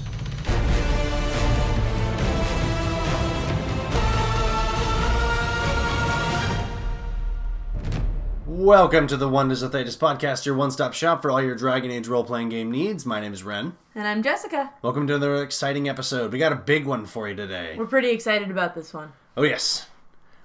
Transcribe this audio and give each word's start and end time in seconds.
Welcome 8.63 9.09
to 9.09 9.17
the 9.17 9.29
Wonders 9.29 9.63
of 9.63 9.73
Thedas 9.73 9.99
podcast, 9.99 10.47
your 10.47 10.55
one-stop 10.55 10.93
shop 10.93 11.21
for 11.21 11.33
all 11.33 11.43
your 11.43 11.57
Dragon 11.57 11.91
Age 11.91 12.07
role-playing 12.07 12.51
game 12.51 12.71
needs. 12.71 13.05
My 13.05 13.19
name 13.19 13.33
is 13.33 13.43
Ren. 13.43 13.77
And 13.97 14.07
I'm 14.07 14.23
Jessica. 14.23 14.73
Welcome 14.83 15.09
to 15.09 15.17
another 15.17 15.43
exciting 15.43 15.89
episode. 15.89 16.31
We 16.31 16.39
got 16.39 16.53
a 16.53 16.57
big 16.57 16.87
one 16.87 17.05
for 17.05 17.29
you 17.29 17.35
today. 17.35 17.75
We're 17.77 17.87
pretty 17.87 18.11
excited 18.11 18.53
about 18.53 18.77
this 18.77 18.95
one. 18.95 19.13
Oh 19.37 19.43
yes, 19.43 19.89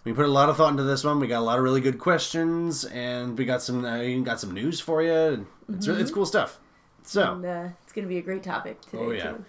we 0.03 0.13
put 0.13 0.25
a 0.25 0.29
lot 0.29 0.49
of 0.49 0.57
thought 0.57 0.71
into 0.71 0.81
this 0.81 1.03
one. 1.03 1.19
We 1.19 1.27
got 1.27 1.41
a 1.41 1.45
lot 1.45 1.59
of 1.59 1.63
really 1.63 1.79
good 1.79 1.99
questions, 1.99 2.85
and 2.85 3.37
we 3.37 3.45
got 3.45 3.61
some 3.61 3.85
uh, 3.85 4.03
got 4.23 4.39
some 4.39 4.51
news 4.51 4.79
for 4.79 5.03
you. 5.03 5.45
It's 5.69 5.85
mm-hmm. 5.85 6.01
it's 6.01 6.09
cool 6.09 6.25
stuff. 6.25 6.57
So 7.03 7.33
and, 7.33 7.45
uh, 7.45 7.69
it's 7.83 7.93
going 7.93 8.05
to 8.05 8.09
be 8.09 8.17
a 8.17 8.23
great 8.23 8.41
topic 8.41 8.81
today. 8.81 8.97
Oh 8.97 9.11
yeah. 9.11 9.31
Too 9.33 9.45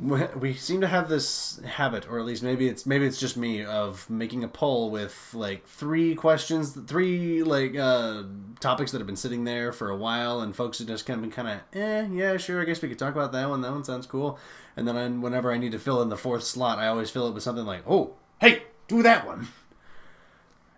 we 0.00 0.54
seem 0.54 0.80
to 0.80 0.86
have 0.86 1.08
this 1.08 1.60
habit 1.64 2.08
or 2.08 2.18
at 2.18 2.24
least 2.24 2.42
maybe 2.42 2.68
it's 2.68 2.86
maybe 2.86 3.04
it's 3.04 3.20
just 3.20 3.36
me 3.36 3.64
of 3.64 4.08
making 4.08 4.42
a 4.44 4.48
poll 4.48 4.90
with 4.90 5.34
like 5.34 5.66
three 5.66 6.14
questions 6.14 6.72
three 6.86 7.42
like 7.42 7.76
uh 7.76 8.22
topics 8.60 8.92
that 8.92 8.98
have 8.98 9.06
been 9.06 9.16
sitting 9.16 9.44
there 9.44 9.72
for 9.72 9.90
a 9.90 9.96
while 9.96 10.40
and 10.40 10.56
folks 10.56 10.78
have 10.78 10.88
just 10.88 11.04
kind 11.04 11.18
of 11.18 11.22
been 11.22 11.30
kind 11.30 11.48
of 11.48 11.78
eh 11.78 12.06
yeah 12.12 12.36
sure 12.36 12.62
i 12.62 12.64
guess 12.64 12.80
we 12.80 12.88
could 12.88 12.98
talk 12.98 13.14
about 13.14 13.32
that 13.32 13.48
one 13.48 13.60
that 13.60 13.72
one 13.72 13.84
sounds 13.84 14.06
cool. 14.06 14.38
And 14.76 14.86
then 14.88 14.96
I, 14.96 15.08
whenever 15.08 15.52
i 15.52 15.58
need 15.58 15.72
to 15.72 15.78
fill 15.78 16.00
in 16.02 16.08
the 16.08 16.16
fourth 16.16 16.44
slot 16.44 16.78
i 16.78 16.86
always 16.86 17.10
fill 17.10 17.28
it 17.28 17.34
with 17.34 17.42
something 17.42 17.66
like 17.66 17.82
oh 17.88 18.14
hey 18.40 18.62
do 18.88 19.02
that 19.02 19.26
one. 19.26 19.48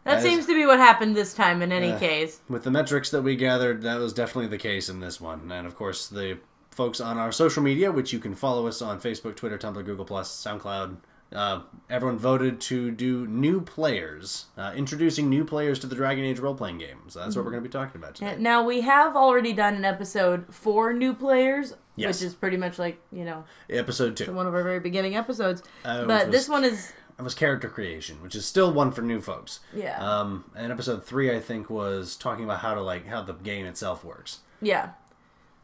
That 0.05 0.20
seems 0.20 0.47
to 0.47 0.55
be 0.55 0.67
what 0.67 0.81
happened 0.81 1.15
this 1.15 1.33
time 1.33 1.62
in 1.62 1.70
any 1.70 1.93
uh, 1.93 1.98
case. 1.98 2.41
With 2.48 2.65
the 2.65 2.73
metrics 2.73 3.11
that 3.11 3.23
we 3.23 3.37
gathered 3.37 3.83
that 3.83 4.00
was 4.00 4.12
definitely 4.12 4.48
the 4.48 4.59
case 4.59 4.89
in 4.89 4.98
this 4.98 5.20
one. 5.20 5.53
And 5.53 5.65
of 5.67 5.77
course 5.77 6.09
the 6.09 6.39
folks 6.73 7.01
on 7.01 7.19
our 7.19 7.33
social 7.33 7.62
media, 7.62 7.92
which 7.92 8.12
you 8.12 8.19
can 8.19 8.34
follow 8.34 8.67
us 8.67 8.83
on 8.83 9.01
Facebook, 9.01 9.37
Twitter, 9.37 9.59
Tumblr, 9.59 9.84
Google 9.84 10.05
Plus, 10.05 10.31
SoundCloud. 10.45 10.97
Uh, 11.33 11.62
everyone 11.89 12.19
voted 12.19 12.61
to 12.61 12.91
do 12.91 13.27
new 13.27 13.61
players, 13.61 14.47
uh, 14.59 14.73
introducing 14.77 15.31
new 15.31 15.45
players 15.45 15.78
to 15.78 15.87
the 15.87 15.95
Dragon 15.95 16.25
Age 16.25 16.39
role 16.39 16.55
playing 16.55 16.78
game. 16.78 16.98
So 17.09 17.20
that's 17.20 17.31
mm-hmm. 17.31 17.39
what 17.39 17.45
we're 17.47 17.53
going 17.53 17.62
to 17.62 17.69
be 17.69 17.73
talking 17.73 18.00
about 18.00 18.17
today. 18.17 18.37
Now 18.39 18.62
we 18.62 18.83
have 18.83 19.17
already 19.17 19.55
done 19.55 19.75
an 19.75 19.84
episode 19.84 20.45
for 20.53 20.93
new 20.93 21.15
players, 21.15 21.75
yes. 21.97 22.20
which 22.20 22.27
is 22.27 22.34
pretty 22.34 22.59
much 22.59 22.78
like 22.78 23.00
you 23.11 23.25
know 23.25 23.45
episode 23.70 24.15
two, 24.15 24.33
one 24.33 24.47
of 24.47 24.55
our 24.55 24.62
very 24.62 24.81
beginning 24.81 25.17
episodes. 25.17 25.62
Uh, 25.87 26.05
but 26.05 26.27
was, 26.27 26.33
this 26.33 26.48
one 26.50 26.65
is 26.65 26.93
it 27.19 27.23
was 27.23 27.34
character 27.34 27.69
creation, 27.69 28.20
which 28.23 28.34
is 28.34 28.45
still 28.45 28.73
one 28.73 28.93
for 28.93 29.03
new 29.03 29.20
folks. 29.20 29.61
Yeah. 29.75 29.98
Um, 30.05 30.45
and 30.55 30.70
episode 30.70 31.05
three, 31.05 31.34
I 31.34 31.41
think, 31.41 31.70
was 31.70 32.17
talking 32.17 32.45
about 32.45 32.59
how 32.59 32.75
to 32.75 32.83
like 32.83 33.06
how 33.06 33.23
the 33.23 33.34
game 33.34 33.65
itself 33.65 34.05
works. 34.05 34.41
Yeah. 34.61 34.91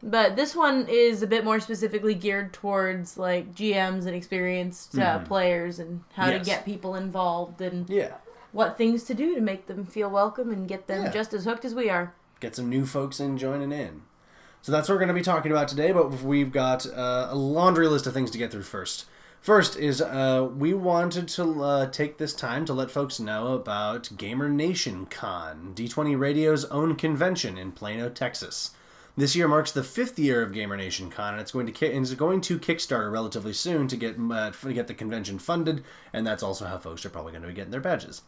But 0.01 0.35
this 0.35 0.55
one 0.55 0.87
is 0.87 1.21
a 1.21 1.27
bit 1.27 1.43
more 1.43 1.59
specifically 1.59 2.15
geared 2.15 2.53
towards 2.53 3.17
like 3.17 3.53
GMs 3.53 4.05
and 4.05 4.15
experienced 4.15 4.97
uh, 4.97 5.17
mm-hmm. 5.17 5.25
players 5.25 5.79
and 5.79 6.01
how 6.13 6.29
yes. 6.29 6.39
to 6.39 6.45
get 6.45 6.65
people 6.65 6.95
involved 6.95 7.61
and 7.61 7.89
yeah. 7.89 8.13
what 8.53 8.77
things 8.77 9.03
to 9.05 9.13
do 9.13 9.35
to 9.35 9.41
make 9.41 9.65
them 9.65 9.85
feel 9.85 10.09
welcome 10.09 10.51
and 10.51 10.69
get 10.69 10.87
them 10.87 11.05
yeah. 11.05 11.11
just 11.11 11.33
as 11.33 11.43
hooked 11.43 11.65
as 11.65 11.75
we 11.75 11.89
are. 11.89 12.13
Get 12.39 12.55
some 12.55 12.69
new 12.69 12.85
folks 12.85 13.19
in 13.19 13.37
joining 13.37 13.73
in. 13.73 14.03
So 14.61 14.71
that's 14.71 14.87
what 14.87 14.95
we're 14.95 14.99
going 14.99 15.09
to 15.09 15.13
be 15.13 15.21
talking 15.21 15.51
about 15.51 15.67
today, 15.67 15.91
but 15.91 16.21
we've 16.21 16.51
got 16.51 16.85
uh, 16.85 17.27
a 17.29 17.35
laundry 17.35 17.87
list 17.87 18.07
of 18.07 18.13
things 18.13 18.31
to 18.31 18.37
get 18.37 18.51
through 18.51 18.63
first. 18.63 19.05
First 19.41 19.77
is 19.77 20.01
uh, 20.01 20.49
we 20.53 20.73
wanted 20.73 21.29
to 21.29 21.63
uh, 21.63 21.89
take 21.89 22.17
this 22.17 22.33
time 22.33 22.65
to 22.65 22.73
let 22.73 22.91
folks 22.91 23.21
know 23.21 23.53
about 23.53 24.09
Gamer 24.17 24.49
Nation 24.49 25.05
Con, 25.05 25.71
D20 25.75 26.19
Radio's 26.19 26.65
own 26.65 26.95
convention 26.95 27.57
in 27.57 27.71
Plano, 27.71 28.09
Texas. 28.09 28.71
This 29.19 29.35
year 29.35 29.49
marks 29.49 29.73
the 29.73 29.83
fifth 29.83 30.17
year 30.17 30.41
of 30.41 30.53
Gamer 30.53 30.77
Nation 30.77 31.09
Con, 31.09 31.33
and 31.33 31.41
it's 31.41 31.51
going 31.51 31.65
to 31.65 31.73
ki- 31.73 31.91
and 31.91 32.05
it's 32.05 32.13
going 32.13 32.39
to 32.39 32.57
Kickstarter 32.57 33.11
relatively 33.11 33.51
soon 33.51 33.89
to 33.89 33.97
get 33.97 34.15
uh, 34.17 34.51
to 34.51 34.73
get 34.73 34.87
the 34.87 34.93
convention 34.93 35.39
funded, 35.39 35.83
and 36.13 36.25
that's 36.25 36.41
also 36.41 36.65
how 36.65 36.77
folks 36.77 37.05
are 37.05 37.09
probably 37.09 37.33
going 37.33 37.41
to 37.41 37.49
be 37.49 37.53
getting 37.53 37.71
their 37.71 37.81
badges. 37.81 38.21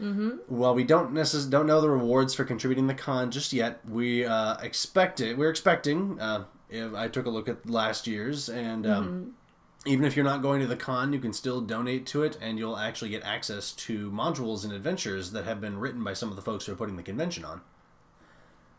Mm-hmm. 0.00 0.38
While 0.46 0.74
we 0.74 0.84
don't 0.84 1.12
necess- 1.12 1.50
don't 1.50 1.66
know 1.66 1.82
the 1.82 1.90
rewards 1.90 2.34
for 2.34 2.44
contributing 2.44 2.86
the 2.86 2.94
con 2.94 3.30
just 3.30 3.52
yet, 3.52 3.80
we 3.86 4.24
uh, 4.24 4.56
expect 4.62 5.20
it. 5.20 5.36
We're 5.36 5.50
expecting. 5.50 6.18
Uh, 6.18 6.44
I 6.72 7.08
took 7.08 7.26
a 7.26 7.30
look 7.30 7.50
at 7.50 7.68
last 7.68 8.06
year's, 8.06 8.48
and 8.48 8.86
um, 8.86 9.06
mm-hmm. 9.06 9.90
even 9.90 10.06
if 10.06 10.16
you're 10.16 10.24
not 10.24 10.40
going 10.40 10.62
to 10.62 10.66
the 10.66 10.76
con, 10.76 11.12
you 11.12 11.20
can 11.20 11.34
still 11.34 11.60
donate 11.60 12.06
to 12.06 12.22
it, 12.22 12.38
and 12.40 12.58
you'll 12.58 12.78
actually 12.78 13.10
get 13.10 13.22
access 13.22 13.72
to 13.72 14.10
modules 14.10 14.64
and 14.64 14.72
adventures 14.72 15.30
that 15.32 15.44
have 15.44 15.60
been 15.60 15.78
written 15.78 16.02
by 16.02 16.14
some 16.14 16.30
of 16.30 16.36
the 16.36 16.42
folks 16.42 16.64
who 16.64 16.72
are 16.72 16.76
putting 16.76 16.96
the 16.96 17.02
convention 17.02 17.44
on. 17.44 17.60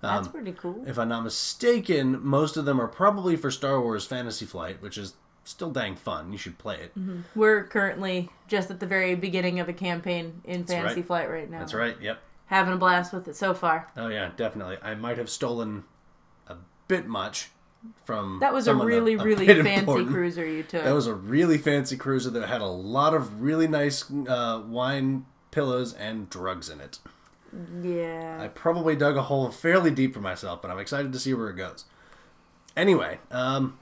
That's 0.02 0.28
um, 0.28 0.34
pretty 0.34 0.54
cool. 0.54 0.84
If 0.88 0.98
I'm 0.98 1.10
not 1.10 1.24
mistaken, 1.24 2.26
most 2.26 2.58
of 2.58 2.66
them 2.66 2.80
are 2.80 2.88
probably 2.88 3.36
for 3.36 3.52
Star 3.52 3.82
Wars 3.82 4.06
Fantasy 4.06 4.46
Flight, 4.46 4.82
which 4.82 4.98
is 4.98 5.16
still 5.44 5.72
dang 5.72 5.96
fun. 5.96 6.32
You 6.32 6.38
should 6.38 6.58
play 6.58 6.76
it. 6.76 6.98
Mm-hmm. 6.98 7.22
We're 7.36 7.64
currently 7.66 8.30
just 8.48 8.72
at 8.72 8.80
the 8.80 8.86
very 8.86 9.16
beginning 9.16 9.60
of 9.60 9.68
a 9.68 9.74
campaign 9.74 10.42
in 10.46 10.62
That's 10.62 10.74
Fantasy 10.74 10.96
right. 11.02 11.08
Flight 11.08 11.30
right 11.30 11.50
now. 11.50 11.60
That's 11.60 11.74
right. 11.74 11.98
Yep. 12.02 12.20
Having 12.46 12.74
a 12.74 12.78
blast 12.78 13.14
with 13.14 13.28
it 13.28 13.36
so 13.36 13.54
far. 13.54 13.92
Oh 13.98 14.08
yeah, 14.08 14.32
definitely. 14.36 14.78
I 14.82 14.96
might 14.96 15.18
have 15.18 15.30
stolen 15.30 15.84
a 16.48 16.56
bit 16.88 17.08
much 17.08 17.50
from 18.06 18.40
that 18.42 18.54
was 18.54 18.68
a 18.68 18.76
really 18.76 19.14
a, 19.14 19.20
a 19.20 19.24
really 19.24 19.48
fancy 19.48 19.80
important. 19.80 20.10
cruiser 20.10 20.46
you 20.46 20.64
took. 20.64 20.84
That 20.84 20.94
was 20.94 21.08
a 21.08 21.14
really 21.14 21.58
fancy 21.58 21.96
cruiser 21.96 22.30
that 22.32 22.48
had 22.48 22.62
a 22.62 22.68
lot 22.68 23.14
of 23.14 23.42
really 23.42 23.68
nice 23.68 24.10
uh, 24.28 24.64
wine 24.66 25.26
pillows 25.52 25.94
and 25.94 26.30
drugs 26.30 26.70
in 26.70 26.82
it. 26.82 27.00
Yeah. 27.82 28.40
I 28.42 28.48
probably 28.48 28.96
dug 28.96 29.18
a 29.18 29.24
hole 29.24 29.50
fairly 29.50 29.92
deep 29.92 30.14
for 30.14 30.22
myself, 30.22 30.62
but 30.62 30.72
I'm 30.72 30.80
excited 30.80 31.12
to 31.14 31.20
see 31.20 31.34
where 31.34 31.50
it 31.50 31.56
goes. 31.56 31.86
Anyway, 32.76 33.20
um, 33.32 33.78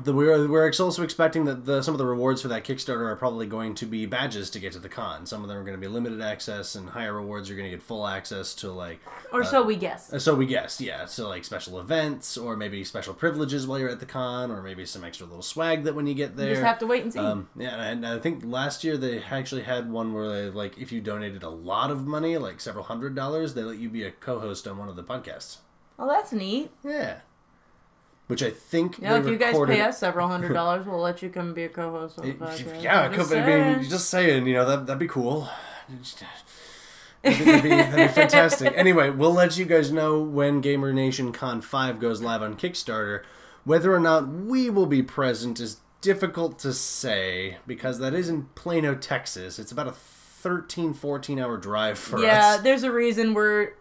the, 0.00 0.14
we're 0.14 0.48
we're 0.48 0.64
also 0.66 1.02
expecting 1.02 1.44
that 1.44 1.66
the, 1.66 1.82
some 1.82 1.92
of 1.92 1.98
the 1.98 2.06
rewards 2.06 2.40
for 2.40 2.48
that 2.48 2.64
Kickstarter 2.64 3.06
are 3.10 3.16
probably 3.16 3.46
going 3.46 3.74
to 3.74 3.84
be 3.84 4.06
badges 4.06 4.48
to 4.50 4.58
get 4.58 4.72
to 4.72 4.78
the 4.78 4.88
con. 4.88 5.26
Some 5.26 5.42
of 5.42 5.48
them 5.48 5.58
are 5.58 5.64
going 5.64 5.78
to 5.78 5.80
be 5.80 5.86
limited 5.86 6.22
access, 6.22 6.74
and 6.76 6.88
higher 6.88 7.12
rewards 7.12 7.50
are 7.50 7.54
going 7.54 7.70
to 7.70 7.76
get 7.76 7.82
full 7.82 8.06
access 8.06 8.54
to 8.56 8.72
like. 8.72 9.00
Or 9.32 9.42
uh, 9.42 9.44
so 9.44 9.62
we 9.62 9.76
guess. 9.76 10.10
Uh, 10.10 10.18
so 10.18 10.34
we 10.34 10.46
guess, 10.46 10.80
yeah. 10.80 11.04
So 11.04 11.28
like 11.28 11.44
special 11.44 11.78
events, 11.78 12.38
or 12.38 12.56
maybe 12.56 12.84
special 12.84 13.12
privileges 13.12 13.66
while 13.66 13.78
you're 13.78 13.90
at 13.90 14.00
the 14.00 14.06
con, 14.06 14.50
or 14.50 14.62
maybe 14.62 14.86
some 14.86 15.04
extra 15.04 15.26
little 15.26 15.42
swag 15.42 15.84
that 15.84 15.94
when 15.94 16.06
you 16.06 16.14
get 16.14 16.36
there. 16.36 16.48
You 16.48 16.54
just 16.54 16.64
have 16.64 16.78
to 16.78 16.86
wait 16.86 17.02
and 17.02 17.12
see. 17.12 17.18
Um, 17.18 17.50
yeah, 17.54 17.82
and 17.82 18.06
I 18.06 18.18
think 18.18 18.44
last 18.46 18.84
year 18.84 18.96
they 18.96 19.22
actually 19.22 19.62
had 19.62 19.90
one 19.90 20.14
where 20.14 20.28
they 20.28 20.50
like 20.50 20.78
if 20.78 20.90
you 20.90 21.02
donated 21.02 21.42
a 21.42 21.50
lot 21.50 21.90
of 21.90 22.06
money, 22.06 22.38
like 22.38 22.60
several 22.62 22.84
hundred 22.84 23.14
dollars, 23.14 23.52
they 23.52 23.62
let 23.62 23.76
you 23.76 23.90
be 23.90 24.04
a 24.04 24.10
co-host 24.10 24.66
on 24.66 24.78
one 24.78 24.88
of 24.88 24.96
the 24.96 25.04
podcasts. 25.04 25.58
Oh, 25.98 26.08
that's 26.08 26.32
neat. 26.32 26.70
Yeah 26.82 27.18
which 28.32 28.42
I 28.42 28.48
think. 28.48 28.98
Yeah, 28.98 29.18
if 29.18 29.26
you 29.26 29.36
guys 29.36 29.54
pay 29.66 29.82
us 29.82 29.98
several 29.98 30.26
hundred 30.26 30.54
dollars, 30.54 30.86
we'll 30.86 30.98
let 30.98 31.20
you 31.20 31.28
come 31.28 31.52
be 31.52 31.64
a 31.64 31.68
co-host 31.68 32.18
on 32.18 32.26
the 32.26 32.32
podcast. 32.32 32.82
Yeah, 32.82 33.14
just 33.14 33.30
I 33.30 33.74
mean, 33.74 33.84
just 33.90 34.08
saying, 34.08 34.46
you 34.46 34.54
know, 34.54 34.64
that 34.64 34.86
that'd 34.86 34.98
be 34.98 35.06
cool. 35.06 35.50
Uh, 35.50 35.96
that'd 37.22 37.38
be, 37.38 37.44
that'd, 37.44 37.62
be, 37.62 37.68
that'd 37.68 38.08
be 38.08 38.14
fantastic. 38.14 38.72
anyway, 38.76 39.10
we'll 39.10 39.34
let 39.34 39.58
you 39.58 39.66
guys 39.66 39.92
know 39.92 40.22
when 40.22 40.62
Gamer 40.62 40.94
Nation 40.94 41.30
Con 41.30 41.60
5 41.60 42.00
goes 42.00 42.22
live 42.22 42.40
on 42.40 42.56
Kickstarter. 42.56 43.22
Whether 43.64 43.94
or 43.94 44.00
not 44.00 44.26
we 44.26 44.70
will 44.70 44.86
be 44.86 45.02
present 45.02 45.60
is 45.60 45.80
difficult 46.00 46.58
to 46.60 46.72
say 46.72 47.58
because 47.66 47.98
that 47.98 48.14
is 48.14 48.30
in 48.30 48.44
Plano, 48.54 48.94
Texas. 48.94 49.58
It's 49.58 49.72
about 49.72 49.88
a 49.88 49.92
13, 49.92 50.94
14 50.94 51.38
hour 51.38 51.58
drive 51.58 51.98
for 51.98 52.18
yeah, 52.18 52.26
us. 52.26 52.56
Yeah, 52.56 52.62
there's 52.62 52.82
a 52.82 52.90
reason 52.90 53.34
we're 53.34 53.74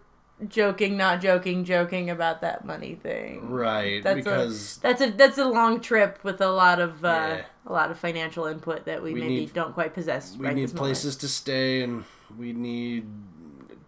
joking, 0.47 0.97
not 0.97 1.21
joking, 1.21 1.63
joking 1.63 2.09
about 2.09 2.41
that 2.41 2.65
money 2.65 2.95
thing. 2.95 3.49
Right. 3.49 4.03
That's 4.03 4.15
because 4.15 4.77
a, 4.77 4.81
that's 4.81 5.01
a 5.01 5.11
that's 5.11 5.37
a 5.37 5.45
long 5.45 5.79
trip 5.81 6.19
with 6.23 6.41
a 6.41 6.49
lot 6.49 6.79
of 6.79 7.03
uh, 7.03 7.07
yeah. 7.07 7.41
a 7.65 7.71
lot 7.71 7.91
of 7.91 7.99
financial 7.99 8.45
input 8.45 8.85
that 8.85 9.03
we, 9.03 9.13
we 9.13 9.19
maybe 9.19 9.35
need, 9.35 9.53
don't 9.53 9.73
quite 9.73 9.93
possess. 9.93 10.35
We 10.37 10.45
right 10.45 10.55
need 10.55 10.75
places 10.75 11.15
to 11.17 11.27
stay, 11.27 11.83
and 11.83 12.03
we 12.37 12.53
need 12.53 13.05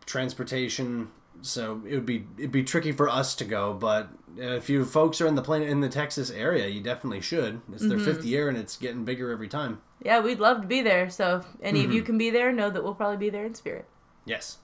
transportation. 0.06 1.10
So 1.42 1.82
it 1.86 1.96
would 1.96 2.06
be 2.06 2.26
it'd 2.38 2.52
be 2.52 2.64
tricky 2.64 2.92
for 2.92 3.10
us 3.10 3.36
to 3.36 3.46
go, 3.46 3.74
but 3.74 4.10
if 4.38 4.70
you 4.70 4.86
folks 4.86 5.20
are 5.22 5.28
in 5.28 5.36
the 5.36 5.42
plane 5.42 5.64
in 5.64 5.82
the 5.82 5.90
Texas 5.90 6.30
area, 6.32 6.68
you 6.68 6.82
definitely 6.82 7.22
should. 7.22 7.62
It's 7.74 7.82
their 7.86 7.98
mm-hmm. 7.98 8.06
fifth 8.06 8.26
year, 8.26 8.48
and 8.48 8.58
it's 8.58 8.78
getting 8.78 9.04
bigger 9.04 9.32
every 9.32 9.50
time. 9.50 9.82
Yeah, 10.02 10.20
we'd 10.20 10.40
love 10.40 10.62
to 10.62 10.68
be 10.68 10.82
there. 10.82 11.10
So 11.10 11.38
if 11.38 11.46
any 11.62 11.80
mm-hmm. 11.80 11.90
of 11.90 11.94
you 11.96 12.02
mm-hmm. 12.02 12.06
can 12.06 12.18
be 12.18 12.30
there, 12.30 12.52
know 12.52 12.70
that 12.70 12.84
we'll 12.84 12.96
probably 12.96 13.18
be 13.18 13.30
there 13.30 13.46
in 13.46 13.56
spirit. 13.56 13.86
Yes 14.26 14.60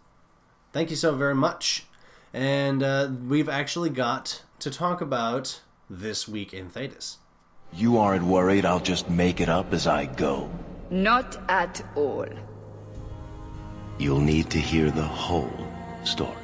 thank 0.71 0.89
you 0.89 0.95
so 0.95 1.15
very 1.15 1.35
much. 1.35 1.85
And 2.33 2.83
uh, 2.83 3.09
we've 3.27 3.49
actually 3.49 3.89
got 3.89 4.43
to 4.59 4.69
talk 4.69 5.01
about 5.01 5.61
this 5.89 6.27
week 6.27 6.53
in 6.53 6.69
Thedas. 6.69 7.17
You 7.73 7.97
aren't 7.97 8.23
worried 8.23 8.65
I'll 8.65 8.79
just 8.79 9.09
make 9.09 9.41
it 9.41 9.49
up 9.49 9.73
as 9.73 9.87
I 9.87 10.05
go? 10.05 10.49
Not 10.89 11.37
at 11.49 11.83
all. 11.95 12.27
You'll 13.97 14.21
need 14.21 14.49
to 14.51 14.59
hear 14.59 14.91
the 14.91 15.03
whole 15.03 15.67
story. 16.03 16.35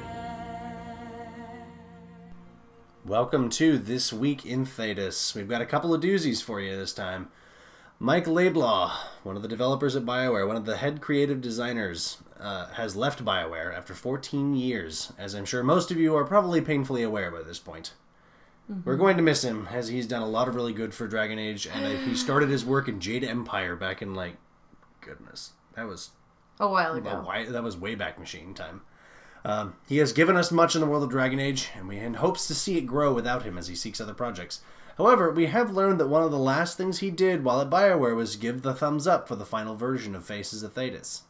Welcome 3.04 3.50
to 3.50 3.78
This 3.78 4.12
Week 4.12 4.44
in 4.44 4.66
Thedas. 4.66 5.34
We've 5.34 5.48
got 5.48 5.62
a 5.62 5.66
couple 5.66 5.94
of 5.94 6.02
doozies 6.02 6.42
for 6.42 6.60
you 6.60 6.76
this 6.76 6.92
time. 6.92 7.28
Mike 7.98 8.26
Laidlaw, 8.26 8.94
one 9.22 9.36
of 9.36 9.42
the 9.42 9.48
developers 9.48 9.96
at 9.96 10.04
BioWare, 10.04 10.46
one 10.46 10.56
of 10.56 10.66
the 10.66 10.76
head 10.76 11.00
creative 11.00 11.40
designers, 11.40 12.18
uh, 12.40 12.68
has 12.74 12.96
left 12.96 13.24
BioWare 13.24 13.74
after 13.74 13.94
14 13.94 14.54
years, 14.54 15.12
as 15.18 15.34
I'm 15.34 15.44
sure 15.44 15.62
most 15.62 15.90
of 15.90 15.98
you 15.98 16.14
are 16.16 16.24
probably 16.24 16.60
painfully 16.60 17.02
aware 17.02 17.30
by 17.30 17.42
this 17.42 17.58
point. 17.58 17.94
We're 18.84 18.96
going 18.96 19.16
to 19.16 19.22
miss 19.22 19.44
him, 19.44 19.68
as 19.70 19.88
he's 19.88 20.08
done 20.08 20.22
a 20.22 20.28
lot 20.28 20.48
of 20.48 20.56
really 20.56 20.72
good 20.72 20.92
for 20.92 21.06
Dragon 21.06 21.38
Age, 21.38 21.68
and 21.72 21.84
uh, 21.84 21.90
he 21.90 22.16
started 22.16 22.48
his 22.48 22.64
work 22.64 22.88
in 22.88 22.98
Jade 22.98 23.22
Empire 23.22 23.76
back 23.76 24.02
in, 24.02 24.14
like, 24.14 24.36
goodness, 25.00 25.52
that 25.76 25.86
was 25.86 26.10
A 26.58 26.68
while 26.68 26.94
ago. 26.94 27.52
that 27.52 27.62
was 27.62 27.76
way 27.76 27.94
back 27.94 28.18
machine 28.18 28.54
time. 28.54 28.82
Um, 29.44 29.76
he 29.88 29.98
has 29.98 30.12
given 30.12 30.36
us 30.36 30.50
much 30.50 30.74
in 30.74 30.80
the 30.80 30.86
world 30.88 31.04
of 31.04 31.10
Dragon 31.10 31.38
Age, 31.38 31.68
and 31.76 31.86
we 31.86 31.98
and 31.98 32.16
hopes 32.16 32.48
to 32.48 32.54
see 32.56 32.76
it 32.76 32.88
grow 32.88 33.12
without 33.14 33.44
him 33.44 33.56
as 33.56 33.68
he 33.68 33.76
seeks 33.76 34.00
other 34.00 34.14
projects. 34.14 34.62
However, 34.98 35.30
we 35.30 35.46
have 35.46 35.70
learned 35.70 36.00
that 36.00 36.08
one 36.08 36.24
of 36.24 36.32
the 36.32 36.38
last 36.38 36.76
things 36.76 36.98
he 36.98 37.10
did 37.12 37.44
while 37.44 37.60
at 37.60 37.70
Bioware 37.70 38.16
was 38.16 38.34
give 38.34 38.62
the 38.62 38.74
thumbs 38.74 39.06
up 39.06 39.28
for 39.28 39.36
the 39.36 39.46
final 39.46 39.76
version 39.76 40.16
of 40.16 40.24
Faces 40.24 40.64
of 40.64 40.74
Thedas. 40.74 41.20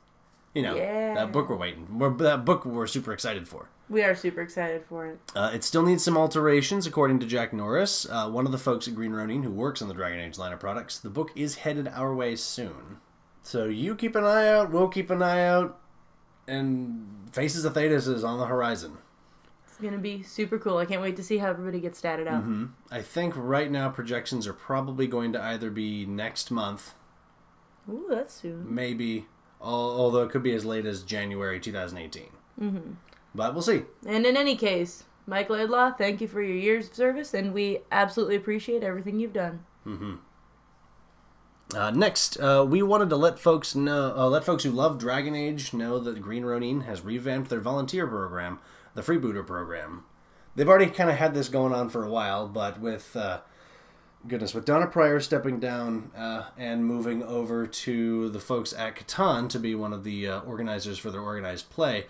You 0.57 0.63
know, 0.63 0.75
Yeah. 0.75 1.13
that 1.15 1.33
book 1.33 1.51
we're 1.51 1.57
waiting. 1.57 1.99
We're, 1.99 2.09
that 2.15 2.47
book 2.47 2.65
we're 2.65 2.87
super 2.87 3.13
excited 3.13 3.47
for. 3.47 3.69
We 3.91 4.03
are 4.03 4.15
super 4.15 4.41
excited 4.41 4.85
for 4.89 5.07
it. 5.07 5.19
Uh, 5.35 5.51
it 5.53 5.63
still 5.63 5.83
needs 5.83 6.03
some 6.03 6.17
alterations, 6.17 6.87
according 6.87 7.19
to 7.21 7.27
Jack 7.27 7.53
Norris, 7.53 8.07
uh, 8.09 8.31
one 8.31 8.47
of 8.47 8.53
the 8.53 8.59
folks 8.59 8.89
at 8.89 8.95
Green 8.95 9.13
Ronin 9.13 9.43
who 9.43 9.51
works 9.51 9.83
on 9.83 9.89
the 9.89 9.93
Dragon 9.95 10.19
Age 10.19 10.39
line 10.39 10.55
of 10.55 10.59
products. 10.59 10.99
The 10.99 11.11
book 11.11 11.31
is 11.37 11.57
headed 11.57 11.89
our 11.89 12.15
way 12.15 12.37
soon. 12.37 12.97
So 13.43 13.67
you 13.67 13.95
keep 13.95 14.17
an 14.17 14.25
eye 14.25 14.49
out, 14.49 14.73
we'll 14.73 14.89
keep 14.89 15.11
an 15.11 15.23
eye 15.23 15.45
out, 15.47 15.79
and 16.49 17.07
Faces 17.33 17.67
of 17.67 17.75
Thedas 17.75 18.09
is 18.09 18.25
on 18.25 18.39
the 18.39 18.47
horizon. 18.47 18.97
It's 19.69 19.77
gonna 19.77 19.99
be 19.99 20.23
super 20.23 20.59
cool. 20.59 20.79
I 20.79 20.87
can't 20.87 21.03
wait 21.03 21.17
to 21.17 21.23
see 21.23 21.37
how 21.37 21.51
everybody 21.51 21.81
gets 21.81 22.01
statted 22.01 22.27
out. 22.27 22.45
I 22.91 23.03
think 23.03 23.35
right 23.37 23.71
now 23.71 23.91
projections 23.91 24.47
are 24.47 24.55
probably 24.55 25.07
going 25.07 25.35
to 25.35 25.43
either 25.43 25.71
be 25.71 26.07
next 26.07 26.51
month, 26.51 26.95
Ooh, 27.91 28.07
that's 28.09 28.33
soon. 28.35 28.75
maybe, 28.75 29.27
although 29.61 30.23
it 30.23 30.31
could 30.31 30.43
be 30.43 30.55
as 30.55 30.65
late 30.65 30.87
as 30.87 31.03
January 31.03 31.61
2018. 31.61 32.25
Mm-hmm. 32.61 32.93
But 33.35 33.53
we'll 33.53 33.63
see. 33.63 33.83
And 34.07 34.25
in 34.25 34.37
any 34.37 34.57
case, 34.57 35.05
Mike 35.27 35.51
Laidlaw, 35.51 35.93
thank 35.93 36.21
you 36.21 36.29
for 36.29 36.41
your 36.41 36.57
years 36.57 36.89
of 36.89 36.95
service, 36.95 37.35
and 37.35 37.53
we 37.53 37.81
absolutely 37.91 38.37
appreciate 38.37 38.83
everything 38.83 39.19
you've 39.19 39.33
done. 39.33 39.65
Uh, 41.75 41.91
next, 41.91 42.39
uh, 42.39 42.65
we 42.67 42.81
wanted 42.81 43.11
to 43.11 43.17
let 43.17 43.39
folks 43.39 43.75
know, 43.75 44.15
uh, 44.17 44.29
let 44.29 44.45
folks 44.45 44.63
who 44.63 44.71
love 44.71 44.99
Dragon 44.99 45.35
Age 45.35 45.73
know 45.73 45.99
that 45.99 46.23
Green 46.23 46.45
Ronin 46.45 46.83
has 46.83 47.01
revamped 47.01 47.51
their 47.51 47.61
volunteer 47.61 48.07
program, 48.07 48.61
the 48.95 49.03
Freebooter 49.03 49.45
program. 49.45 50.05
They've 50.55 50.69
already 50.69 50.87
kind 50.87 51.11
of 51.11 51.17
had 51.17 51.35
this 51.35 51.49
going 51.49 51.73
on 51.73 51.91
for 51.91 52.05
a 52.05 52.09
while, 52.09 52.47
but 52.47 52.81
with 52.81 53.17
uh, 53.17 53.41
goodness, 54.29 54.55
with 54.55 54.65
Donna 54.65 54.87
Pryor 54.87 55.21
stepping 55.21 55.61
down 55.61 56.11
uh, 56.17 56.47
and 56.59 56.85
moving 56.85 57.23
over 57.23 57.67
to 57.67 58.29
the 58.31 58.41
folks 58.41 58.73
at 58.73 58.97
Catan 58.97 59.49
to 59.51 59.59
be 59.59 59.75
one 59.75 59.93
of 59.93 60.05
the 60.05 60.29
uh, 60.29 60.41
organizers 60.41 60.99
for 60.99 61.11
their 61.11 61.21
organized 61.21 61.71
play, 61.71 62.07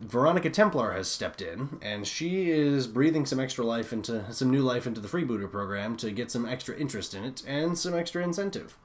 Veronica 0.00 0.50
Templar 0.50 0.92
has 0.92 1.08
stepped 1.08 1.40
in, 1.40 1.78
and 1.80 2.06
she 2.06 2.50
is 2.50 2.86
breathing 2.86 3.24
some 3.24 3.40
extra 3.40 3.64
life 3.64 3.92
into 3.92 4.30
some 4.32 4.50
new 4.50 4.62
life 4.62 4.86
into 4.86 5.00
the 5.00 5.08
Freebooter 5.08 5.50
program 5.50 5.96
to 5.96 6.10
get 6.10 6.30
some 6.30 6.46
extra 6.46 6.76
interest 6.76 7.14
in 7.14 7.24
it 7.24 7.42
and 7.46 7.78
some 7.78 7.94
extra 7.94 8.22
incentive. 8.22 8.76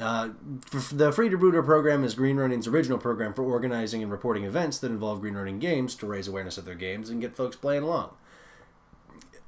Uh, 0.00 0.28
the 0.92 1.10
Freebooter 1.10 1.64
program 1.64 2.04
is 2.04 2.14
Green 2.14 2.36
Ronin's 2.36 2.68
original 2.68 2.98
program 2.98 3.32
for 3.32 3.44
organizing 3.44 4.02
and 4.02 4.12
reporting 4.12 4.44
events 4.44 4.78
that 4.78 4.90
involve 4.90 5.22
Green 5.22 5.34
Running 5.34 5.58
games 5.58 5.94
to 5.96 6.06
raise 6.06 6.28
awareness 6.28 6.58
of 6.58 6.66
their 6.66 6.74
games 6.74 7.08
and 7.08 7.20
get 7.20 7.34
folks 7.34 7.56
playing 7.56 7.82
along. 7.82 8.10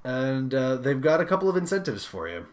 And 0.09 0.55
uh, 0.55 0.77
they've 0.77 1.01
got 1.01 1.21
a 1.21 1.27
couple 1.27 1.51
of 1.51 1.57
incentives 1.57 2.07
for 2.07 2.27
you. 2.29 2.47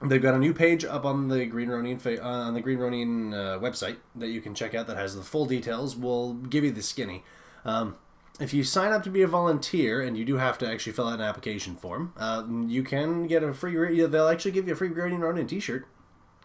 They've 0.00 0.22
got 0.22 0.32
a 0.32 0.38
new 0.38 0.54
page 0.54 0.86
up 0.86 1.04
on 1.04 1.28
the 1.28 1.44
Green 1.44 1.68
Ronin 1.68 1.98
fa- 1.98 2.24
uh, 2.24 2.46
on 2.46 2.54
the 2.54 2.62
Green 2.62 2.78
Ronin 2.78 3.34
uh, 3.34 3.58
website 3.60 3.96
that 4.16 4.28
you 4.28 4.40
can 4.40 4.54
check 4.54 4.74
out 4.74 4.86
that 4.86 4.96
has 4.96 5.14
the 5.14 5.22
full 5.22 5.44
details. 5.44 5.96
We'll 5.96 6.32
give 6.32 6.64
you 6.64 6.70
the 6.70 6.82
skinny. 6.82 7.24
Um, 7.66 7.96
if 8.40 8.54
you 8.54 8.64
sign 8.64 8.92
up 8.92 9.02
to 9.02 9.10
be 9.10 9.20
a 9.20 9.26
volunteer, 9.26 10.00
and 10.00 10.16
you 10.16 10.24
do 10.24 10.36
have 10.36 10.56
to 10.58 10.70
actually 10.70 10.92
fill 10.92 11.08
out 11.08 11.18
an 11.18 11.26
application 11.26 11.76
form, 11.76 12.14
uh, 12.16 12.44
you 12.66 12.82
can 12.82 13.26
get 13.26 13.42
a 13.42 13.52
free. 13.52 14.06
They'll 14.06 14.28
actually 14.28 14.52
give 14.52 14.66
you 14.66 14.72
a 14.72 14.76
free 14.76 14.88
Green 14.88 15.18
Ronin 15.18 15.46
T-shirt. 15.46 15.86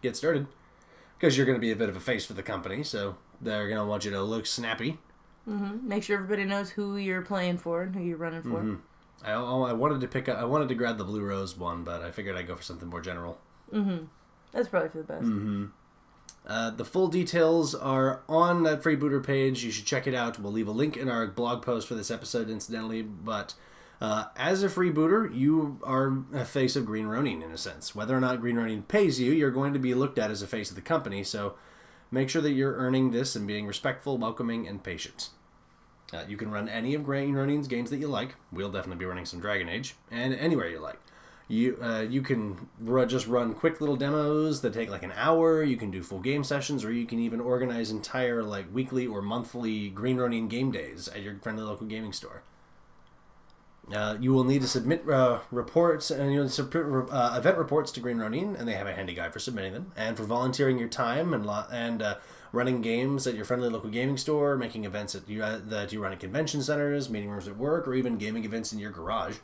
Get 0.01 0.17
started, 0.17 0.47
because 1.17 1.37
you're 1.37 1.45
going 1.45 1.57
to 1.57 1.61
be 1.61 1.71
a 1.71 1.75
bit 1.77 1.87
of 1.87 1.95
a 1.95 2.01
face 2.01 2.25
for 2.25 2.33
the 2.33 2.43
company, 2.43 2.83
so 2.83 3.15
they're 3.39 3.69
going 3.69 3.79
to 3.79 3.85
want 3.85 4.03
you 4.03 4.11
to 4.11 4.21
look 4.21 4.45
snappy. 4.45 4.97
Make 5.87 6.03
sure 6.03 6.17
everybody 6.17 6.43
knows 6.43 6.71
who 6.71 6.97
you're 6.97 7.21
playing 7.21 7.59
for 7.59 7.83
and 7.83 7.95
who 7.95 8.01
you're 8.01 8.17
running 8.17 8.41
for. 8.41 8.79
I, 9.23 9.31
I 9.33 9.73
wanted 9.73 10.01
to 10.01 10.07
pick 10.07 10.27
up. 10.27 10.37
I 10.37 10.45
wanted 10.45 10.69
to 10.69 10.75
grab 10.75 10.97
the 10.97 11.03
Blue 11.03 11.21
Rose 11.21 11.57
one, 11.57 11.83
but 11.83 12.01
I 12.01 12.11
figured 12.11 12.35
I'd 12.35 12.47
go 12.47 12.55
for 12.55 12.63
something 12.63 12.89
more 12.89 13.01
general. 13.01 13.39
That's 14.51 14.67
probably 14.67 14.89
for 14.89 14.97
the 14.97 15.03
best. 15.03 15.23
Uh, 16.45 16.69
the 16.71 16.83
full 16.85 17.07
details 17.07 17.73
are 17.73 18.21
on 18.27 18.63
that 18.63 18.83
freebooter 18.83 19.25
page. 19.25 19.63
You 19.63 19.71
should 19.71 19.85
check 19.85 20.07
it 20.07 20.13
out. 20.13 20.37
We'll 20.39 20.51
leave 20.51 20.67
a 20.67 20.71
link 20.71 20.97
in 20.97 21.09
our 21.09 21.25
blog 21.27 21.63
post 21.63 21.87
for 21.87 21.95
this 21.95 22.11
episode, 22.11 22.49
incidentally. 22.49 23.01
But 23.01 23.55
uh, 24.01 24.25
as 24.35 24.61
a 24.61 24.67
freebooter, 24.67 25.33
you 25.33 25.79
are 25.83 26.17
a 26.33 26.43
face 26.43 26.75
of 26.75 26.85
Green 26.85 27.05
Ronin 27.07 27.41
in 27.41 27.51
a 27.51 27.57
sense. 27.57 27.95
Whether 27.95 28.15
or 28.15 28.19
not 28.19 28.41
Green 28.41 28.57
Ronin 28.57 28.83
pays 28.83 29.21
you, 29.21 29.31
you're 29.31 29.51
going 29.51 29.71
to 29.71 29.79
be 29.79 29.93
looked 29.93 30.19
at 30.19 30.31
as 30.31 30.41
a 30.41 30.47
face 30.47 30.69
of 30.69 30.75
the 30.75 30.81
company. 30.81 31.23
So 31.23 31.55
make 32.11 32.29
sure 32.29 32.41
that 32.41 32.51
you're 32.51 32.75
earning 32.75 33.11
this 33.11 33.37
and 33.37 33.47
being 33.47 33.65
respectful, 33.65 34.17
welcoming, 34.17 34.67
and 34.67 34.83
patient. 34.83 35.29
Uh, 36.13 36.23
you 36.27 36.37
can 36.37 36.51
run 36.51 36.69
any 36.69 36.93
of 36.93 37.03
Green 37.03 37.33
Ronin's 37.33 37.67
games 37.67 37.89
that 37.89 37.97
you 37.97 38.07
like. 38.07 38.35
We'll 38.51 38.71
definitely 38.71 38.99
be 38.99 39.05
running 39.05 39.25
some 39.25 39.39
Dragon 39.39 39.67
Age, 39.67 39.95
and 40.11 40.33
anywhere 40.33 40.69
you 40.69 40.79
like. 40.79 40.99
You 41.47 41.77
uh, 41.81 42.01
you 42.01 42.21
can 42.21 42.67
ru- 42.79 43.05
just 43.05 43.27
run 43.27 43.53
quick 43.53 43.81
little 43.81 43.95
demos 43.95 44.61
that 44.61 44.73
take 44.73 44.89
like 44.89 45.03
an 45.03 45.13
hour. 45.15 45.63
You 45.63 45.75
can 45.75 45.91
do 45.91 46.01
full 46.03 46.19
game 46.19 46.43
sessions, 46.43 46.85
or 46.85 46.91
you 46.91 47.05
can 47.05 47.19
even 47.19 47.41
organize 47.41 47.91
entire 47.91 48.43
like 48.43 48.73
weekly 48.73 49.07
or 49.07 49.21
monthly 49.21 49.89
Green 49.89 50.17
Ronin 50.17 50.47
game 50.47 50.71
days 50.71 51.07
at 51.09 51.21
your 51.21 51.35
friendly 51.41 51.63
local 51.63 51.87
gaming 51.87 52.13
store. 52.13 52.43
Uh, 53.93 54.15
you 54.19 54.31
will 54.31 54.45
need 54.45 54.61
to 54.61 54.67
submit 54.67 55.07
uh, 55.09 55.39
reports 55.51 56.09
and 56.09 56.31
you 56.31 56.39
know, 56.41 57.07
uh, 57.11 57.35
event 57.37 57.57
reports 57.57 57.91
to 57.91 57.99
Green 57.99 58.17
Ronin, 58.17 58.55
and 58.55 58.65
they 58.65 58.73
have 58.73 58.87
a 58.87 58.93
handy 58.93 59.13
guide 59.13 59.33
for 59.33 59.39
submitting 59.39 59.73
them, 59.73 59.91
and 59.97 60.15
for 60.15 60.23
volunteering 60.23 60.79
your 60.79 60.87
time 60.87 61.33
and 61.33 61.45
lo- 61.45 61.65
and 61.69 62.01
uh, 62.01 62.15
running 62.53 62.81
games 62.81 63.27
at 63.27 63.33
your 63.33 63.43
friendly 63.43 63.67
local 63.67 63.89
gaming 63.89 64.15
store, 64.15 64.55
making 64.55 64.85
events 64.85 65.15
at 65.15 65.27
you 65.27 65.43
uh, 65.43 65.59
that 65.65 65.91
you 65.91 66.01
run 66.01 66.13
at 66.13 66.19
convention 66.21 66.61
centers, 66.61 67.09
meeting 67.09 67.29
rooms 67.29 67.47
at 67.47 67.57
work, 67.57 67.85
or 67.85 67.95
even 67.95 68.17
gaming 68.17 68.45
events 68.45 68.71
in 68.71 68.79
your 68.79 68.91
garage. 68.91 69.37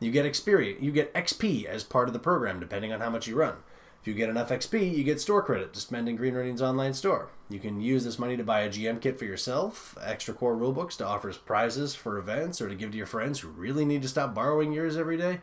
You 0.00 0.10
get 0.10 0.26
experience. 0.26 0.82
You 0.82 0.90
get 0.90 1.14
XP 1.14 1.64
as 1.64 1.84
part 1.84 2.08
of 2.08 2.12
the 2.12 2.18
program, 2.18 2.60
depending 2.60 2.92
on 2.92 3.00
how 3.00 3.08
much 3.08 3.26
you 3.26 3.36
run. 3.36 3.54
If 4.00 4.08
you 4.08 4.14
get 4.14 4.30
enough 4.30 4.48
XP, 4.48 4.96
you 4.96 5.04
get 5.04 5.20
store 5.20 5.42
credit 5.42 5.74
to 5.74 5.80
spend 5.80 6.08
in 6.08 6.16
Green 6.16 6.34
Ronin's 6.34 6.62
online 6.62 6.94
store. 6.94 7.28
You 7.50 7.60
can 7.60 7.82
use 7.82 8.02
this 8.02 8.18
money 8.18 8.36
to 8.36 8.42
buy 8.42 8.60
a 8.60 8.70
GM 8.70 9.00
kit 9.00 9.18
for 9.18 9.26
yourself, 9.26 9.96
extra 10.02 10.32
core 10.34 10.56
rulebooks 10.56 10.96
to 10.96 11.06
offer 11.06 11.28
as 11.28 11.36
prizes 11.36 11.94
for 11.94 12.16
events, 12.16 12.62
or 12.62 12.68
to 12.68 12.74
give 12.74 12.92
to 12.92 12.96
your 12.96 13.06
friends 13.06 13.40
who 13.40 13.48
really 13.48 13.84
need 13.84 14.00
to 14.02 14.08
stop 14.08 14.34
borrowing 14.34 14.72
yours 14.72 14.96
every 14.96 15.18
day, 15.18 15.42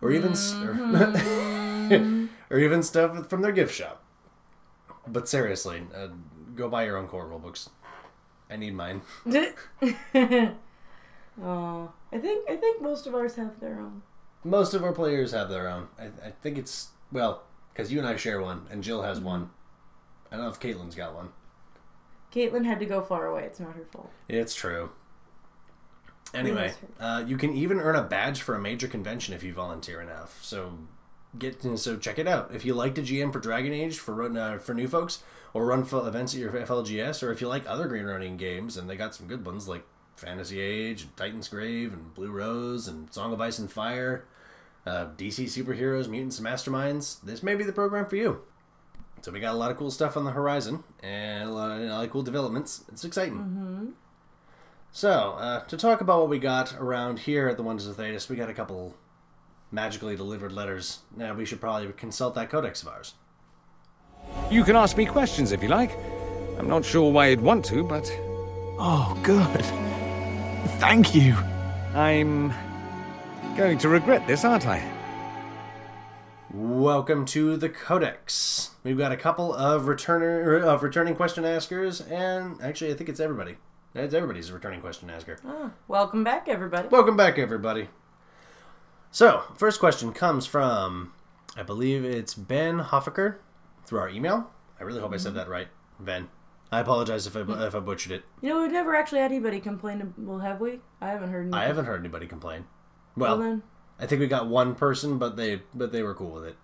or 0.00 0.12
even 0.12 0.32
s 0.32 0.54
or, 0.54 2.28
or 2.50 2.58
even 2.58 2.82
stuff 2.82 3.28
from 3.28 3.42
their 3.42 3.52
gift 3.52 3.74
shop. 3.74 4.04
But 5.08 5.28
seriously, 5.28 5.82
uh, 5.92 6.08
go 6.56 6.68
buy 6.68 6.84
your 6.84 6.96
own 6.96 7.06
core 7.06 7.26
rulebooks. 7.26 7.68
I 8.50 8.56
need 8.56 8.74
mine. 8.74 9.02
oh, 11.42 11.92
I 12.12 12.18
think 12.18 12.50
I 12.50 12.56
think 12.56 12.80
most 12.80 13.06
of 13.06 13.14
ours 13.14 13.36
have 13.36 13.60
their 13.60 13.78
own. 13.78 14.02
Most 14.44 14.74
of 14.74 14.82
our 14.84 14.92
players 14.92 15.32
have 15.32 15.48
their 15.48 15.68
own. 15.68 15.88
I, 15.98 16.06
I 16.26 16.30
think 16.42 16.58
it's 16.58 16.88
well 17.12 17.42
because 17.72 17.92
you 17.92 17.98
and 17.98 18.08
I 18.08 18.16
share 18.16 18.40
one, 18.40 18.66
and 18.70 18.82
Jill 18.82 19.02
has 19.02 19.20
one. 19.20 19.50
I 20.30 20.36
don't 20.36 20.44
know 20.44 20.50
if 20.50 20.60
Caitlin's 20.60 20.94
got 20.94 21.14
one. 21.14 21.30
Caitlin 22.32 22.64
had 22.64 22.80
to 22.80 22.86
go 22.86 23.00
far 23.00 23.26
away. 23.26 23.44
It's 23.44 23.60
not 23.60 23.74
her 23.74 23.84
fault. 23.90 24.10
It's 24.28 24.54
true. 24.54 24.90
Anyway, 26.34 26.74
uh, 27.00 27.24
you 27.26 27.36
can 27.36 27.54
even 27.54 27.78
earn 27.80 27.96
a 27.96 28.02
badge 28.02 28.42
for 28.42 28.54
a 28.54 28.60
major 28.60 28.88
convention 28.88 29.32
if 29.32 29.42
you 29.42 29.52
volunteer 29.52 30.00
enough. 30.00 30.38
So 30.42 30.78
get 31.38 31.62
so 31.78 31.96
check 31.96 32.18
it 32.18 32.26
out. 32.26 32.54
If 32.54 32.64
you 32.64 32.74
like 32.74 32.94
to 32.96 33.02
GM 33.02 33.32
for 33.32 33.38
Dragon 33.38 33.72
Age 33.72 33.98
for 33.98 34.22
uh, 34.22 34.58
for 34.58 34.74
new 34.74 34.88
folks, 34.88 35.22
or 35.54 35.66
run 35.66 35.84
for 35.84 36.06
events 36.06 36.34
at 36.34 36.40
your 36.40 36.52
FLGS, 36.52 37.22
or 37.22 37.32
if 37.32 37.40
you 37.40 37.48
like 37.48 37.64
other 37.66 37.86
Green 37.86 38.04
Ronin 38.04 38.36
games, 38.36 38.76
and 38.76 38.88
they 38.88 38.96
got 38.96 39.14
some 39.14 39.26
good 39.26 39.44
ones 39.44 39.68
like 39.68 39.84
Fantasy 40.16 40.60
Age, 40.60 41.02
and 41.02 41.16
Titan's 41.16 41.48
Grave, 41.48 41.92
and 41.92 42.14
Blue 42.14 42.30
Rose, 42.30 42.88
and 42.88 43.12
Song 43.12 43.32
of 43.32 43.40
Ice 43.40 43.58
and 43.58 43.70
Fire, 43.70 44.24
uh, 44.86 45.06
DC 45.16 45.44
superheroes, 45.44 46.08
mutants, 46.08 46.38
and 46.38 46.46
masterminds. 46.46 47.20
This 47.22 47.42
may 47.42 47.54
be 47.54 47.64
the 47.64 47.72
program 47.72 48.06
for 48.06 48.16
you. 48.16 48.42
So 49.22 49.32
we 49.32 49.40
got 49.40 49.54
a 49.54 49.58
lot 49.58 49.70
of 49.70 49.76
cool 49.76 49.90
stuff 49.90 50.16
on 50.16 50.24
the 50.24 50.30
horizon 50.30 50.84
and 51.02 51.48
a 51.48 51.52
lot 51.52 51.70
of, 51.70 51.80
a 51.80 51.86
lot 51.86 52.04
of 52.04 52.10
cool 52.10 52.22
developments. 52.22 52.84
It's 52.88 53.04
exciting. 53.04 53.38
So, 54.92 55.32
uh, 55.32 55.64
to 55.64 55.76
talk 55.76 56.00
about 56.00 56.20
what 56.20 56.28
we 56.28 56.38
got 56.38 56.74
around 56.78 57.20
here 57.20 57.48
at 57.48 57.56
the 57.56 57.62
Wonders 57.62 57.86
of 57.86 57.96
Thedas, 57.96 58.28
we 58.28 58.36
got 58.36 58.48
a 58.48 58.54
couple 58.54 58.94
magically 59.70 60.16
delivered 60.16 60.52
letters. 60.52 61.00
Now, 61.14 61.34
we 61.34 61.44
should 61.44 61.60
probably 61.60 61.92
consult 61.92 62.34
that 62.36 62.50
codex 62.50 62.82
of 62.82 62.88
ours. 62.88 63.14
You 64.50 64.64
can 64.64 64.76
ask 64.76 64.96
me 64.96 65.06
questions 65.06 65.52
if 65.52 65.62
you 65.62 65.68
like. 65.68 65.96
I'm 66.58 66.68
not 66.68 66.84
sure 66.84 67.10
why 67.12 67.28
you'd 67.28 67.40
want 67.40 67.64
to, 67.66 67.82
but 67.84 68.10
Oh, 68.78 69.18
good. 69.22 69.64
Thank 70.78 71.14
you. 71.14 71.34
I'm 71.94 72.52
going 73.56 73.78
to 73.78 73.88
regret 73.88 74.26
this, 74.26 74.44
aren't 74.44 74.66
I? 74.66 74.92
welcome 76.56 77.26
to 77.26 77.56
the 77.56 77.68
Codex. 77.68 78.70
We've 78.82 78.96
got 78.96 79.12
a 79.12 79.16
couple 79.16 79.52
of 79.52 79.82
returner 79.82 80.62
uh, 80.62 80.66
of 80.68 80.82
returning 80.82 81.14
question 81.14 81.44
askers, 81.44 82.00
and 82.00 82.60
actually, 82.62 82.90
I 82.92 82.94
think 82.94 83.10
it's 83.10 83.20
everybody. 83.20 83.56
It's 83.94 84.14
everybody's 84.14 84.50
a 84.50 84.54
returning 84.54 84.80
question 84.80 85.10
asker. 85.10 85.38
Oh, 85.44 85.72
welcome 85.88 86.24
back, 86.24 86.48
everybody. 86.48 86.88
Welcome 86.88 87.16
back, 87.16 87.38
everybody. 87.38 87.88
So, 89.10 89.42
first 89.56 89.80
question 89.80 90.12
comes 90.12 90.46
from, 90.46 91.12
I 91.56 91.62
believe 91.62 92.04
it's 92.04 92.34
Ben 92.34 92.80
Hoffaker 92.80 93.36
through 93.86 94.00
our 94.00 94.08
email. 94.08 94.50
I 94.78 94.84
really 94.84 95.00
hope 95.00 95.12
I 95.12 95.16
said 95.16 95.34
that 95.34 95.48
right, 95.48 95.68
Ben. 95.98 96.28
I 96.70 96.80
apologize 96.80 97.26
if 97.26 97.36
I 97.36 97.40
if 97.66 97.74
I 97.74 97.78
butchered 97.80 98.12
it. 98.12 98.24
You 98.42 98.50
know, 98.50 98.60
we've 98.62 98.72
never 98.72 98.94
actually 98.94 99.20
had 99.20 99.30
anybody 99.30 99.60
complain. 99.60 100.12
Well, 100.18 100.38
have 100.40 100.60
we? 100.60 100.80
I 101.00 101.08
haven't 101.08 101.30
heard. 101.30 101.42
Anything. 101.42 101.54
I 101.54 101.64
haven't 101.66 101.84
heard 101.86 102.00
anybody 102.00 102.26
complain. 102.26 102.64
Well, 103.16 103.38
Well, 103.38 103.48
then, 103.48 103.62
I 103.98 104.06
think 104.06 104.20
we 104.20 104.26
got 104.26 104.48
one 104.48 104.74
person, 104.74 105.18
but 105.18 105.36
they 105.36 105.62
but 105.72 105.92
they 105.92 106.02
were 106.02 106.14
cool 106.14 106.32
with 106.32 106.44
it. 106.44 106.56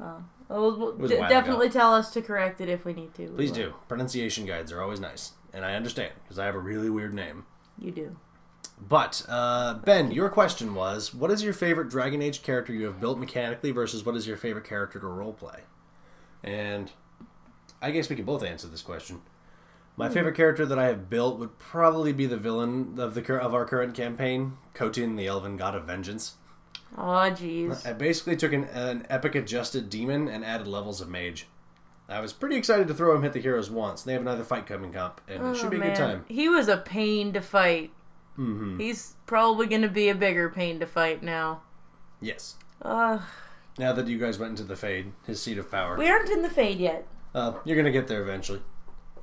oh, 0.00 0.24
well, 0.50 0.88
a 1.04 1.08
d- 1.08 1.16
definitely 1.16 1.70
tell 1.70 1.94
us 1.94 2.10
to 2.12 2.20
correct 2.20 2.60
it 2.60 2.68
if 2.68 2.84
we 2.84 2.92
need 2.92 3.14
to. 3.14 3.28
Please 3.28 3.52
Well, 3.52 3.60
do. 3.70 3.74
Pronunciation 3.88 4.44
guides 4.44 4.72
are 4.72 4.82
always 4.82 5.00
nice, 5.00 5.32
and 5.52 5.64
I 5.64 5.74
understand 5.74 6.12
because 6.24 6.38
I 6.38 6.46
have 6.46 6.54
a 6.56 6.58
really 6.60 6.90
weird 6.90 7.14
name. 7.14 7.46
You 7.78 7.92
do. 7.92 8.16
But 8.88 9.24
uh, 9.28 9.74
Ben, 9.74 10.10
your 10.10 10.28
question 10.28 10.74
was, 10.74 11.14
what 11.14 11.30
is 11.30 11.44
your 11.44 11.52
favorite 11.52 11.88
Dragon 11.90 12.20
Age 12.20 12.42
character 12.42 12.72
you 12.72 12.86
have 12.86 13.00
built 13.00 13.18
mechanically 13.18 13.70
versus 13.70 14.04
what 14.04 14.16
is 14.16 14.26
your 14.26 14.36
favorite 14.36 14.64
character 14.64 14.98
to 14.98 15.06
roleplay? 15.06 15.60
And 16.44 16.92
I 17.82 17.90
guess 17.90 18.08
we 18.08 18.16
can 18.16 18.24
both 18.24 18.44
answer 18.44 18.68
this 18.68 18.82
question. 18.82 19.22
My 19.96 20.08
favorite 20.08 20.34
character 20.34 20.66
that 20.66 20.78
I 20.78 20.86
have 20.86 21.08
built 21.08 21.38
would 21.38 21.58
probably 21.58 22.12
be 22.12 22.26
the 22.26 22.36
villain 22.36 22.96
of 22.98 23.14
the 23.14 23.34
of 23.38 23.54
our 23.54 23.64
current 23.64 23.94
campaign, 23.94 24.58
Kotin, 24.74 25.16
the 25.16 25.26
Elven 25.26 25.56
God 25.56 25.74
of 25.74 25.84
Vengeance. 25.84 26.34
Oh, 26.98 27.30
jeez. 27.30 27.86
I 27.86 27.92
basically 27.92 28.36
took 28.36 28.52
an, 28.52 28.64
an 28.64 29.06
epic 29.08 29.34
adjusted 29.34 29.90
demon 29.90 30.28
and 30.28 30.44
added 30.44 30.66
levels 30.66 31.00
of 31.00 31.08
mage. 31.08 31.46
I 32.08 32.20
was 32.20 32.32
pretty 32.32 32.56
excited 32.56 32.88
to 32.88 32.94
throw 32.94 33.14
him 33.16 33.22
hit 33.22 33.32
the 33.32 33.40
heroes 33.40 33.70
once. 33.70 34.02
They 34.02 34.12
have 34.12 34.22
another 34.22 34.44
fight 34.44 34.66
coming 34.66 34.94
up, 34.96 35.20
and 35.26 35.46
it 35.46 35.56
should 35.56 35.70
be 35.70 35.78
a 35.78 35.80
good 35.80 35.94
time. 35.94 36.24
He 36.28 36.48
was 36.48 36.68
a 36.68 36.76
pain 36.76 37.32
to 37.32 37.40
fight. 37.40 37.92
Mm-hmm. 38.38 38.78
He's 38.78 39.14
probably 39.26 39.66
going 39.66 39.82
to 39.82 39.88
be 39.88 40.08
a 40.08 40.14
bigger 40.14 40.50
pain 40.50 40.80
to 40.80 40.86
fight 40.86 41.22
now. 41.22 41.62
Yes. 42.20 42.56
Uh, 42.82 43.20
Now 43.78 43.92
that 43.92 44.06
you 44.06 44.18
guys 44.18 44.38
went 44.38 44.50
into 44.50 44.62
the 44.64 44.76
Fade, 44.76 45.12
his 45.26 45.42
seat 45.42 45.58
of 45.58 45.70
power, 45.70 45.96
we 45.96 46.08
aren't 46.08 46.30
in 46.30 46.42
the 46.42 46.50
fade 46.50 46.78
yet. 46.78 47.06
uh, 47.34 47.54
you're 47.64 47.76
gonna 47.76 47.90
get 47.90 48.06
there 48.08 48.22
eventually. 48.22 48.62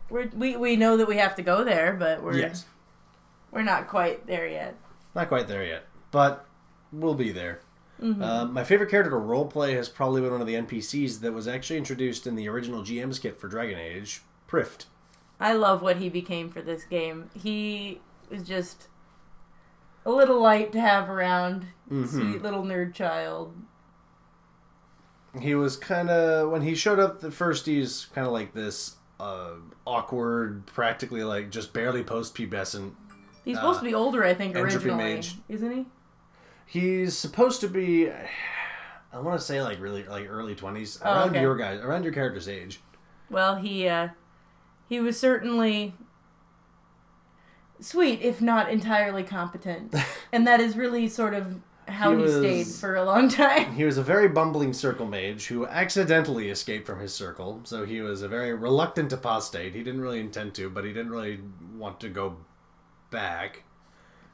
We're, 0.10 0.30
we 0.36 0.58
we 0.58 0.76
know 0.76 0.98
that 0.98 1.08
we 1.08 1.18
have 1.18 1.36
to 1.38 1.42
go 1.42 1.64
there, 1.64 1.94
but 1.94 2.22
we're 2.22 2.38
Yes. 2.38 2.66
we're 3.52 3.62
not 3.64 3.88
quite 3.88 4.28
there 4.28 4.48
yet. 4.48 4.76
Not 5.16 5.30
quite 5.30 5.48
there 5.48 5.64
yet, 5.66 5.86
but 6.12 6.46
we'll 6.92 7.16
be 7.16 7.32
there. 7.32 7.62
Uh, 8.04 8.46
my 8.46 8.64
favorite 8.64 8.90
character 8.90 9.12
to 9.12 9.16
roleplay 9.16 9.76
has 9.76 9.88
probably 9.88 10.22
been 10.22 10.32
one 10.32 10.42
of 10.42 10.48
the 10.48 10.56
NPCs 10.56 11.20
that 11.20 11.34
was 11.34 11.48
actually 11.48 11.78
introduced 11.78 12.26
in 12.26 12.36
the 12.36 12.48
original 12.50 12.82
GM's 12.82 13.20
kit 13.20 13.40
for 13.40 13.48
Dragon 13.48 13.78
Age, 13.78 14.22
Prift. 14.50 14.86
I 15.40 15.54
love 15.54 15.84
what 15.84 15.98
he 15.98 16.10
became 16.10 16.50
for 16.50 16.64
this 16.64 16.84
game. 16.84 17.30
He 17.40 18.02
was 18.32 18.42
just 18.42 18.88
a 20.04 20.10
little 20.10 20.42
light 20.42 20.72
to 20.72 20.82
have 20.82 21.10
around. 21.12 21.68
Mm-hmm. 21.92 22.08
Sweet 22.08 22.42
little 22.42 22.64
nerd 22.64 22.96
child. 22.96 23.54
He 25.40 25.56
was 25.56 25.78
kind 25.78 26.10
of 26.10 26.50
when 26.52 26.62
he 26.62 26.76
showed 26.76 27.00
up 27.00 27.22
the 27.22 27.32
first. 27.32 27.66
He's 27.66 28.08
kind 28.14 28.28
of 28.28 28.34
like 28.34 28.54
this 28.54 28.98
uh, 29.20 29.52
awkward, 29.86 30.66
practically 30.66 31.24
like 31.24 31.50
just 31.52 31.72
barely 31.74 32.04
post 32.04 32.36
pubescent. 32.36 32.94
He's 33.46 33.56
supposed 33.58 33.80
to 33.80 33.86
be 33.86 33.94
older, 33.94 34.24
I 34.24 34.34
think, 34.34 34.56
originally, 34.56 35.16
mage. 35.16 35.36
isn't 35.50 35.72
he? 35.72 35.86
He's 36.66 37.18
supposed 37.18 37.62
to 37.62 37.68
be. 37.68 38.10
I 39.14 39.20
want 39.20 39.40
to 39.40 39.46
say 39.46 39.62
like 39.62 39.80
really 39.82 40.04
like 40.04 40.28
early 40.30 40.54
twenties, 40.56 41.00
Oh, 41.04 41.12
around 41.12 41.30
okay. 41.32 41.42
your 41.42 41.56
guys, 41.56 41.80
around 41.80 42.04
your 42.04 42.14
character's 42.14 42.48
age. 42.48 42.82
Well, 43.30 43.56
he 43.56 43.88
uh, 43.88 44.10
he 44.88 45.00
was 45.00 45.20
certainly 45.20 45.94
sweet, 47.80 48.22
if 48.22 48.42
not 48.42 48.70
entirely 48.70 49.24
competent, 49.24 49.96
and 50.32 50.46
that 50.46 50.60
is 50.60 50.76
really 50.78 51.08
sort 51.08 51.34
of 51.34 51.60
how 51.92 52.12
He 52.12 52.18
he, 52.18 52.24
was- 52.24 52.38
stayed 52.38 52.68
for 52.68 52.96
a 52.96 53.04
long 53.06 53.30
time. 53.30 53.74
He 53.76 53.84
was 53.84 53.98
a 53.98 54.04
very 54.04 54.28
bumbling 54.28 54.74
circle 54.74 55.06
mage 55.06 55.48
who 55.48 55.66
accidentally 55.68 56.50
escaped 56.50 56.88
from 56.88 57.00
his 57.00 57.14
circle, 57.14 57.62
so 57.64 57.86
he 57.86 58.02
was 58.02 58.22
a 58.22 58.28
very 58.28 58.54
reluctant 58.54 59.12
apostate. 59.14 59.76
He 59.76 59.84
didn't 59.84 60.02
really 60.02 60.20
intend 60.20 60.54
to, 60.56 60.70
but 60.70 60.84
he 60.86 60.94
didn't 60.94 61.12
really 61.12 61.40
want 61.78 62.00
to 62.02 62.10
go 62.10 62.38
back 63.10 63.64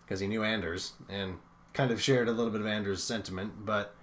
because 0.05 0.19
he 0.19 0.27
knew 0.27 0.43
Anders 0.43 0.93
and 1.09 1.37
kind 1.73 1.91
of 1.91 2.01
shared 2.01 2.27
a 2.27 2.31
little 2.31 2.51
bit 2.51 2.61
of 2.61 2.67
Anders' 2.67 3.03
sentiment, 3.03 3.65
but 3.65 3.93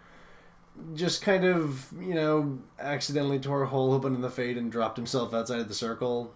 just 0.95 1.23
kind 1.23 1.45
of, 1.45 1.93
you 2.01 2.15
know, 2.15 2.59
accidentally 2.79 3.39
tore 3.39 3.63
a 3.63 3.67
hole 3.67 3.93
open 3.93 4.15
in 4.15 4.21
the 4.21 4.31
fade 4.31 4.57
and 4.59 4.71
dropped 4.73 4.97
himself 4.97 5.33
outside 5.33 5.61
of 5.61 5.69
the 5.69 5.75
circle. 5.75 6.35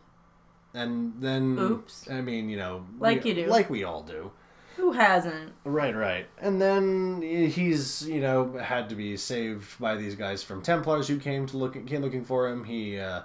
And 0.74 1.14
then, 1.18 1.58
Oops. 1.58 2.08
I 2.10 2.20
mean, 2.20 2.48
you 2.48 2.56
know, 2.56 2.86
Like 2.98 3.24
we- 3.24 3.30
you 3.30 3.44
do. 3.44 3.46
like 3.50 3.68
we 3.70 3.82
all 3.84 4.02
do. 4.02 4.30
Who 4.78 4.92
hasn't? 4.92 5.52
Right, 5.64 5.94
right. 5.94 6.26
And 6.40 6.62
then 6.62 7.20
he's, 7.20 8.08
you 8.08 8.20
know, 8.20 8.52
had 8.58 8.88
to 8.90 8.94
be 8.94 9.16
saved 9.16 9.78
by 9.78 9.96
these 9.96 10.14
guys 10.14 10.42
from 10.42 10.62
Templars 10.62 11.08
who 11.08 11.18
came 11.18 11.46
to 11.48 11.56
look 11.56 11.86
came 11.86 12.00
looking 12.00 12.24
for 12.24 12.48
him. 12.48 12.62
He 12.64 12.98
uh, 12.98 13.22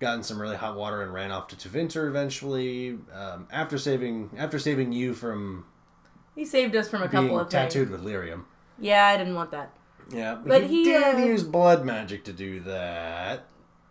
got 0.00 0.16
in 0.16 0.22
some 0.24 0.40
really 0.42 0.56
hot 0.56 0.76
water 0.76 1.02
and 1.02 1.12
ran 1.14 1.30
off 1.30 1.46
to 1.48 1.56
Tevinter 1.56 2.08
eventually. 2.08 2.98
Um, 3.14 3.46
after 3.52 3.78
saving 3.78 4.30
after 4.36 4.58
saving 4.58 4.92
you 4.92 5.14
from 5.14 5.66
He 6.34 6.44
saved 6.44 6.74
us 6.74 6.88
from 6.88 7.02
a 7.02 7.08
couple 7.08 7.38
of 7.38 7.48
tattooed 7.48 7.88
things. 7.88 8.02
with 8.02 8.12
lyrium. 8.12 8.44
Yeah, 8.78 9.06
I 9.06 9.16
didn't 9.16 9.34
want 9.36 9.52
that. 9.52 9.72
Yeah, 10.10 10.36
But 10.44 10.64
he, 10.64 10.68
he, 10.78 10.84
did 10.84 11.16
uh, 11.16 11.18
use 11.18 11.42
blood 11.44 11.84
magic 11.84 12.24
to 12.24 12.32
do 12.32 12.60
that. 12.60 13.44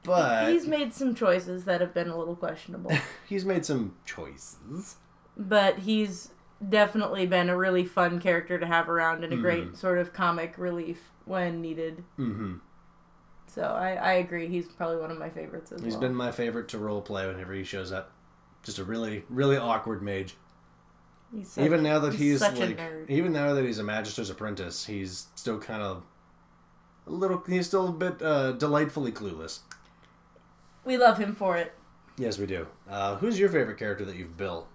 But 0.04 0.52
He's 0.52 0.66
made 0.66 0.94
some 0.94 1.14
choices 1.16 1.66
that 1.66 1.80
have 1.80 1.94
been 1.94 2.10
a 2.10 2.18
little 2.18 2.36
questionable, 2.36 2.92
he's 3.30 3.46
made 3.46 3.66
some 3.66 3.96
choices. 4.06 4.96
but 5.38 5.80
he's 5.80 6.30
definitely 6.68 7.26
been 7.26 7.50
a 7.50 7.58
really 7.58 7.86
fun 7.86 8.20
character 8.20 8.58
to 8.58 8.66
have 8.66 8.90
around 8.90 9.24
and 9.24 9.34
a 9.34 9.36
Mm-hmm. 9.36 9.42
great 9.44 9.78
sort 9.78 9.98
of 10.00 10.14
comic 10.14 10.58
relief 10.58 11.00
when 11.26 11.62
needed. 11.62 12.04
hmm 12.16 12.56
So 13.48 13.64
I, 13.64 13.94
I 13.96 14.12
agree. 14.14 14.48
He's 14.48 14.66
probably 14.68 14.98
one 14.98 15.12
of 15.12 15.18
my 15.20 15.30
favorites 15.30 15.72
as 15.72 15.82
He's 15.82 15.94
well. 15.94 16.02
been 16.02 16.16
my 16.16 16.32
favorite 16.32 16.68
to 16.70 16.78
role 16.80 17.02
play 17.02 17.28
whenever 17.28 17.54
he 17.54 17.64
shows 17.64 17.92
up. 17.92 18.12
Just 18.64 18.80
a 18.80 18.84
really, 18.84 19.24
really 19.30 19.56
awkward 19.58 20.02
mage. 20.02 20.36
He's 21.34 21.50
such- 21.52 21.66
even 21.66 21.84
now 21.84 22.00
that 22.00 22.14
he's, 22.14 22.40
such 22.40 22.58
a 22.60 22.66
like 22.68 22.78
nerd. 22.78 23.10
even 23.10 23.34
now 23.34 23.54
that 23.54 23.64
he's 23.66 23.80
a 23.80 23.84
magister's 23.84 24.30
apprentice 24.30 24.86
he's 24.86 25.28
still 25.36 25.60
kind 25.60 25.82
of 25.84 26.04
a 27.06 27.12
little 27.12 27.44
he's 27.46 27.68
still 27.68 27.90
a 27.90 27.92
bit 27.92 28.22
uh, 28.22 28.54
delightfully 28.54 29.12
clueless 29.12 29.60
we 30.86 30.96
love 30.98 31.18
him 31.18 31.36
for 31.36 31.58
it. 31.58 31.74
yes 32.18 32.38
we 32.38 32.46
do 32.46 32.66
uh, 32.90 33.16
who's 33.18 33.38
your 33.38 33.50
favorite 33.50 33.78
character 33.78 34.06
that 34.06 34.16
you've 34.16 34.38
built 34.38 34.68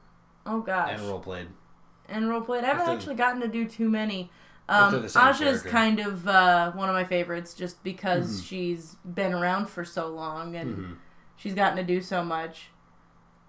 Oh 0.45 0.61
gosh. 0.61 0.91
and 0.93 1.01
role 1.09 1.21
played 1.21 1.49
and 2.09 2.25
roleplayed. 2.27 2.65
I 2.65 2.67
haven't 2.69 2.89
actually 2.89 3.15
gotten 3.17 3.41
to 3.41 3.49
do 3.49 3.67
too 3.67 3.89
many. 3.89 4.31
Um, 4.69 5.05
Asha's 5.05 5.13
character. 5.63 5.69
kind 5.69 5.99
of 6.01 6.27
uh, 6.29 6.73
one 6.73 6.89
of 6.89 6.95
my 6.95 7.05
favorites 7.05 7.53
just 7.55 7.83
because 7.83 8.31
Mm-hmm. 8.37 8.43
she's 8.45 8.97
been 9.05 9.33
around 9.35 9.69
for 9.69 9.85
so 9.85 10.09
long 10.09 10.55
and 10.57 10.97
she's 11.37 11.53
gotten 11.55 11.77
to 11.77 11.83
do 11.83 12.01
so 12.01 12.23
much. 12.25 12.69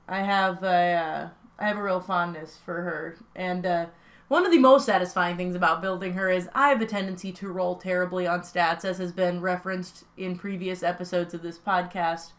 I 0.07 0.21
have 0.23 0.63
a 0.63 0.67
uh, 0.93 1.29
I 1.59 1.67
have 1.67 1.77
a 1.77 1.83
real 1.83 2.01
fondness 2.01 2.57
for 2.65 2.81
her, 2.81 3.17
and 3.35 3.65
uh, 3.65 3.85
one 4.27 4.43
of 4.45 4.51
the 4.51 4.57
most 4.59 4.85
satisfying 4.87 5.37
things 5.37 5.55
about 5.55 5.81
building 5.81 6.13
her 6.13 6.29
is 6.29 6.49
I 6.55 6.69
have 6.69 6.81
a 6.81 6.85
tendency 6.85 7.31
to 7.33 7.47
roll 7.49 7.75
terribly 7.75 8.25
on 8.27 8.41
stats, 8.41 8.83
as 8.83 8.97
has 8.97 9.11
been 9.11 9.39
referenced 9.39 10.03
in 10.17 10.37
previous 10.37 10.81
episodes 10.83 11.33
of 11.33 11.41
this 11.43 11.57
podcast, 11.59 12.31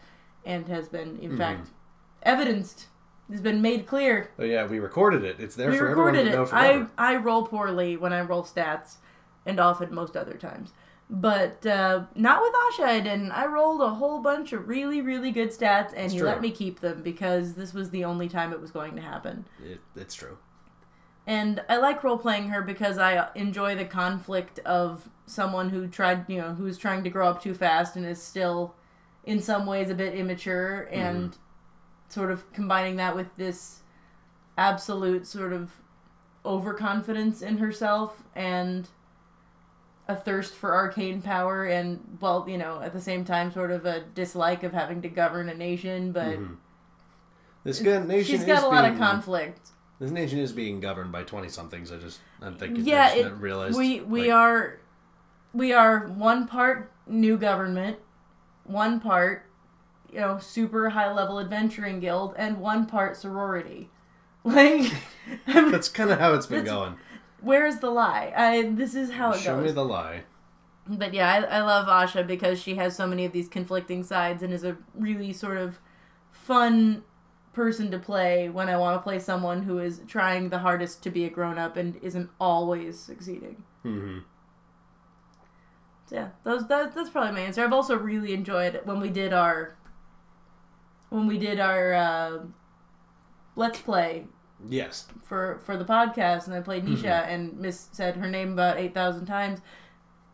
and 0.45 0.67
has 0.69 0.89
been 0.89 1.11
Mm-hmm. 1.15 1.23
in 1.31 1.37
fact 1.39 1.69
evidenced. 2.23 2.87
Has 3.31 3.41
been 3.41 3.63
made 3.63 3.87
clear 3.87 4.31
oh 4.39 4.45
yeah 4.45 4.67
we 4.67 4.79
recorded 4.79 5.25
it 5.25 5.37
it's 5.41 5.57
there 5.57 5.71
we 5.71 5.79
for 5.79 5.89
everyone 5.89 6.13
recorded 6.15 6.31
to 6.31 6.37
know 6.37 6.43
it. 6.43 6.49
forever. 6.49 6.91
I 6.99 7.13
I 7.13 7.17
roll 7.17 7.47
poorly 7.47 7.97
when 7.97 8.13
I 8.13 8.21
roll 8.21 8.43
stats, 8.43 8.97
and 9.47 9.59
often 9.59 9.95
most 9.95 10.17
other 10.17 10.35
times. 10.35 10.73
But 11.11 11.65
uh, 11.67 12.05
not 12.15 12.41
with 12.41 12.53
Asha, 12.55 12.85
I 12.85 13.01
didn't. 13.01 13.31
I 13.33 13.47
rolled 13.47 13.83
a 13.83 13.91
whole 13.91 14.21
bunch 14.23 14.53
of 14.55 14.69
really, 14.69 15.01
really 15.03 15.31
good 15.31 15.51
stats, 15.51 15.93
and 15.95 16.11
he 16.11 16.19
true. 16.19 16.27
let 16.27 16.41
me 16.41 16.51
keep 16.51 16.81
them 16.81 17.03
because 17.03 17.55
this 17.55 17.75
was 17.75 17.91
the 17.91 18.05
only 18.05 18.29
time 18.29 18.53
it 18.53 18.61
was 18.61 18.71
going 18.71 18.97
to 18.97 19.03
happen. 19.03 19.47
It, 19.59 19.81
it's 19.95 20.15
true 20.15 20.39
And 21.27 21.63
I 21.69 21.77
like 21.77 22.03
role 22.05 22.19
playing 22.19 22.49
her 22.49 22.63
because 22.63 22.99
I 22.99 23.29
enjoy 23.35 23.75
the 23.77 23.85
conflict 23.85 24.59
of 24.61 25.09
someone 25.27 25.71
who 25.71 25.87
tried, 25.89 26.25
you 26.29 26.39
know, 26.39 26.55
who's 26.55 26.79
trying 26.79 27.05
to 27.05 27.11
grow 27.11 27.29
up 27.29 27.43
too 27.43 27.55
fast 27.55 27.97
and 27.97 28.05
is 28.07 28.23
still, 28.23 28.75
in 29.25 29.41
some 29.41 29.67
ways, 29.67 29.91
a 29.91 29.95
bit 29.95 30.15
immature, 30.15 30.89
and 30.91 31.37
sort 32.09 32.31
of 32.31 32.51
combining 32.53 32.97
that 32.97 33.15
with 33.15 33.29
this 33.37 33.81
absolute 34.57 35.27
sort 35.27 35.53
of 35.53 35.73
overconfidence 36.45 37.43
in 37.43 37.59
herself 37.59 38.23
and 38.35 38.89
a 40.07 40.15
thirst 40.15 40.55
for 40.55 40.75
arcane 40.75 41.23
power, 41.23 41.65
and 41.65 42.19
well, 42.21 42.45
you 42.47 42.59
know, 42.59 42.81
at 42.83 42.93
the 42.93 43.01
same 43.01 43.25
time, 43.25 43.51
sort 43.51 43.71
of 43.71 43.87
a 43.87 44.01
dislike 44.15 44.63
of 44.63 44.73
having 44.73 45.01
to 45.03 45.09
govern 45.09 45.49
a 45.49 45.55
nation, 45.55 46.13
but. 46.13 46.37
Mm-hmm. 46.39 46.55
this 47.65 47.81
good 47.81 48.07
nation 48.07 48.37
She's 48.37 48.45
got 48.45 48.65
a 48.65 48.69
lot 48.69 48.85
of 48.85 48.99
conflict. 48.99 49.71
this 49.99 50.11
nation 50.11 50.39
is 50.39 50.53
being 50.53 50.81
governed 50.81 51.11
by 51.11 51.23
20 51.23 51.49
somethings 51.49 51.91
i 51.91 51.97
just 51.97 52.21
i 52.43 52.51
think 52.51 52.79
yeah, 52.83 53.15
it, 53.15 53.33
realized 53.35 53.79
we 53.79 54.01
we 54.01 54.23
like, 54.23 54.33
are 54.33 54.81
we 55.55 55.73
are 55.73 56.09
one 56.09 56.47
part 56.47 56.93
new 57.07 57.37
government, 57.37 57.99
one 58.65 59.01
part, 59.01 59.47
you 60.15 60.21
know, 60.21 60.39
super 60.39 60.91
high 60.91 61.13
level 61.13 61.39
adventuring 61.41 62.01
guild, 62.01 62.35
and 62.39 62.59
one 62.61 62.87
part 62.87 63.17
sorority. 63.17 63.91
Like, 64.47 64.93
That's 65.47 65.89
kind 65.89 66.11
of 66.11 66.19
how 66.21 66.35
it's 66.35 66.47
been 66.47 66.65
going. 66.67 66.97
where's 67.41 67.79
the 67.79 67.89
lie? 67.91 68.33
I 68.37 68.63
this 68.71 68.95
is 68.95 69.13
how 69.13 69.31
it 69.33 69.39
Show 69.41 69.55
goes. 69.57 69.61
Show 69.61 69.61
me 69.69 69.73
the 69.73 69.85
lie. 69.85 70.25
But 70.87 71.15
yeah, 71.15 71.33
I, 71.51 71.59
I 71.59 71.63
love 71.63 71.87
Asha 71.87 72.27
because 72.27 72.61
she 72.61 72.75
has 72.75 72.95
so 72.95 73.07
many 73.07 73.25
of 73.25 73.33
these 73.33 73.49
conflicting 73.49 74.05
sides 74.05 74.43
and 74.43 74.53
is 74.53 74.63
a 74.63 74.77
really 74.95 75.33
sort 75.33 75.57
of 75.57 75.79
fun 76.31 77.05
person 77.55 77.91
to 77.93 77.99
play 77.99 78.51
when 78.51 78.69
I 78.69 78.77
want 78.77 78.99
to 78.99 79.03
play 79.03 79.19
someone 79.19 79.63
who 79.63 79.79
is 79.79 80.03
trying 80.07 80.51
the 80.51 80.59
hardest 80.59 81.03
to 81.05 81.11
be 81.11 81.25
a 81.25 81.31
grown 81.31 81.57
up 81.57 81.79
and 81.79 81.97
isn't 82.03 82.29
always 82.39 82.99
succeeding. 83.01 83.63
hmm 83.83 84.19
So 86.07 86.17
yeah, 86.17 86.29
those 86.43 86.67
that, 86.69 86.95
that's 86.95 87.09
probably 87.09 87.33
my 87.33 87.41
answer. 87.41 87.65
I've 87.65 87.73
also 87.73 87.97
really 87.97 88.35
enjoyed 88.35 88.81
when 88.85 89.01
we 89.01 89.09
did 89.09 89.33
our 89.33 89.77
when 91.15 91.27
we 91.29 91.39
did 91.39 91.61
our 91.61 91.95
uh, 91.95 92.39
let's 93.57 93.81
play 93.81 94.27
Yes. 94.69 95.07
for 95.23 95.61
for 95.65 95.77
the 95.77 95.85
podcast, 95.85 96.47
and 96.47 96.55
I 96.55 96.61
played 96.61 96.85
Nisha 96.85 97.27
and 97.29 97.57
Miss 97.59 97.89
said 97.93 98.17
her 98.17 98.29
name 98.29 98.53
about 98.53 98.79
eight 98.79 98.95
thousand 98.95 99.27
times. 99.27 99.61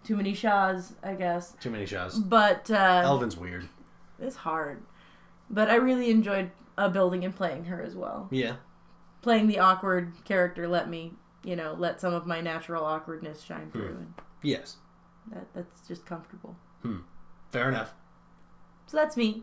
Too 0.05 0.17
many 0.17 0.33
Shahs, 0.35 0.95
I 1.03 1.13
guess. 1.15 1.55
Too 1.61 1.69
many 1.71 1.85
shows. 1.85 2.19
But 2.19 2.71
uh, 2.71 3.03
Elvin's 3.05 3.37
weird. 3.37 3.69
It's 4.19 4.37
hard. 4.37 4.83
But 5.51 5.69
I 5.71 5.75
really 5.75 6.11
enjoyed 6.11 6.51
uh, 6.79 6.89
building 6.89 7.25
and 7.25 7.37
playing 7.37 7.65
her 7.67 7.83
as 7.83 7.95
well. 7.95 8.29
Yeah. 8.31 8.57
Playing 9.21 9.47
the 9.49 9.59
awkward 9.59 10.13
character 10.25 10.67
let 10.67 10.89
me, 10.89 11.13
you 11.45 11.55
know, 11.55 11.75
let 11.79 12.01
some 12.01 12.15
of 12.15 12.27
my 12.27 12.41
natural 12.41 12.83
awkwardness 12.85 13.43
shine 13.43 13.71
through. 13.71 13.89
And 13.99 14.15
Yes. 14.43 14.77
that, 15.33 15.53
that's 15.55 15.87
just 15.87 16.07
comfortable. 16.07 16.57
Hmm. 16.83 17.01
Fair 17.51 17.69
enough. 17.69 17.93
So 18.87 18.97
that's 18.97 19.17
me. 19.19 19.43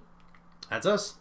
That's 0.72 0.88
us. 0.88 1.16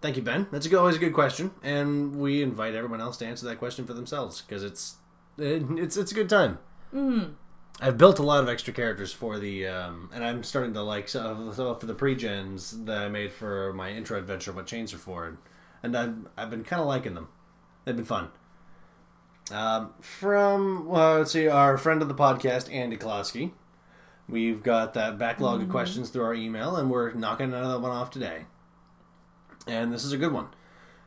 Thank 0.00 0.16
you, 0.16 0.22
Ben. 0.22 0.46
That's 0.50 0.64
a 0.64 0.68
good, 0.68 0.78
always 0.78 0.96
a 0.96 1.00
good 1.00 1.12
question, 1.12 1.50
and 1.62 2.16
we 2.16 2.42
invite 2.42 2.74
everyone 2.74 3.00
else 3.00 3.18
to 3.18 3.26
answer 3.26 3.46
that 3.46 3.58
question 3.58 3.86
for 3.86 3.92
themselves 3.92 4.40
because 4.40 4.64
it's 4.64 4.96
it, 5.36 5.62
it's 5.72 5.96
it's 5.96 6.10
a 6.10 6.14
good 6.14 6.28
time. 6.28 6.58
Mm. 6.94 7.34
I've 7.82 7.96
built 7.96 8.18
a 8.18 8.22
lot 8.22 8.42
of 8.42 8.48
extra 8.48 8.74
characters 8.74 9.10
for 9.12 9.38
the, 9.38 9.66
um, 9.66 10.10
and 10.12 10.22
I'm 10.22 10.42
starting 10.42 10.74
to 10.74 10.82
like 10.82 11.08
so, 11.08 11.50
so 11.54 11.74
for 11.74 11.86
the 11.86 11.94
pre-gens 11.94 12.84
that 12.84 12.98
I 12.98 13.08
made 13.08 13.32
for 13.32 13.72
my 13.72 13.90
intro 13.90 14.18
adventure, 14.18 14.52
what 14.52 14.66
chains 14.66 14.92
are 14.92 14.98
for, 14.98 15.38
and 15.82 15.96
I've 15.96 16.14
I've 16.36 16.50
been 16.50 16.64
kind 16.64 16.80
of 16.80 16.88
liking 16.88 17.14
them. 17.14 17.28
They've 17.84 17.96
been 17.96 18.04
fun. 18.04 18.28
Um, 19.50 19.94
from 20.00 20.86
well, 20.86 21.18
let's 21.18 21.32
see, 21.32 21.48
our 21.48 21.76
friend 21.76 22.02
of 22.02 22.08
the 22.08 22.14
podcast, 22.14 22.72
Andy 22.72 22.96
Klosky. 22.96 23.52
We've 24.28 24.62
got 24.62 24.94
that 24.94 25.18
backlog 25.18 25.60
of 25.60 25.68
questions 25.68 26.08
through 26.08 26.24
our 26.24 26.34
email, 26.34 26.76
and 26.76 26.90
we're 26.90 27.12
knocking 27.12 27.52
another 27.52 27.80
one 27.80 27.90
off 27.90 28.10
today. 28.10 28.46
And 29.70 29.92
this 29.92 30.04
is 30.04 30.12
a 30.12 30.18
good 30.18 30.32
one. 30.32 30.48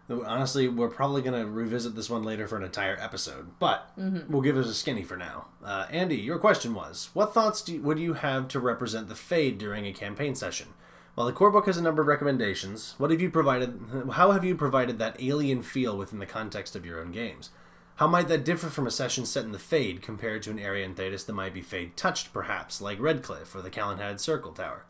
Honestly, 0.10 0.68
we're 0.70 0.90
probably 0.90 1.22
going 1.22 1.40
to 1.40 1.50
revisit 1.50 1.96
this 1.96 2.10
one 2.10 2.24
later 2.24 2.48
for 2.48 2.58
an 2.58 2.64
entire 2.64 2.98
episode, 3.00 3.52
but 3.60 3.92
we'll 3.98 4.42
give 4.42 4.58
it 4.58 4.66
a 4.66 4.74
skinny 4.74 5.04
for 5.04 5.18
now. 5.18 5.48
Uh, 5.64 5.86
Andy, 5.90 6.18
your 6.18 6.38
question 6.38 6.74
was 6.74 7.10
What 7.14 7.34
thoughts 7.34 7.62
do 7.62 7.74
you, 7.74 7.82
would 7.82 8.00
you 8.00 8.14
have 8.14 8.48
to 8.50 8.60
represent 8.60 9.10
the 9.10 9.16
Fade 9.16 9.58
during 9.58 9.86
a 9.86 9.94
campaign 9.94 10.36
session? 10.36 10.70
While 11.16 11.28
the 11.28 11.34
core 11.34 11.52
book 11.52 11.68
has 11.68 11.78
a 11.78 11.82
number 11.82 12.02
of 12.02 12.08
recommendations, 12.08 12.96
what 12.98 13.12
have 13.12 13.22
you 13.22 13.30
provided? 13.30 13.80
How 14.14 14.32
have 14.32 14.44
you 14.44 14.56
provided 14.56 14.98
that 15.00 15.22
alien 15.22 15.62
feel 15.62 15.98
within 15.98 16.20
the 16.20 16.26
context 16.26 16.76
of 16.76 16.86
your 16.86 17.02
own 17.02 17.12
games? 17.12 17.50
How 17.98 18.08
might 18.08 18.28
that 18.30 18.46
differ 18.46 18.70
from 18.70 18.88
a 18.88 18.92
session 18.92 19.26
set 19.26 19.46
in 19.46 19.52
the 19.52 19.60
Fade 19.60 20.02
compared 20.02 20.42
to 20.44 20.52
an 20.52 20.60
area 20.60 20.86
in 20.86 20.96
Thedas 20.96 21.26
that 21.26 21.34
might 21.34 21.54
be 21.54 21.62
Fade 21.62 21.96
touched, 21.96 22.34
perhaps, 22.34 22.82
like 22.82 23.00
Redcliffe 23.00 23.54
or 23.56 23.62
the 23.62 23.70
Calenhad 23.70 24.20
Circle 24.20 24.54
Tower? 24.54 24.86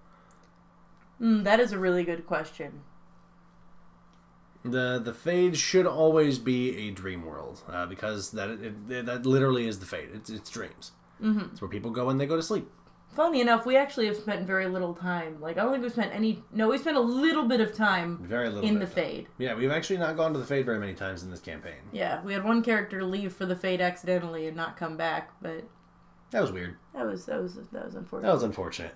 Mm, 1.21 1.43
that 1.43 1.59
is 1.59 1.71
a 1.71 1.79
really 1.79 2.03
good 2.03 2.25
question. 2.25 2.81
The 4.65 4.99
the 5.03 5.13
Fade 5.13 5.57
should 5.57 5.85
always 5.85 6.39
be 6.39 6.87
a 6.87 6.91
dream 6.91 7.25
world 7.25 7.61
uh, 7.69 7.85
because 7.85 8.31
that 8.31 8.49
it, 8.49 9.05
that 9.05 9.25
literally 9.25 9.67
is 9.67 9.79
the 9.79 9.85
Fade. 9.85 10.09
It's, 10.13 10.29
it's 10.29 10.49
dreams. 10.49 10.91
Mm-hmm. 11.21 11.51
It's 11.51 11.61
where 11.61 11.69
people 11.69 11.91
go 11.91 12.05
when 12.05 12.17
they 12.17 12.25
go 12.25 12.35
to 12.35 12.43
sleep. 12.43 12.69
Funny 13.13 13.41
enough, 13.41 13.65
we 13.67 13.77
actually 13.77 14.07
have 14.07 14.15
spent 14.17 14.47
very 14.47 14.67
little 14.67 14.95
time. 14.95 15.39
Like, 15.39 15.59
I 15.59 15.61
don't 15.63 15.71
think 15.73 15.83
we 15.83 15.89
spent 15.89 16.15
any. 16.15 16.41
No, 16.51 16.69
we 16.69 16.79
spent 16.79 16.97
a 16.97 17.01
little 17.01 17.47
bit 17.47 17.61
of 17.61 17.75
time 17.75 18.17
Very 18.23 18.49
little 18.49 18.67
in 18.67 18.79
the. 18.79 18.87
Fade. 18.87 19.27
Yeah, 19.37 19.53
we've 19.53 19.69
actually 19.69 19.97
not 19.97 20.17
gone 20.17 20.33
to 20.33 20.39
the 20.39 20.45
Fade 20.45 20.65
very 20.65 20.79
many 20.79 20.95
times 20.95 21.21
in 21.23 21.29
this 21.29 21.39
campaign. 21.39 21.75
Yeah, 21.91 22.23
we 22.23 22.33
had 22.33 22.43
one 22.43 22.63
character 22.63 23.03
leave 23.03 23.31
for 23.33 23.45
the 23.45 23.55
Fade 23.55 23.81
accidentally 23.81 24.47
and 24.47 24.57
not 24.57 24.77
come 24.77 24.97
back, 24.97 25.29
but 25.41 25.63
That 26.31 26.41
was 26.41 26.51
weird. 26.51 26.77
that 26.95 27.05
was 27.05 27.25
that 27.25 27.39
was 27.39 27.53
that 27.71 27.85
was 27.85 27.93
unfortunate. 27.95 28.27
That 28.27 28.33
was 28.33 28.43
unfortunate. 28.43 28.95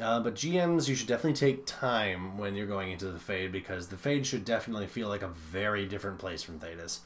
Uh, 0.00 0.20
but 0.20 0.34
GMs, 0.34 0.88
you 0.88 0.94
should 0.94 1.08
definitely 1.08 1.34
take 1.34 1.66
time 1.66 2.38
when 2.38 2.54
you're 2.54 2.66
going 2.66 2.92
into 2.92 3.10
the 3.10 3.18
Fade 3.18 3.52
because 3.52 3.88
the 3.88 3.96
Fade 3.96 4.26
should 4.26 4.44
definitely 4.44 4.86
feel 4.86 5.08
like 5.08 5.22
a 5.22 5.28
very 5.28 5.86
different 5.86 6.18
place 6.18 6.42
from 6.42 6.58
Thedas. 6.58 7.00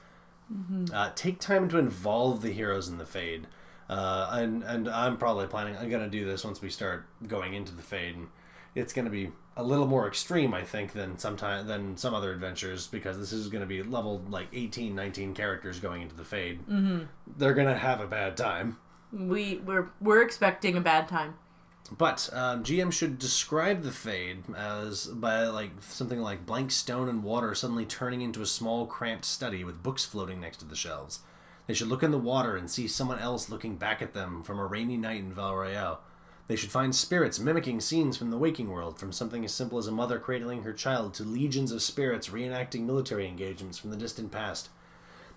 Uh, 0.92 1.10
take 1.14 1.40
time 1.40 1.68
to 1.68 1.78
involve 1.78 2.42
the 2.42 2.52
heroes 2.52 2.88
in 2.88 2.98
the 2.98 3.06
Fade. 3.06 3.46
Uh, 3.88 4.28
and, 4.32 4.62
and 4.62 4.88
I'm 4.88 5.16
probably 5.16 5.46
planning, 5.46 5.76
I'm 5.76 5.90
going 5.90 6.04
to 6.04 6.10
do 6.10 6.24
this 6.24 6.44
once 6.44 6.60
we 6.60 6.70
start 6.70 7.06
going 7.26 7.54
into 7.54 7.74
the 7.74 7.82
Fade. 7.82 8.16
And 8.16 8.28
it's 8.74 8.92
going 8.92 9.06
to 9.06 9.10
be 9.10 9.30
a 9.56 9.62
little 9.62 9.86
more 9.86 10.06
extreme, 10.06 10.52
I 10.52 10.62
think, 10.62 10.92
than 10.92 11.18
sometime 11.18 11.66
than 11.66 11.96
some 11.96 12.14
other 12.14 12.32
adventures 12.32 12.86
because 12.86 13.18
this 13.18 13.32
is 13.32 13.48
going 13.48 13.60
to 13.60 13.66
be 13.66 13.82
level 13.82 14.22
like 14.28 14.48
18, 14.52 14.94
19 14.94 15.34
characters 15.34 15.80
going 15.80 16.02
into 16.02 16.14
the 16.14 16.24
Fade. 16.24 16.60
Mm-hmm. 16.66 17.04
They're 17.36 17.54
going 17.54 17.68
to 17.68 17.76
have 17.76 18.00
a 18.00 18.06
bad 18.06 18.36
time. 18.36 18.78
We 19.12 19.58
we're 19.64 19.90
we're 20.00 20.22
expecting 20.22 20.76
a 20.76 20.80
bad 20.80 21.08
time. 21.08 21.34
But 21.90 22.30
um, 22.32 22.64
GM 22.64 22.92
should 22.92 23.18
describe 23.18 23.82
the 23.82 23.92
fade 23.92 24.44
as 24.56 25.06
by 25.06 25.44
like 25.46 25.70
something 25.80 26.18
like 26.18 26.46
blank 26.46 26.70
stone 26.70 27.08
and 27.08 27.22
water 27.22 27.54
suddenly 27.54 27.84
turning 27.84 28.22
into 28.22 28.40
a 28.40 28.46
small, 28.46 28.86
cramped 28.86 29.26
study 29.26 29.64
with 29.64 29.82
books 29.82 30.04
floating 30.04 30.40
next 30.40 30.58
to 30.58 30.64
the 30.64 30.76
shelves. 30.76 31.20
They 31.66 31.74
should 31.74 31.88
look 31.88 32.02
in 32.02 32.10
the 32.10 32.18
water 32.18 32.56
and 32.56 32.70
see 32.70 32.88
someone 32.88 33.18
else 33.18 33.50
looking 33.50 33.76
back 33.76 34.00
at 34.00 34.14
them 34.14 34.42
from 34.42 34.58
a 34.58 34.66
rainy 34.66 34.96
night 34.96 35.20
in 35.20 35.32
Val 35.32 35.52
Royeaux. 35.52 35.98
They 36.46 36.56
should 36.56 36.70
find 36.70 36.94
spirits 36.94 37.38
mimicking 37.38 37.80
scenes 37.80 38.18
from 38.18 38.30
the 38.30 38.36
waking 38.36 38.70
world, 38.70 38.98
from 38.98 39.12
something 39.12 39.44
as 39.44 39.54
simple 39.54 39.78
as 39.78 39.86
a 39.86 39.92
mother 39.92 40.18
cradling 40.18 40.62
her 40.62 40.74
child 40.74 41.14
to 41.14 41.22
legions 41.22 41.72
of 41.72 41.82
spirits 41.82 42.28
reenacting 42.28 42.84
military 42.84 43.26
engagements 43.26 43.78
from 43.78 43.90
the 43.90 43.96
distant 43.96 44.30
past. 44.30 44.68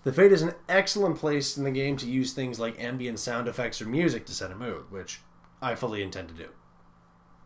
The 0.04 0.12
Fade 0.12 0.32
is 0.32 0.42
an 0.42 0.54
excellent 0.68 1.16
place 1.16 1.56
in 1.56 1.64
the 1.64 1.70
game 1.70 1.96
to 1.98 2.06
use 2.08 2.32
things 2.32 2.60
like 2.60 2.78
ambient 2.78 3.18
sound 3.18 3.48
effects 3.48 3.80
or 3.80 3.86
music 3.86 4.26
to 4.26 4.34
set 4.34 4.50
a 4.50 4.54
mood, 4.54 4.90
which 4.90 5.20
I 5.60 5.74
fully 5.74 6.02
intend 6.02 6.28
to 6.28 6.34
do. 6.34 6.48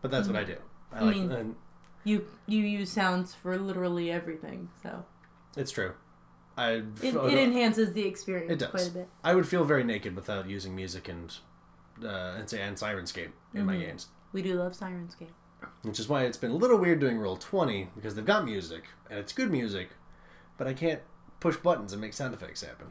But 0.01 0.11
that's 0.11 0.27
what 0.27 0.37
I 0.37 0.45
do. 0.45 0.57
I 0.93 1.05
like, 1.05 1.17
mean- 1.17 1.31
and 1.33 1.57
You 2.05 2.27
you 2.47 2.61
use 2.65 2.91
sounds 2.91 3.35
for 3.35 3.57
literally 3.59 4.11
everything, 4.11 4.69
so 4.83 5.05
it's 5.57 5.71
true. 5.71 5.93
I 6.57 6.71
it, 7.03 7.15
it 7.15 7.39
enhances 7.39 7.93
the 7.95 8.07
experience 8.07 8.53
It 8.53 8.59
does. 8.59 8.71
quite 8.71 8.89
a 8.89 8.91
bit. 8.91 9.09
I 9.25 9.35
would 9.35 9.47
feel 9.49 9.65
very 9.65 9.85
naked 9.85 10.15
without 10.17 10.51
using 10.51 10.75
music 10.77 11.09
and 11.09 11.35
uh, 12.05 12.35
and 12.39 12.51
say 12.51 12.61
and 12.61 12.77
Syrinscape 12.77 13.31
in 13.55 13.65
my 13.65 13.77
games, 13.77 14.09
We 14.33 14.43
do 14.43 14.55
love 14.55 14.73
Syrinscape. 14.73 15.31
which 15.83 16.01
is 16.01 16.09
why 16.09 16.25
it's 16.25 16.37
been 16.37 16.51
a 16.51 16.57
little 16.57 16.77
weird 16.79 16.99
doing 17.01 17.19
Roll 17.19 17.37
Twenty 17.37 17.89
because 17.95 18.15
they've 18.17 18.25
got 18.25 18.45
music 18.45 18.85
and 19.09 19.19
it's 19.19 19.33
good 19.33 19.51
music, 19.51 19.91
but 20.59 20.67
I 20.67 20.75
can't 20.75 21.01
push 21.41 21.57
buttons 21.57 21.93
and 21.93 22.01
make 22.03 22.13
sound 22.13 22.35
effects 22.35 22.63
happen. 22.63 22.89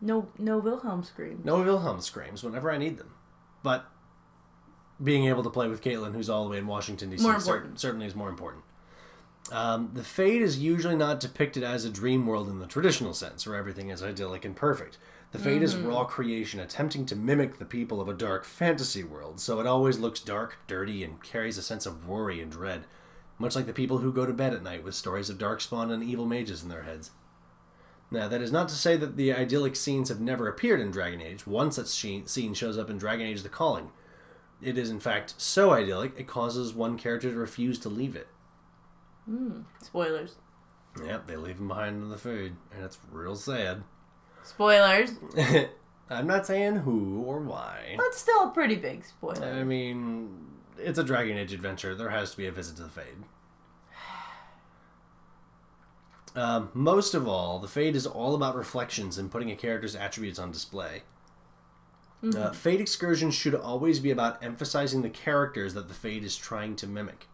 No 0.00 0.28
no 0.38 0.58
Wilhelm 0.58 1.04
scream. 1.04 1.40
No 1.44 1.62
Wilhelm 1.62 2.00
screams 2.00 2.42
whenever 2.42 2.70
I 2.70 2.78
need 2.78 2.98
them, 2.98 3.12
but 3.62 3.86
being 5.02 5.26
able 5.26 5.42
to 5.42 5.50
play 5.50 5.68
with 5.68 5.82
Caitlin, 5.82 6.14
who's 6.14 6.28
all 6.30 6.44
the 6.44 6.50
way 6.50 6.58
in 6.58 6.66
Washington 6.66 7.10
D.C., 7.10 7.22
More 7.22 7.40
cer- 7.40 7.56
important. 7.56 7.80
certainly 7.80 8.06
is 8.06 8.14
more 8.14 8.28
important. 8.28 8.64
Um, 9.50 9.90
the 9.94 10.04
Fade 10.04 10.42
is 10.42 10.58
usually 10.58 10.94
not 10.96 11.18
depicted 11.18 11.62
as 11.64 11.84
a 11.84 11.90
dream 11.90 12.26
world 12.26 12.48
in 12.48 12.58
the 12.60 12.66
traditional 12.66 13.14
sense, 13.14 13.46
where 13.46 13.56
everything 13.56 13.90
is 13.90 14.02
idyllic 14.02 14.44
and 14.44 14.54
perfect. 14.54 14.98
The 15.32 15.38
Fade 15.38 15.62
is 15.62 15.76
raw 15.76 16.04
creation, 16.04 16.58
attempting 16.60 17.06
to 17.06 17.16
mimic 17.16 17.58
the 17.58 17.64
people 17.64 18.00
of 18.00 18.08
a 18.08 18.14
dark 18.14 18.44
fantasy 18.44 19.04
world, 19.04 19.40
so 19.40 19.60
it 19.60 19.66
always 19.66 19.98
looks 19.98 20.20
dark, 20.20 20.58
dirty, 20.66 21.02
and 21.04 21.22
carries 21.22 21.56
a 21.56 21.62
sense 21.62 21.86
of 21.86 22.06
worry 22.06 22.40
and 22.40 22.50
dread, 22.50 22.84
much 23.38 23.54
like 23.56 23.66
the 23.66 23.72
people 23.72 23.98
who 23.98 24.12
go 24.12 24.26
to 24.26 24.32
bed 24.32 24.52
at 24.52 24.62
night 24.62 24.82
with 24.84 24.94
stories 24.94 25.30
of 25.30 25.38
darkspawn 25.38 25.90
and 25.92 26.02
evil 26.02 26.26
mages 26.26 26.62
in 26.62 26.68
their 26.68 26.82
heads. 26.82 27.12
Now, 28.10 28.26
that 28.26 28.42
is 28.42 28.50
not 28.50 28.68
to 28.70 28.74
say 28.74 28.96
that 28.96 29.16
the 29.16 29.32
idyllic 29.32 29.76
scenes 29.76 30.08
have 30.08 30.20
never 30.20 30.48
appeared 30.48 30.80
in 30.80 30.90
Dragon 30.90 31.20
Age. 31.20 31.46
One 31.46 31.70
such 31.70 31.86
scene 31.86 32.54
shows 32.54 32.76
up 32.76 32.90
in 32.90 32.98
Dragon 32.98 33.26
Age 33.26 33.42
The 33.42 33.48
Calling. 33.48 33.90
It 34.62 34.76
is, 34.76 34.90
in 34.90 35.00
fact, 35.00 35.34
so 35.38 35.72
idyllic 35.72 36.12
it 36.18 36.26
causes 36.26 36.74
one 36.74 36.98
character 36.98 37.30
to 37.30 37.36
refuse 37.36 37.78
to 37.80 37.88
leave 37.88 38.14
it. 38.14 38.28
Spoilers. 39.82 40.36
Yep, 41.02 41.26
they 41.26 41.36
leave 41.36 41.58
him 41.58 41.68
behind 41.68 42.02
in 42.02 42.10
the 42.10 42.18
food, 42.18 42.56
and 42.74 42.84
it's 42.84 42.98
real 43.10 43.36
sad. 43.36 43.84
Spoilers. 44.42 45.12
I'm 46.10 46.26
not 46.26 46.46
saying 46.46 46.76
who 46.76 47.22
or 47.22 47.38
why. 47.38 47.94
That's 47.96 48.18
still 48.18 48.48
a 48.48 48.50
pretty 48.50 48.74
big 48.74 49.04
spoiler. 49.04 49.46
I 49.46 49.62
mean, 49.62 50.36
it's 50.76 50.98
a 50.98 51.04
Dragon 51.04 51.38
Age 51.38 51.52
adventure. 51.52 51.94
There 51.94 52.10
has 52.10 52.32
to 52.32 52.36
be 52.36 52.46
a 52.46 52.52
visit 52.52 52.76
to 52.76 52.84
the 52.84 52.88
Fade. 52.88 53.04
Um, 56.36 56.70
most 56.74 57.14
of 57.14 57.26
all, 57.26 57.58
the 57.58 57.66
Fade 57.66 57.96
is 57.96 58.06
all 58.06 58.36
about 58.36 58.54
reflections 58.54 59.18
and 59.18 59.32
putting 59.32 59.50
a 59.50 59.56
character's 59.56 59.96
attributes 59.96 60.38
on 60.38 60.52
display. 60.52 61.02
Uh, 62.22 62.50
Fade 62.50 62.80
excursions 62.80 63.34
should 63.34 63.54
always 63.54 63.98
be 63.98 64.10
about 64.10 64.42
emphasizing 64.44 65.00
the 65.00 65.08
characters 65.08 65.72
that 65.72 65.88
the 65.88 65.94
Fade 65.94 66.22
is 66.22 66.36
trying 66.36 66.76
to 66.76 66.86
mimic. 66.86 67.26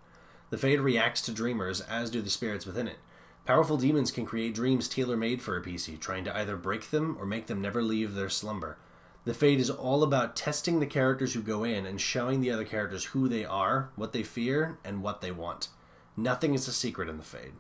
The 0.51 0.59
Fade 0.59 0.81
reacts 0.81 1.23
to 1.23 1.33
dreamers, 1.33 1.81
as 1.81 2.09
do 2.09 2.23
the 2.23 2.31
spirits 2.31 2.67
within 2.67 2.87
it. 2.87 2.99
Powerful 3.45 3.77
demons 3.77 4.13
can 4.13 4.25
create 4.25 4.55
dreams 4.55 4.89
tailor 4.89 5.17
made 5.17 5.43
for 5.43 5.57
a 5.57 5.63
PC, 5.63 5.99
trying 5.99 6.25
to 6.25 6.37
either 6.37 6.57
break 6.57 6.91
them 6.91 7.17
or 7.19 7.27
make 7.27 7.47
them 7.47 7.61
never 7.61 7.83
leave 7.83 8.15
their 8.15 8.29
slumber. 8.29 8.79
The 9.25 9.35
Fade 9.35 9.59
is 9.59 9.71
all 9.71 10.05
about 10.05 10.37
testing 10.37 10.79
the 10.79 10.87
characters 10.87 11.35
who 11.35 11.43
go 11.43 11.65
in 11.65 11.85
and 11.85 12.01
showing 12.01 12.41
the 12.41 12.53
other 12.53 12.65
characters 12.65 13.07
who 13.07 13.29
they 13.29 13.45
are, 13.45 13.91
what 13.97 14.13
they 14.13 14.23
fear, 14.23 14.79
and 14.85 15.03
what 15.03 15.21
they 15.21 15.33
want. 15.33 15.69
Nothing 16.17 16.55
is 16.55 16.69
a 16.69 16.73
secret 16.73 17.09
in 17.09 17.19
the 17.19 17.25
Fade. 17.25 17.55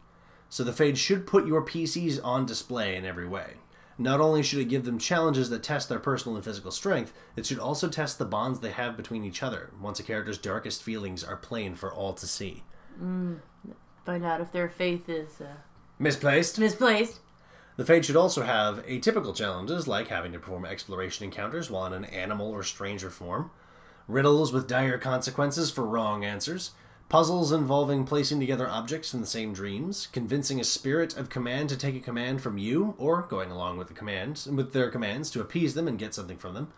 So 0.48 0.62
the 0.62 0.72
Fade 0.72 0.96
should 0.96 1.26
put 1.26 1.46
your 1.46 1.64
PCs 1.64 2.20
on 2.22 2.46
display 2.46 2.94
in 2.94 3.04
every 3.04 3.26
way. 3.26 3.54
Not 3.98 4.20
only 4.20 4.42
should 4.42 4.58
it 4.58 4.68
give 4.68 4.84
them 4.84 4.98
challenges 4.98 5.48
that 5.50 5.62
test 5.62 5.88
their 5.88 5.98
personal 5.98 6.36
and 6.36 6.44
physical 6.44 6.70
strength, 6.70 7.12
it 7.34 7.46
should 7.46 7.58
also 7.58 7.88
test 7.88 8.18
the 8.18 8.26
bonds 8.26 8.60
they 8.60 8.70
have 8.70 8.96
between 8.96 9.24
each 9.24 9.42
other 9.42 9.70
once 9.80 9.98
a 9.98 10.02
character's 10.02 10.38
darkest 10.38 10.82
feelings 10.82 11.24
are 11.24 11.36
plain 11.36 11.74
for 11.74 11.92
all 11.92 12.12
to 12.12 12.26
see. 12.26 12.62
Find 12.98 14.24
out 14.24 14.40
if 14.40 14.52
their 14.52 14.68
faith 14.68 15.08
is 15.08 15.40
uh, 15.40 15.54
Misplaced? 15.98 16.58
misplaced. 16.58 17.20
The 17.76 17.84
Fade 17.84 18.04
should 18.04 18.16
also 18.16 18.42
have 18.42 18.84
atypical 18.86 19.34
challenges 19.34 19.86
like 19.88 20.08
having 20.08 20.32
to 20.32 20.38
perform 20.38 20.64
exploration 20.64 21.24
encounters 21.24 21.70
while 21.70 21.86
in 21.86 21.92
an 21.92 22.04
animal 22.06 22.50
or 22.50 22.62
stranger 22.62 23.10
form, 23.10 23.50
riddles 24.08 24.52
with 24.52 24.66
dire 24.68 24.98
consequences 24.98 25.70
for 25.70 25.84
wrong 25.86 26.24
answers, 26.24 26.70
puzzles 27.08 27.52
involving 27.52 28.04
placing 28.04 28.40
together 28.40 28.68
objects 28.68 29.14
in 29.14 29.20
the 29.20 29.26
same 29.26 29.52
dreams, 29.52 30.08
convincing 30.12 30.58
a 30.60 30.64
spirit 30.64 31.16
of 31.16 31.28
command 31.28 31.68
to 31.68 31.76
take 31.76 31.94
a 31.96 32.00
command 32.00 32.40
from 32.42 32.58
you, 32.58 32.94
or 32.98 33.22
going 33.22 33.50
along 33.50 33.78
with 33.78 33.88
the 33.88 33.94
commands 33.94 34.46
with 34.46 34.72
their 34.72 34.90
commands 34.90 35.30
to 35.30 35.40
appease 35.40 35.74
them 35.74 35.86
and 35.88 35.98
get 35.98 36.14
something 36.14 36.36
from 36.36 36.54
them, 36.54 36.68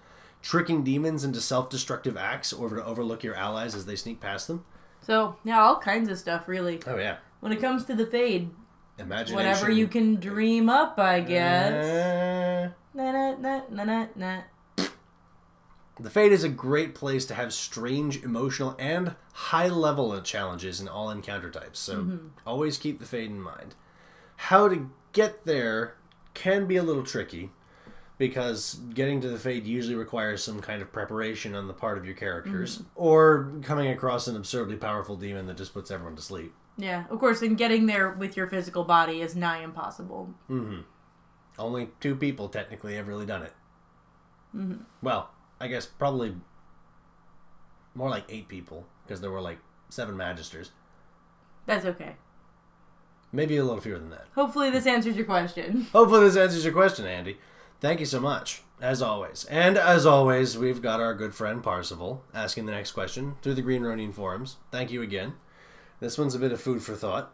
tricking 0.43 0.85
demons 0.85 1.25
into 1.25 1.41
self-destructive 1.41 2.17
acts 2.17 2.53
or 2.53 2.69
to 2.69 2.85
overlook 2.85 3.23
your 3.25 3.35
allies 3.35 3.75
as 3.75 3.87
they 3.87 3.97
sneak 3.97 4.21
past 4.21 4.47
them. 4.49 4.65
So 5.01 5.37
yeah, 5.45 5.61
all 5.61 5.79
kinds 5.79 6.11
of 6.11 6.19
stuff 6.19 6.47
really. 6.49 6.81
Oh 6.87 6.97
yeah, 6.97 7.17
When 7.41 7.53
it 7.53 7.61
comes 7.61 7.85
to 7.87 7.95
the 7.95 8.07
fade, 8.07 8.51
imagination. 8.99 9.37
whatever 9.37 9.71
you 9.71 9.87
can 9.89 10.17
dream 10.17 10.69
up, 10.69 10.99
I 10.99 11.21
guess. 11.21 11.85
Uh, 11.85 12.69
Na 12.95 13.13
na 13.13 13.35
na 13.37 13.61
na 13.71 13.85
na 13.85 14.07
na. 14.17 14.41
The 16.01 16.11
Fade 16.11 16.33
is 16.33 16.45
a 16.45 16.49
great 16.49 16.95
place 16.95 17.27
to 17.27 17.35
have 17.35 17.53
strange, 17.53 18.23
emotional, 18.23 18.77
and 18.79 19.17
high 19.33 19.69
level 19.69 20.21
challenges 20.21 20.81
in 20.81 20.89
all 20.89 21.11
encounter 21.11 21.51
types, 21.51 21.79
so 21.81 21.97
mm-hmm. 21.99 22.27
always 22.47 22.79
keep 22.79 23.01
the 23.01 23.07
Fade 23.07 23.31
in 23.31 23.41
mind. 23.41 23.75
How 24.37 24.69
to 24.69 24.91
get 25.13 25.45
there 25.45 25.97
can 26.35 26.67
be 26.67 26.77
a 26.77 26.83
little 26.83 27.03
tricky 27.03 27.51
because 28.17 28.81
getting 28.95 29.21
to 29.21 29.29
the 29.29 29.39
Fade 29.39 29.67
usually 29.67 29.95
requires 29.95 30.43
some 30.43 30.61
kind 30.61 30.83
of 30.83 30.93
preparation 30.93 31.55
on 31.55 31.67
the 31.67 31.73
part 31.75 31.99
of 31.99 32.05
your 32.05 32.15
characters, 32.15 32.79
mm-hmm. 32.79 32.89
or 32.95 33.53
coming 33.63 33.89
across 33.89 34.29
an 34.29 34.37
absurdly 34.37 34.77
powerful 34.77 35.17
demon 35.17 35.47
that 35.47 35.57
just 35.57 35.75
puts 35.75 35.91
everyone 35.91 36.17
to 36.17 36.23
sleep. 36.23 36.53
Yeah, 36.77 37.05
of 37.11 37.19
course, 37.19 37.43
and 37.43 37.59
getting 37.59 37.87
there 37.87 38.11
with 38.11 38.37
your 38.37 38.47
physical 38.47 38.85
body 38.85 39.21
is 39.21 39.35
nigh 39.35 39.63
impossible. 39.63 40.33
Mm-hmm. 40.49 40.83
Only 41.59 41.89
two 41.99 42.15
people 42.15 42.49
technically 42.49 42.95
have 42.95 43.09
really 43.09 43.27
done 43.27 43.43
it. 43.43 43.53
Well, 45.03 45.31
I 45.61 45.69
guess 45.69 45.87
probably 45.87 46.37
more 47.95 48.11
like 48.11 48.25
eight 48.29 48.49
people 48.49 48.87
because 49.05 49.21
there 49.21 49.31
were 49.31 49.41
like 49.41 49.59
seven 49.89 50.17
magisters. 50.17 50.71
That's 51.67 51.85
okay. 51.85 52.17
Maybe 53.33 53.57
a 53.57 53.65
little 53.65 53.81
fewer 53.81 53.99
than 53.99 54.11
that. 54.11 54.27
Hopefully, 54.35 54.71
this 54.71 54.87
answers 54.87 55.17
your 55.17 55.27
question. 55.27 55.87
Hopefully, 55.93 56.21
this 56.21 56.37
answers 56.37 56.65
your 56.65 56.73
question, 56.73 57.05
Andy. 57.05 57.39
Thank 57.81 58.01
you 58.01 58.07
so 58.07 58.21
much, 58.21 58.63
as 58.81 59.03
always. 59.03 59.45
And 59.45 59.77
as 59.77 60.07
always, 60.07 60.57
we've 60.57 60.81
got 60.81 61.01
our 61.01 61.15
good 61.15 61.35
friend 61.35 61.63
Parsival 61.63 62.25
asking 62.33 62.67
the 62.67 62.73
next 62.73 62.93
question 62.93 63.37
through 63.43 63.55
the 63.55 63.63
Green 63.63 63.83
Ronin 63.83 64.13
forums. 64.13 64.57
Thank 64.73 64.91
you 64.91 65.03
again. 65.03 65.35
This 66.01 66.17
one's 66.17 66.35
a 66.35 66.39
bit 66.39 66.53
of 66.53 66.61
food 66.61 66.83
for 66.83 66.95
thought. 66.95 67.33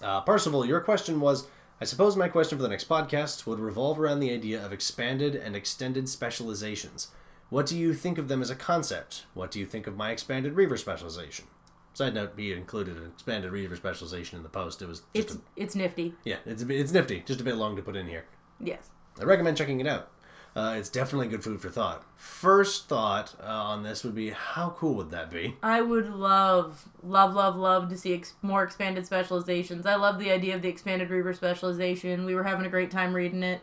Uh, 0.00 0.20
Parsival, 0.20 0.64
your 0.64 0.80
question 0.80 1.20
was 1.20 1.48
I 1.80 1.86
suppose 1.86 2.14
my 2.14 2.28
question 2.28 2.58
for 2.58 2.62
the 2.62 2.68
next 2.68 2.88
podcast 2.88 3.46
would 3.46 3.58
revolve 3.58 3.98
around 3.98 4.20
the 4.20 4.30
idea 4.32 4.64
of 4.64 4.72
expanded 4.72 5.34
and 5.34 5.56
extended 5.56 6.08
specializations. 6.10 7.08
What 7.50 7.66
do 7.66 7.76
you 7.76 7.94
think 7.94 8.16
of 8.18 8.28
them 8.28 8.40
as 8.42 8.50
a 8.50 8.54
concept? 8.56 9.26
What 9.34 9.50
do 9.50 9.58
you 9.60 9.66
think 9.66 9.86
of 9.86 9.96
my 9.96 10.10
expanded 10.12 10.54
Reaver 10.54 10.76
specialization? 10.76 11.46
Side 11.92 12.14
note, 12.14 12.32
he 12.36 12.52
included 12.52 12.96
an 12.96 13.06
expanded 13.06 13.50
Reaver 13.50 13.74
specialization 13.76 14.36
in 14.36 14.42
the 14.44 14.48
post. 14.48 14.80
It 14.80 14.86
was 14.88 15.00
just 15.00 15.08
It's 15.14 15.34
a, 15.34 15.38
it's 15.56 15.74
nifty. 15.74 16.14
yeah, 16.24 16.36
it's 16.46 16.62
a 16.62 16.66
bit, 16.66 16.78
it's 16.80 16.92
nifty, 16.92 17.20
just 17.26 17.40
a 17.40 17.44
bit 17.44 17.56
long 17.56 17.74
to 17.76 17.82
put 17.82 17.96
in 17.96 18.06
here. 18.06 18.24
Yes. 18.60 18.90
I 19.20 19.24
recommend 19.24 19.56
checking 19.56 19.80
it 19.80 19.86
out. 19.88 20.10
Uh, 20.54 20.74
it's 20.76 20.88
definitely 20.88 21.28
good 21.28 21.44
food 21.44 21.60
for 21.60 21.68
thought. 21.70 22.04
First 22.16 22.88
thought 22.88 23.34
uh, 23.40 23.46
on 23.46 23.82
this 23.84 24.02
would 24.02 24.14
be 24.14 24.30
how 24.30 24.70
cool 24.70 24.94
would 24.96 25.10
that 25.10 25.30
be? 25.30 25.56
I 25.62 25.80
would 25.80 26.08
love, 26.08 26.88
love, 27.04 27.34
love, 27.34 27.54
love 27.56 27.88
to 27.90 27.96
see 27.96 28.14
ex- 28.14 28.34
more 28.42 28.62
expanded 28.64 29.06
specializations. 29.06 29.86
I 29.86 29.94
love 29.96 30.18
the 30.18 30.30
idea 30.30 30.56
of 30.56 30.62
the 30.62 30.68
expanded 30.68 31.10
Reaver 31.10 31.34
specialization. 31.34 32.24
We 32.24 32.34
were 32.34 32.42
having 32.44 32.66
a 32.66 32.68
great 32.68 32.90
time 32.90 33.14
reading 33.14 33.42
it. 33.44 33.60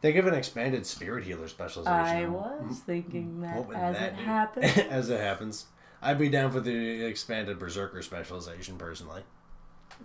Think 0.00 0.16
of 0.16 0.26
an 0.26 0.34
expanded 0.34 0.86
spirit 0.86 1.24
healer 1.24 1.48
specialization. 1.48 2.26
I 2.26 2.66
was 2.66 2.78
thinking 2.80 3.40
that 3.40 3.56
What 3.56 3.68
would 3.68 3.76
as 3.76 3.96
that 3.96 4.12
it 4.12 4.16
do? 4.16 4.22
happened. 4.22 4.64
As 4.90 5.10
it 5.10 5.20
happens, 5.20 5.66
I'd 6.00 6.18
be 6.18 6.28
down 6.28 6.52
for 6.52 6.60
the 6.60 7.04
expanded 7.04 7.58
berserker 7.58 8.00
specialization 8.02 8.76
personally. 8.78 9.22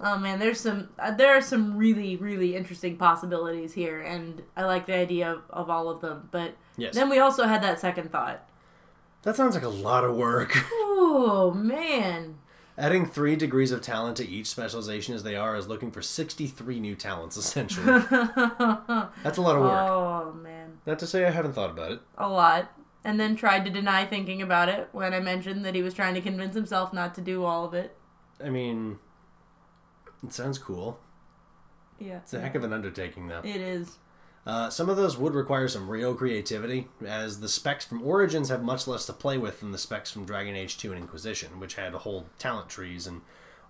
Oh 0.02 0.18
man, 0.18 0.40
there's 0.40 0.60
some 0.60 0.90
uh, 0.98 1.12
there 1.12 1.36
are 1.38 1.42
some 1.42 1.78
really 1.78 2.16
really 2.16 2.56
interesting 2.56 2.98
possibilities 2.98 3.74
here, 3.74 4.02
and 4.02 4.42
I 4.58 4.64
like 4.66 4.88
the 4.88 4.96
idea 4.96 5.32
of, 5.32 5.42
of 5.52 5.70
all 5.70 5.90
of 5.90 6.02
them. 6.02 6.30
But 6.32 6.56
Yes. 6.78 6.96
then 6.96 7.10
we 7.10 7.20
also 7.20 7.44
had 7.46 7.62
that 7.62 7.80
second 7.80 8.12
thought. 8.12 8.50
That 9.22 9.36
sounds 9.36 9.54
like 9.54 9.64
a 9.64 9.70
lot 9.70 10.04
of 10.04 10.16
work. 10.16 10.58
Oh 11.06 11.52
man, 11.52 12.36
Adding 12.78 13.06
three 13.06 13.36
degrees 13.36 13.72
of 13.72 13.82
talent 13.82 14.18
to 14.18 14.28
each 14.28 14.48
specialization 14.48 15.14
as 15.14 15.22
they 15.24 15.36
are 15.36 15.56
is 15.56 15.68
looking 15.68 15.92
for 15.92 16.02
63 16.02 16.80
new 16.80 16.96
talents, 16.96 17.38
essentially. 17.38 17.86
That's 19.24 19.38
a 19.38 19.42
lot 19.42 19.56
of 19.56 19.62
work. 19.62 19.90
oh 19.90 20.34
man, 20.34 20.80
Not 20.88 20.98
to 21.00 21.08
say 21.08 21.26
I 21.26 21.30
haven't 21.30 21.54
thought 21.54 21.70
about 21.70 21.92
it. 21.92 22.00
a 22.18 22.28
lot. 22.28 22.72
And 23.06 23.20
then 23.20 23.36
tried 23.36 23.66
to 23.66 23.70
deny 23.72 24.06
thinking 24.06 24.42
about 24.42 24.70
it 24.70 24.88
when 24.94 25.14
I 25.14 25.20
mentioned 25.20 25.66
that 25.66 25.76
he 25.76 25.82
was 25.84 25.94
trying 25.94 26.14
to 26.16 26.22
convince 26.22 26.56
himself 26.56 26.94
not 26.94 27.14
to 27.16 27.22
do 27.22 27.44
all 27.44 27.66
of 27.66 27.74
it. 27.74 27.96
I 28.44 28.50
mean, 28.50 28.98
it 30.24 30.32
sounds 30.34 30.58
cool. 30.58 31.00
Yeah, 32.00 32.18
It's 32.18 32.34
a 32.34 32.40
heck 32.40 32.56
of 32.56 32.64
an 32.64 32.74
undertaking, 32.74 33.28
though. 33.28 33.42
it 33.44 33.58
is. 33.62 33.98
Uh, 34.46 34.70
some 34.70 34.90
of 34.90 34.98
those 34.98 35.18
would 35.18 35.34
require 35.34 35.68
some 35.70 35.90
real 35.90 36.14
creativity, 36.14 36.88
as 37.06 37.40
the 37.40 37.48
specs 37.48 37.86
from 37.86 38.02
Origins 38.04 38.50
have 38.50 38.62
much 38.62 38.88
less 38.88 39.06
to 39.06 39.14
play 39.14 39.38
with 39.38 39.62
than 39.62 39.72
the 39.72 39.78
specs 39.78 40.12
from 40.12 40.26
Dragon 40.26 40.56
Age 40.56 40.78
2 40.78 40.92
and 40.92 41.00
Inquisition, 41.02 41.60
which 41.62 41.76
had 41.76 41.94
whole 41.94 42.26
talent 42.40 42.68
trees, 42.70 43.08
and 43.08 43.22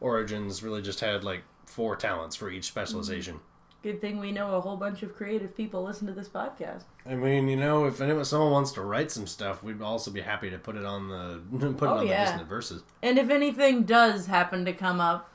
Origins 0.01 0.63
really 0.63 0.81
just 0.81 0.99
had 1.01 1.23
like 1.23 1.43
four 1.65 1.95
talents 1.95 2.35
for 2.35 2.49
each 2.49 2.65
specialization. 2.65 3.39
Good 3.83 3.99
thing 4.01 4.19
we 4.19 4.31
know 4.31 4.55
a 4.55 4.61
whole 4.61 4.77
bunch 4.77 5.03
of 5.03 5.13
creative 5.15 5.55
people 5.55 5.83
listen 5.83 6.07
to 6.07 6.13
this 6.13 6.29
podcast. 6.29 6.83
I 7.05 7.15
mean, 7.15 7.49
you 7.49 7.57
know, 7.57 7.85
if 7.85 7.99
anyone, 8.01 8.23
someone 8.25 8.51
wants 8.51 8.71
to 8.71 8.81
write 8.81 9.11
some 9.11 9.27
stuff, 9.27 9.61
we'd 9.61 9.81
also 9.81 10.09
be 10.09 10.21
happy 10.21 10.49
to 10.49 10.57
put 10.57 10.75
it 10.77 10.85
on 10.85 11.09
the 11.09 11.41
put 11.73 11.85
it 11.87 11.91
Oh, 11.91 11.97
on 11.99 12.07
yeah. 12.07 12.23
the 12.23 12.31
Distant 12.31 12.49
Verses. 12.49 12.83
And 13.03 13.19
if 13.19 13.29
anything 13.29 13.83
does 13.83 14.25
happen 14.27 14.63
to 14.65 14.73
come 14.73 15.01
up, 15.01 15.29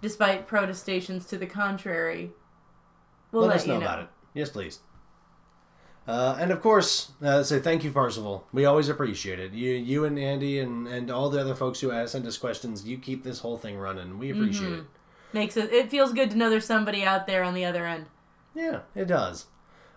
despite 0.00 0.46
protestations 0.46 1.26
to 1.26 1.36
the 1.36 1.46
contrary, 1.46 2.30
we'll 3.32 3.42
Let, 3.42 3.48
let, 3.48 3.56
us 3.56 3.66
know, 3.66 3.74
you 3.74 3.80
know. 3.80 3.86
about 3.86 3.98
it. 4.04 4.08
Yes, 4.34 4.50
please. 4.50 4.80
Uh, 6.06 6.36
and 6.40 6.50
of 6.50 6.60
course, 6.60 7.12
uh, 7.22 7.42
say 7.44 7.60
thank 7.60 7.84
you, 7.84 7.92
Parsival. 7.92 8.44
We 8.52 8.64
always 8.64 8.88
appreciate 8.88 9.38
it. 9.38 9.52
You, 9.52 9.70
you 9.72 10.04
and 10.04 10.18
Andy, 10.18 10.58
and, 10.58 10.88
and 10.88 11.10
all 11.10 11.30
the 11.30 11.40
other 11.40 11.54
folks 11.54 11.80
who 11.80 11.92
ask, 11.92 12.12
send 12.12 12.26
us 12.26 12.36
questions. 12.38 12.84
You 12.84 12.98
keep 12.98 13.22
this 13.22 13.38
whole 13.40 13.56
thing 13.56 13.78
running. 13.78 14.18
We 14.18 14.30
appreciate 14.30 14.70
Mm-hmm. 14.70 14.80
it. 14.80 14.86
Makes 15.34 15.56
it 15.56 15.72
it 15.72 15.90
feels 15.90 16.12
good 16.12 16.30
to 16.32 16.36
know 16.36 16.50
there's 16.50 16.66
somebody 16.66 17.04
out 17.04 17.26
there 17.26 17.42
on 17.42 17.54
the 17.54 17.64
other 17.64 17.86
end. 17.86 18.04
Yeah, 18.54 18.80
it 18.94 19.06
does. 19.06 19.46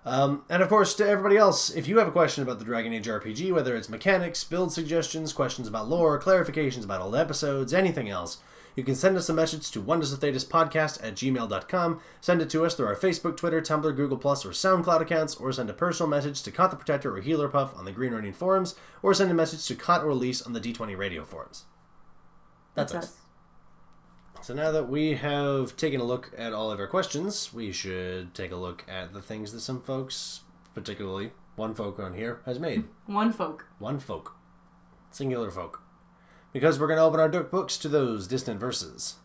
Um, 0.05 0.43
and 0.49 0.61
of 0.63 0.69
course, 0.69 0.93
to 0.95 1.05
everybody 1.09 1.35
else, 1.35 1.71
if 1.71 1.87
you 1.89 1.97
have 1.97 2.07
a 2.07 2.11
question 2.11 2.41
about 2.43 2.59
the 2.59 2.63
Dragon 2.65 2.93
Age 2.93 3.07
RPG, 3.07 3.51
whether 3.51 3.75
it's 3.75 3.89
mechanics, 3.89 4.43
build 4.45 4.71
suggestions, 4.71 5.33
questions 5.33 5.67
about 5.67 5.89
lore, 5.89 6.21
clarifications 6.21 6.85
about 6.85 7.01
old 7.01 7.15
episodes, 7.15 7.73
anything 7.73 8.07
else, 8.09 8.37
you 8.75 8.83
can 8.83 8.95
send 8.95 9.15
us 9.15 9.29
a 9.29 9.33
message 9.33 9.71
to 9.71 9.81
Wonders 9.81 10.11
of 10.11 10.19
Thedas 10.19 10.45
podcast 10.45 11.01
at 11.01 11.15
gmail.com. 11.15 12.01
Send 12.19 12.41
it 12.41 12.49
to 12.49 12.65
us 12.65 12.75
through 12.75 12.87
our 12.87 12.95
Facebook, 12.95 13.37
Twitter, 13.37 13.61
Tumblr, 13.61 13.95
Google 13.95 14.17
Plus, 14.17 14.45
or 14.45 14.49
SoundCloud 14.49 15.01
accounts, 15.01 15.35
or 15.35 15.51
send 15.53 15.69
a 15.69 15.73
personal 15.73 16.09
message 16.09 16.41
to 16.43 16.51
Kot 16.51 16.71
the 16.71 16.77
Protector 16.77 17.15
or 17.15 17.21
Healerpuff 17.21 17.77
on 17.77 17.85
the 17.85 17.93
Green 17.93 18.11
Ronin 18.11 18.33
forums, 18.33 18.75
or 19.01 19.13
send 19.13 19.31
a 19.31 19.33
message 19.33 19.65
to 19.67 19.75
Kot 19.75 20.03
or 20.03 20.13
Lisse 20.13 20.41
on 20.41 20.53
the 20.53 20.59
D20 20.59 20.97
radio 20.97 21.23
forums. 21.23 21.65
That's, 22.73 22.93
us. 22.93 23.15
So 24.41 24.53
now 24.53 24.71
that 24.71 24.89
we 24.89 25.13
have 25.13 25.77
taken 25.77 26.01
a 26.01 26.03
look 26.03 26.31
at 26.37 26.51
all 26.51 26.69
of 26.69 26.79
our 26.79 26.87
questions, 26.87 27.53
we 27.53 27.71
should 27.71 28.33
take 28.33 28.51
a 28.51 28.57
look 28.57 28.83
at 28.89 29.13
the 29.13 29.21
things 29.21 29.53
that 29.53 29.61
some 29.61 29.81
folks, 29.81 30.41
particularly 30.73 31.31
one 31.55 31.73
folk 31.73 31.97
on 31.97 32.13
here, 32.13 32.41
has 32.45 32.59
made. 32.59 32.83
One 33.05 33.31
folk. 33.31 33.67
one 33.79 33.99
folk. 33.99 34.35
Singular 35.11 35.49
folk. 35.49 35.81
Because 36.55 36.79
we're 36.79 36.87
going 36.87 36.99
to 36.99 37.03
open 37.03 37.19
our 37.19 37.27
dirt 37.27 37.51
books 37.51 37.75
to 37.79 37.89
those 37.89 38.27
distant 38.27 38.61
verses. 38.61 39.15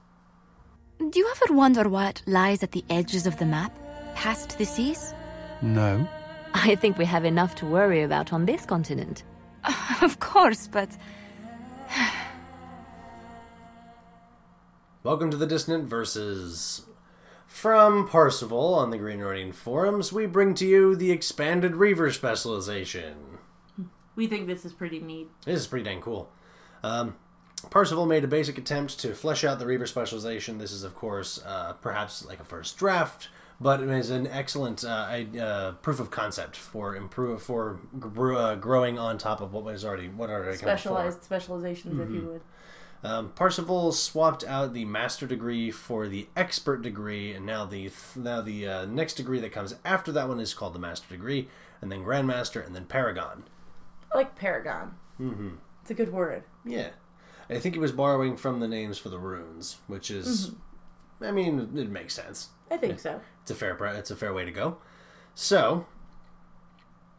Do 0.99 1.17
you 1.17 1.31
ever 1.31 1.55
wonder 1.55 1.89
what 1.89 2.23
lies 2.27 2.65
at 2.65 2.73
the 2.73 2.85
edges 2.91 3.25
of 3.25 3.39
the 3.39 3.47
map, 3.47 3.73
past 4.17 4.59
the 4.59 4.67
seas? 4.67 5.15
No. 5.63 6.09
I 6.55 6.75
think 6.75 6.99
we 6.99 7.05
have 7.05 7.25
enough 7.25 7.55
to 7.57 7.67
worry 7.67 8.03
about 8.03 8.33
on 8.33 8.47
this 8.47 8.67
continent. 8.67 9.23
Of 10.03 10.19
course, 10.19 10.67
but 10.67 10.89
Welcome 15.05 15.31
to 15.31 15.37
the 15.37 15.47
Distant 15.47 15.85
Verses. 15.85 16.85
From 17.47 18.09
Parsival 18.09 18.75
on 18.75 18.91
the 18.91 18.99
Green 18.99 19.21
Ronin 19.21 19.53
forums, 19.53 20.13
we 20.13 20.27
bring 20.27 20.55
to 20.55 20.67
you 20.67 20.97
the 20.97 21.13
expanded 21.13 21.77
Reaver 21.77 22.11
specialization. 22.11 23.39
We 24.17 24.27
think 24.27 24.49
this 24.49 24.65
is 24.65 24.73
pretty 24.73 24.99
neat. 24.99 25.29
This 25.45 25.61
is 25.61 25.69
pretty 25.69 25.85
dang 25.85 26.01
cool. 26.01 26.29
Um, 26.83 27.17
made 28.07 28.25
a 28.25 28.29
basic 28.29 28.57
attempt 28.59 28.99
to 29.01 29.15
flesh 29.15 29.45
out 29.45 29.59
the 29.59 29.67
Reaver 29.67 29.87
specialization. 29.87 30.59
This 30.59 30.73
is, 30.73 30.83
of 30.83 30.95
course, 30.95 31.43
uh, 31.45 31.75
perhaps 31.75 32.25
like 32.25 32.41
a 32.41 32.45
first 32.45 32.79
draft, 32.79 33.29
but 33.61 33.83
it 33.83 33.91
is 33.91 34.09
an 34.11 34.27
excellent 34.27 34.83
uh, 34.85 34.89
uh, 35.39 35.73
proof 35.73 36.01
of 36.01 36.11
concept 36.11 36.57
for 36.57 36.97
improve 36.97 37.43
for 37.43 37.79
gr- 37.99 38.35
uh, 38.35 38.55
growing 38.55 38.99
on 38.99 39.19
top 39.19 39.41
of 39.43 39.53
what 39.53 39.65
was 39.65 39.85
already 39.85 40.09
what 40.09 40.31
already. 40.31 40.57
Specialized 40.57 41.23
specializations, 41.23 42.01
if 42.01 42.09
you 42.11 42.23
Mhm. 42.23 42.27
would. 42.27 42.41
Um, 43.03 43.33
swapped 43.93 44.45
out 44.45 44.75
the 44.75 44.85
master 44.85 45.27
degree 45.27 45.71
for 45.71 46.07
the 46.07 46.29
expert 46.37 46.83
degree, 46.83 47.33
and 47.33 47.47
now 47.47 47.65
the 47.65 47.91
now 48.17 48.41
the 48.43 48.69
uh, 48.69 48.85
next 48.87 49.15
degree 49.15 49.41
that 49.41 49.53
comes 49.53 49.75
after 49.85 50.13
that 50.13 50.29
one 50.29 50.39
is 50.41 50.53
called 50.55 50.75
the 50.75 50.79
master 50.79 51.09
degree, 51.09 51.49
and 51.81 51.91
then 51.91 52.05
grandmaster, 52.05 52.65
and 52.65 52.75
then 52.75 52.85
paragon. 52.85 53.45
I 54.13 54.19
like 54.19 54.35
Paragon. 54.37 54.97
Mm-hmm. 55.21 55.51
It's 55.83 55.91
a 55.91 55.95
good 55.95 56.13
word. 56.13 56.43
Yeah, 56.65 56.91
I 57.49 57.59
think 57.59 57.75
he 57.75 57.81
was 57.81 57.93
borrowing 57.93 58.37
from 58.37 58.61
the 58.61 58.69
names 58.69 58.99
for 58.99 59.09
the 59.09 59.19
runes, 59.19 59.79
which 59.87 60.11
is, 60.11 60.53
I 61.21 61.31
mean, 61.31 61.73
it 61.77 61.91
makes 61.91 62.15
sense. 62.15 62.51
I 62.71 62.77
think 62.77 63.01
so. 63.01 63.21
It's 63.43 63.51
a 63.51 63.55
fair 63.55 63.77
it's 63.97 64.11
a 64.11 64.17
fair 64.17 64.33
way 64.33 64.45
to 64.45 64.53
go. 64.53 64.79
So, 65.35 65.87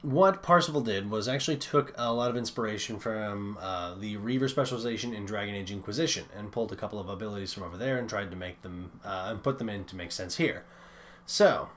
what 0.01 0.41
Parsifal 0.41 0.81
did 0.81 1.09
was 1.09 1.27
actually 1.27 1.57
took 1.57 1.93
a 1.97 2.13
lot 2.13 2.29
of 2.29 2.37
inspiration 2.37 2.99
from 2.99 3.57
uh, 3.59 3.95
the 3.95 4.17
Reaver 4.17 4.47
specialization 4.47 5.13
in 5.13 5.25
Dragon 5.25 5.53
Age 5.55 5.71
Inquisition 5.71 6.25
and 6.35 6.51
pulled 6.51 6.71
a 6.71 6.75
couple 6.75 6.99
of 6.99 7.09
abilities 7.09 7.53
from 7.53 7.63
over 7.63 7.77
there 7.77 7.97
and 7.97 8.09
tried 8.09 8.31
to 8.31 8.37
make 8.37 8.61
them 8.61 8.99
uh, 9.03 9.27
and 9.29 9.43
put 9.43 9.59
them 9.59 9.69
in 9.69 9.83
to 9.85 9.95
make 9.95 10.11
sense 10.11 10.37
here. 10.37 10.65
So, 11.25 11.69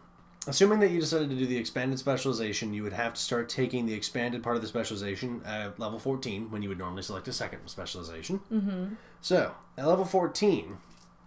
assuming 0.46 0.80
that 0.80 0.90
you 0.90 1.00
decided 1.00 1.30
to 1.30 1.36
do 1.36 1.46
the 1.46 1.56
expanded 1.56 1.98
specialization, 1.98 2.74
you 2.74 2.82
would 2.82 2.92
have 2.92 3.14
to 3.14 3.20
start 3.20 3.48
taking 3.48 3.86
the 3.86 3.94
expanded 3.94 4.42
part 4.42 4.56
of 4.56 4.62
the 4.62 4.68
specialization 4.68 5.42
at 5.44 5.78
level 5.78 5.98
14 5.98 6.50
when 6.50 6.62
you 6.62 6.68
would 6.68 6.78
normally 6.78 7.02
select 7.02 7.28
a 7.28 7.32
second 7.32 7.66
specialization. 7.66 8.40
Mm-hmm. 8.52 8.94
So, 9.20 9.54
at 9.78 9.86
level 9.86 10.04
14, 10.04 10.78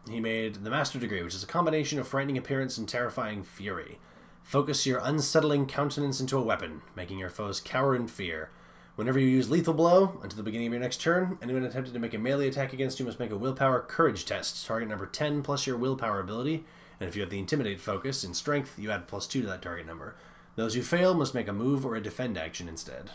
he 0.09 0.19
made 0.19 0.55
the 0.55 0.69
Master 0.69 0.99
Degree, 0.99 1.23
which 1.23 1.35
is 1.35 1.43
a 1.43 1.47
combination 1.47 1.99
of 1.99 2.07
frightening 2.07 2.37
appearance 2.37 2.77
and 2.77 2.87
terrifying 2.87 3.43
fury. 3.43 3.99
Focus 4.43 4.85
your 4.85 5.01
unsettling 5.03 5.65
countenance 5.65 6.21
into 6.21 6.37
a 6.37 6.41
weapon, 6.41 6.81
making 6.95 7.19
your 7.19 7.29
foes 7.29 7.59
cower 7.59 7.95
in 7.95 8.07
fear. 8.07 8.49
Whenever 8.95 9.19
you 9.19 9.27
use 9.27 9.49
Lethal 9.49 9.73
Blow, 9.73 10.19
until 10.23 10.37
the 10.37 10.43
beginning 10.43 10.67
of 10.67 10.73
your 10.73 10.81
next 10.81 11.01
turn, 11.01 11.37
anyone 11.41 11.63
attempting 11.63 11.93
to 11.93 11.99
make 11.99 12.13
a 12.13 12.17
melee 12.17 12.47
attack 12.47 12.73
against 12.73 12.99
you 12.99 13.05
must 13.05 13.19
make 13.19 13.29
a 13.29 13.37
Willpower 13.37 13.81
Courage 13.81 14.25
test, 14.25 14.65
target 14.65 14.89
number 14.89 15.05
10 15.05 15.43
plus 15.43 15.67
your 15.67 15.77
Willpower 15.77 16.19
ability, 16.19 16.65
and 16.99 17.07
if 17.09 17.15
you 17.15 17.21
have 17.21 17.29
the 17.29 17.39
Intimidate 17.39 17.79
focus 17.79 18.23
in 18.23 18.33
Strength, 18.33 18.77
you 18.79 18.91
add 18.91 19.07
plus 19.07 19.27
2 19.27 19.41
to 19.41 19.47
that 19.47 19.61
target 19.61 19.85
number. 19.85 20.15
Those 20.55 20.73
who 20.73 20.81
fail 20.81 21.13
must 21.13 21.35
make 21.35 21.47
a 21.47 21.53
move 21.53 21.85
or 21.85 21.95
a 21.95 22.01
defend 22.01 22.37
action 22.37 22.67
instead. 22.67 23.11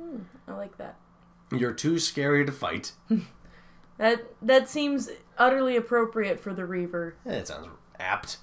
Hmm, 0.00 0.22
I 0.48 0.52
like 0.54 0.76
that. 0.78 0.96
You're 1.52 1.72
too 1.72 1.98
scary 1.98 2.44
to 2.44 2.52
fight. 2.52 2.92
That 3.96 4.26
that 4.42 4.68
seems 4.68 5.08
utterly 5.38 5.76
appropriate 5.76 6.40
for 6.40 6.52
the 6.52 6.64
Reaver. 6.64 7.14
Eh, 7.24 7.32
It 7.34 7.46
sounds 7.46 7.68
apt. 8.00 8.38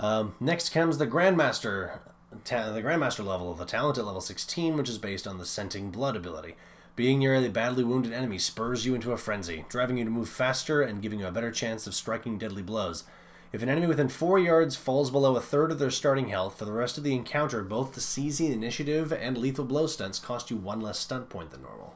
Um, 0.00 0.34
next 0.40 0.70
comes 0.70 0.98
the 0.98 1.06
Grandmaster, 1.06 2.00
ta- 2.42 2.72
the 2.72 2.82
Grandmaster 2.82 3.24
level 3.24 3.52
of 3.52 3.58
the 3.58 3.64
talent 3.66 3.98
at 3.98 4.04
level 4.04 4.20
16, 4.20 4.76
which 4.76 4.88
is 4.88 4.98
based 4.98 5.28
on 5.28 5.38
the 5.38 5.46
Scenting 5.46 5.90
Blood 5.92 6.16
ability. 6.16 6.56
Being 6.96 7.20
near 7.20 7.36
a 7.36 7.48
badly 7.48 7.84
wounded 7.84 8.12
enemy 8.12 8.38
spurs 8.38 8.84
you 8.84 8.96
into 8.96 9.12
a 9.12 9.16
frenzy, 9.16 9.64
driving 9.68 9.96
you 9.98 10.04
to 10.04 10.10
move 10.10 10.28
faster 10.28 10.82
and 10.82 11.00
giving 11.00 11.20
you 11.20 11.26
a 11.28 11.32
better 11.32 11.52
chance 11.52 11.86
of 11.86 11.94
striking 11.94 12.36
deadly 12.36 12.62
blows. 12.62 13.04
If 13.52 13.62
an 13.62 13.68
enemy 13.68 13.88
within 13.88 14.08
four 14.08 14.38
yards 14.38 14.76
falls 14.76 15.10
below 15.10 15.34
a 15.34 15.40
third 15.40 15.72
of 15.72 15.78
their 15.80 15.90
starting 15.90 16.28
health 16.28 16.56
for 16.58 16.64
the 16.64 16.72
rest 16.72 16.96
of 16.98 17.04
the 17.04 17.14
encounter, 17.14 17.62
both 17.64 17.94
the 17.94 18.00
Seizy 18.00 18.52
Initiative 18.52 19.12
and 19.12 19.36
Lethal 19.36 19.64
Blow 19.64 19.86
stunts 19.88 20.20
cost 20.20 20.50
you 20.50 20.56
one 20.56 20.80
less 20.80 20.98
stunt 21.00 21.28
point 21.28 21.50
than 21.50 21.62
normal. 21.62 21.94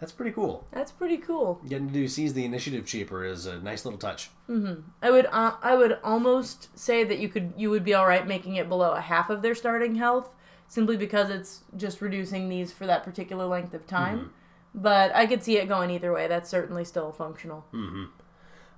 That's 0.00 0.12
pretty 0.12 0.30
cool. 0.30 0.66
That's 0.70 0.92
pretty 0.92 1.18
cool. 1.18 1.60
Getting 1.68 1.92
to 1.92 2.08
Seize 2.08 2.32
the 2.32 2.44
Initiative 2.44 2.86
cheaper 2.86 3.24
is 3.24 3.44
a 3.46 3.58
nice 3.60 3.84
little 3.84 3.98
touch. 3.98 4.30
hmm 4.46 4.74
I 5.02 5.10
would 5.10 5.26
uh, 5.26 5.56
I 5.60 5.74
would 5.74 5.98
almost 6.04 6.78
say 6.78 7.04
that 7.04 7.18
you 7.18 7.28
could 7.28 7.52
you 7.56 7.68
would 7.68 7.84
be 7.84 7.94
all 7.94 8.06
right 8.06 8.26
making 8.26 8.54
it 8.56 8.68
below 8.68 8.92
a 8.92 9.00
half 9.00 9.28
of 9.28 9.42
their 9.42 9.56
starting 9.56 9.96
health, 9.96 10.30
simply 10.68 10.96
because 10.96 11.30
it's 11.30 11.64
just 11.76 12.00
reducing 12.00 12.48
these 12.48 12.72
for 12.72 12.86
that 12.86 13.02
particular 13.04 13.44
length 13.44 13.74
of 13.74 13.86
time. 13.86 14.32
But 14.74 15.14
I 15.16 15.26
could 15.26 15.42
see 15.42 15.58
it 15.58 15.66
going 15.68 15.90
either 15.90 16.12
way. 16.12 16.28
That's 16.28 16.48
certainly 16.48 16.84
still 16.84 17.10
functional. 17.12 17.66
hmm 17.72 18.04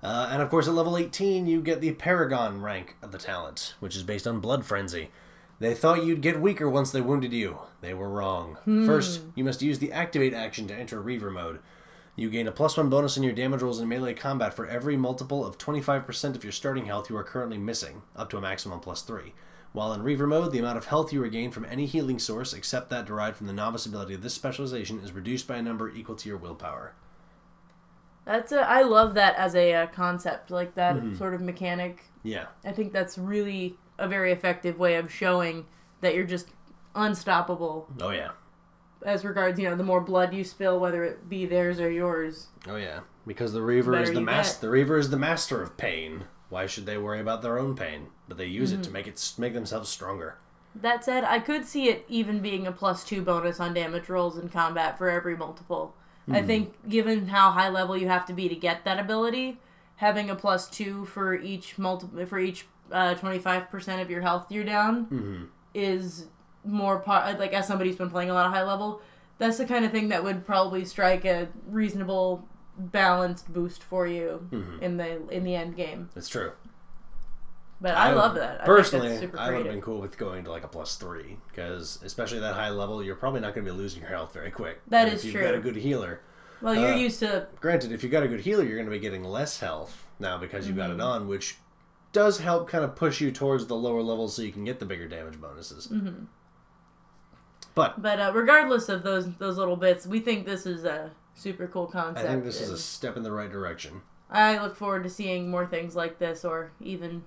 Uh, 0.03 0.29
and 0.31 0.41
of 0.41 0.49
course, 0.49 0.67
at 0.67 0.73
level 0.73 0.97
18, 0.97 1.45
you 1.45 1.61
get 1.61 1.79
the 1.79 1.91
Paragon 1.91 2.61
rank 2.61 2.95
of 3.01 3.11
the 3.11 3.17
talent, 3.17 3.75
which 3.79 3.95
is 3.95 4.03
based 4.03 4.25
on 4.25 4.39
Blood 4.39 4.65
Frenzy. 4.65 5.11
They 5.59 5.75
thought 5.75 6.03
you'd 6.03 6.21
get 6.21 6.41
weaker 6.41 6.67
once 6.67 6.91
they 6.91 7.01
wounded 7.01 7.33
you. 7.33 7.59
They 7.81 7.93
were 7.93 8.09
wrong. 8.09 8.57
Hmm. 8.65 8.85
First, 8.85 9.21
you 9.35 9.43
must 9.43 9.61
use 9.61 9.77
the 9.77 9.91
Activate 9.91 10.33
action 10.33 10.67
to 10.67 10.75
enter 10.75 10.99
Reaver 10.99 11.29
mode. 11.29 11.59
You 12.15 12.29
gain 12.29 12.47
a 12.47 12.51
plus 12.51 12.77
one 12.77 12.89
bonus 12.89 13.15
in 13.15 13.23
your 13.23 13.33
damage 13.33 13.61
rolls 13.61 13.79
in 13.79 13.87
melee 13.87 14.15
combat 14.15 14.53
for 14.55 14.67
every 14.67 14.97
multiple 14.97 15.45
of 15.45 15.57
25% 15.57 16.35
of 16.35 16.43
your 16.43 16.51
starting 16.51 16.85
health 16.85 17.09
you 17.09 17.15
are 17.15 17.23
currently 17.23 17.57
missing, 17.57 18.01
up 18.15 18.29
to 18.31 18.37
a 18.37 18.41
maximum 18.41 18.79
plus 18.79 19.01
3. 19.03 19.33
While 19.71 19.93
in 19.93 20.03
Reaver 20.03 20.27
mode, 20.27 20.51
the 20.51 20.59
amount 20.59 20.77
of 20.77 20.87
health 20.87 21.13
you 21.13 21.21
regain 21.21 21.51
from 21.51 21.65
any 21.65 21.85
healing 21.85 22.19
source 22.19 22.53
except 22.53 22.89
that 22.89 23.05
derived 23.05 23.37
from 23.37 23.47
the 23.47 23.53
novice 23.53 23.85
ability 23.85 24.13
of 24.13 24.21
this 24.21 24.33
specialization 24.33 24.99
is 24.99 25.13
reduced 25.13 25.47
by 25.47 25.57
a 25.57 25.61
number 25.61 25.89
equal 25.89 26.15
to 26.15 26.27
your 26.27 26.37
willpower. 26.37 26.93
That's 28.25 28.51
a 28.51 28.61
I 28.61 28.83
love 28.83 29.13
that 29.15 29.35
as 29.35 29.55
a 29.55 29.73
uh, 29.73 29.87
concept 29.87 30.51
like 30.51 30.75
that 30.75 30.95
Mhm. 30.95 31.17
sort 31.17 31.33
of 31.33 31.41
mechanic. 31.41 32.03
Yeah. 32.23 32.45
I 32.63 32.71
think 32.71 32.93
that's 32.93 33.17
really 33.17 33.77
a 33.97 34.07
very 34.07 34.31
effective 34.31 34.77
way 34.77 34.95
of 34.95 35.11
showing 35.11 35.65
that 36.01 36.13
you're 36.15 36.25
just 36.25 36.49
unstoppable 36.95 37.87
Oh, 38.01 38.09
yeah. 38.11 38.29
as 39.03 39.25
regards 39.25 39.59
you 39.59 39.69
know 39.69 39.75
the 39.75 39.83
more 39.83 40.01
blood 40.01 40.33
you 40.33 40.43
spill, 40.43 40.79
whether 40.79 41.03
it 41.03 41.27
be 41.29 41.45
theirs 41.45 41.79
or 41.79 41.89
yours. 41.89 42.47
Oh 42.67 42.75
yeah, 42.75 42.99
because 43.25 43.53
the 43.53 43.61
Reaver 43.61 43.97
is 43.99 44.11
the 44.11 44.19
you 44.19 44.25
mas- 44.25 44.57
the 44.57 44.69
Reaver 44.69 44.97
is 44.97 45.09
the 45.09 45.17
master 45.17 45.61
of 45.61 45.77
pain. 45.77 46.25
Why 46.49 46.65
should 46.67 46.85
they 46.85 46.97
worry 46.97 47.19
about 47.21 47.41
their 47.41 47.57
own 47.57 47.75
pain? 47.75 48.07
But 48.27 48.37
they 48.37 48.45
use 48.45 48.71
it 48.71 48.83
to 48.83 48.91
make 48.91 49.07
it 49.07 49.33
make 49.37 49.53
themselves 49.53 49.89
stronger. 49.89 50.35
That 50.75 51.03
said, 51.03 51.23
I 51.23 51.39
could 51.39 51.65
see 51.65 51.89
it 51.89 52.05
even 52.07 52.39
being 52.39 52.65
a 52.67 52.71
plus 52.71 53.03
two 53.03 53.21
bonus 53.21 53.59
on 53.59 53.73
damage 53.73 54.07
rolls 54.09 54.37
in 54.37 54.47
combat 54.49 54.97
for 54.97 55.09
every 55.09 55.35
multiple. 55.35 55.95
I 56.29 56.41
Mhm. 56.41 56.45
think, 56.47 56.89
given 56.89 57.27
how 57.27 57.51
high 57.51 57.69
level 57.69 57.97
you 57.97 58.07
have 58.07 58.25
to 58.27 58.33
be 58.33 58.47
to 58.49 58.55
get 58.55 58.85
that 58.85 58.99
ability, 58.99 59.59
having 59.97 60.29
a 60.29 60.35
plus 60.35 60.69
two 60.69 61.05
for 61.05 61.33
each 61.35 61.77
multi 61.77 62.25
for 62.25 62.39
each 62.39 62.65
twenty 62.89 63.39
five 63.39 63.69
percent 63.71 64.01
of 64.01 64.09
your 64.09 64.21
health 64.21 64.51
you're 64.51 64.63
down 64.65 65.05
Mhm. 65.05 65.47
is 65.73 66.27
more 66.65 66.99
part 66.99 67.39
like 67.39 67.53
as 67.53 67.65
somebody 67.67 67.89
who's 67.89 67.97
been 67.97 68.09
playing 68.09 68.29
a 68.29 68.33
lot 68.33 68.45
of 68.45 68.51
high 68.53 68.63
level. 68.63 69.01
That's 69.39 69.57
the 69.57 69.65
kind 69.65 69.83
of 69.85 69.91
thing 69.91 70.09
that 70.09 70.23
would 70.23 70.45
probably 70.45 70.85
strike 70.85 71.25
a 71.25 71.47
reasonable 71.67 72.47
balanced 72.77 73.51
boost 73.53 73.81
for 73.83 74.05
you 74.07 74.47
Mhm. 74.51 74.81
in 74.81 74.97
the 74.97 75.27
in 75.29 75.43
the 75.43 75.55
end 75.55 75.75
game. 75.75 76.09
It's 76.15 76.29
true. 76.29 76.51
But 77.81 77.95
I, 77.97 78.13
love 78.13 78.35
that. 78.35 78.61
I 78.61 78.65
personally, 78.65 79.17
I 79.37 79.49
would 79.49 79.65
have 79.65 79.73
been 79.73 79.81
cool 79.81 79.99
with 79.99 80.15
going 80.15 80.43
to 80.43 80.51
like 80.51 80.63
a 80.63 80.67
plus 80.67 80.97
three 80.97 81.39
because, 81.47 81.99
especially 82.03 82.37
at 82.37 82.41
that 82.41 82.53
high 82.53 82.69
level, 82.69 83.03
you're 83.03 83.15
probably 83.15 83.41
not 83.41 83.55
going 83.55 83.65
to 83.65 83.71
be 83.71 83.75
losing 83.77 84.01
your 84.01 84.11
health 84.11 84.33
very 84.35 84.51
quick. 84.51 84.81
That 84.87 85.07
And 85.07 85.15
is 85.15 85.25
if 85.25 85.33
you've 85.33 85.41
got 85.43 85.55
a 85.55 85.59
good 85.59 85.75
healer. 85.77 86.21
Well, 86.61 86.75
you're 86.75 86.93
uh, 86.93 86.95
used 86.95 87.19
to 87.21 87.47
Granted, 87.59 87.91
if 87.91 88.03
you've 88.03 88.11
got 88.11 88.21
a 88.21 88.27
good 88.27 88.41
healer, 88.41 88.63
you're 88.63 88.75
going 88.77 88.85
to 88.85 88.91
be 88.91 88.99
getting 88.99 89.23
less 89.23 89.59
health 89.61 90.05
now 90.19 90.37
because 90.37 90.67
you've 90.67 90.77
got 90.77 90.91
Mhm. 90.91 90.95
it 90.95 91.01
on, 91.01 91.27
which 91.27 91.57
does 92.11 92.37
help 92.37 92.69
kind 92.69 92.83
of 92.83 92.95
push 92.95 93.19
you 93.19 93.31
towards 93.31 93.65
the 93.65 93.75
lower 93.75 94.03
levels 94.03 94.35
so 94.35 94.43
you 94.43 94.51
can 94.51 94.63
get 94.63 94.79
the 94.79 94.85
bigger 94.85 95.07
damage 95.07 95.41
bonuses. 95.41 95.87
Mhm. 95.87 96.27
But 97.73 98.01
But 98.01 98.19
uh, 98.19 98.31
regardless 98.35 98.89
of 98.89 99.01
those 99.01 99.33
those 99.37 99.57
little 99.57 99.75
bits, 99.77 100.05
we 100.05 100.19
think 100.19 100.45
this 100.45 100.65
is 100.67 100.83
a 100.83 101.11
super 101.33 101.65
cool 101.67 101.87
concept. 101.87 102.27
I 102.27 102.31
think 102.33 102.43
this 102.43 102.61
is 102.61 102.69
a 102.69 102.77
step 102.77 103.17
in 103.17 103.23
the 103.23 103.31
right 103.31 103.51
direction. 103.51 104.01
I 104.29 104.61
look 104.61 104.75
forward 104.75 105.03
to 105.03 105.09
seeing 105.09 105.49
more 105.49 105.65
things 105.65 105.95
like 105.95 106.19
this, 106.19 106.45
or 106.45 106.73
even 106.79 107.23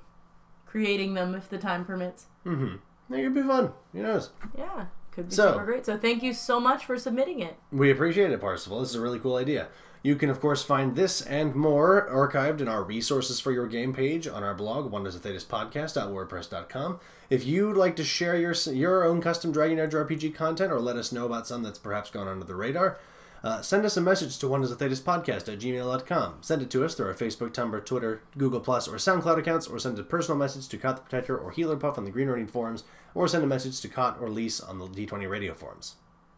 creating 0.74 1.14
them 1.14 1.36
if 1.36 1.48
the 1.48 1.56
time 1.56 1.84
permits. 1.84 2.26
Mm-hmm. 2.44 3.14
It 3.14 3.22
could 3.22 3.34
be 3.34 3.42
fun. 3.42 3.70
Who 3.92 4.02
knows? 4.02 4.30
Yeah, 4.58 4.86
could 5.12 5.28
be 5.28 5.34
So- 5.36 5.52
super 5.52 5.64
great. 5.64 5.86
So 5.86 5.96
thank 5.96 6.20
you 6.24 6.32
so 6.34 6.58
much 6.58 6.84
for 6.84 6.98
submitting 6.98 7.38
it. 7.38 7.54
We 7.70 7.92
appreciate 7.92 8.32
it, 8.32 8.40
Parsifal. 8.40 8.80
This 8.80 8.88
is 8.90 8.96
a 8.96 9.00
really 9.00 9.20
cool 9.20 9.36
idea. 9.36 9.68
You 10.02 10.16
can, 10.16 10.30
of 10.30 10.40
course, 10.40 10.64
find 10.64 10.96
this 10.96 11.20
and 11.22 11.54
more 11.54 12.08
archived 12.10 12.60
in 12.60 12.66
our 12.66 12.82
resources 12.82 13.38
for 13.38 13.52
your 13.52 13.68
game 13.68 13.94
page 13.94 14.26
on 14.26 14.42
our 14.42 14.52
blog, 14.52 14.90
Wonders 14.90 15.14
of 15.14 15.22
Thedas 15.22 15.46
Podcast.wordpress.com. 15.46 16.98
If 17.30 17.46
you'd 17.46 17.76
like 17.76 17.94
to 17.96 18.04
share 18.04 18.36
your 18.36 18.52
your 18.74 19.04
own 19.04 19.20
custom 19.22 19.52
Dragon 19.52 19.78
Age 19.78 19.92
RPG 19.92 20.34
content 20.34 20.72
or 20.72 20.80
let 20.80 20.96
us 20.96 21.12
know 21.12 21.24
about 21.24 21.46
some 21.46 21.62
that's 21.62 21.78
perhaps 21.78 22.10
gone 22.10 22.26
under 22.28 22.44
the 22.44 22.56
radar, 22.56 22.98
Uh, 23.44 23.60
send 23.60 23.84
us 23.84 23.94
a 23.98 24.00
message 24.00 24.38
to 24.38 24.48
Wonders 24.48 24.70
of 24.70 24.78
Thedas 24.78 25.02
podcast 25.02 25.52
at 25.52 25.58
gmail.com. 25.58 26.36
Send 26.40 26.62
it 26.62 26.70
to 26.70 26.82
us 26.82 26.94
through 26.94 27.08
our 27.08 27.14
Facebook, 27.14 27.50
Tumblr, 27.50 27.84
Twitter, 27.84 28.22
Google 28.38 28.60
Plus, 28.60 28.88
or 28.88 28.94
SoundCloud 28.94 29.38
accounts, 29.38 29.66
or 29.66 29.78
send 29.78 29.98
a 29.98 30.02
personal 30.02 30.38
message 30.38 30.66
to 30.68 30.78
Kot 30.78 30.96
the 30.96 31.02
Protector 31.02 31.36
or 31.36 31.52
Healerpuff 31.52 31.98
on 31.98 32.06
the 32.06 32.10
Green 32.10 32.28
Ronin 32.28 32.46
forums, 32.46 32.84
or 33.14 33.28
send 33.28 33.44
a 33.44 33.46
message 33.46 33.82
to 33.82 33.88
Kot 33.88 34.16
or 34.18 34.30
Lisse 34.30 34.60
on 34.60 34.78
the 34.78 34.86
D20 34.86 35.28
radio 35.28 35.52
forums. 35.52 35.96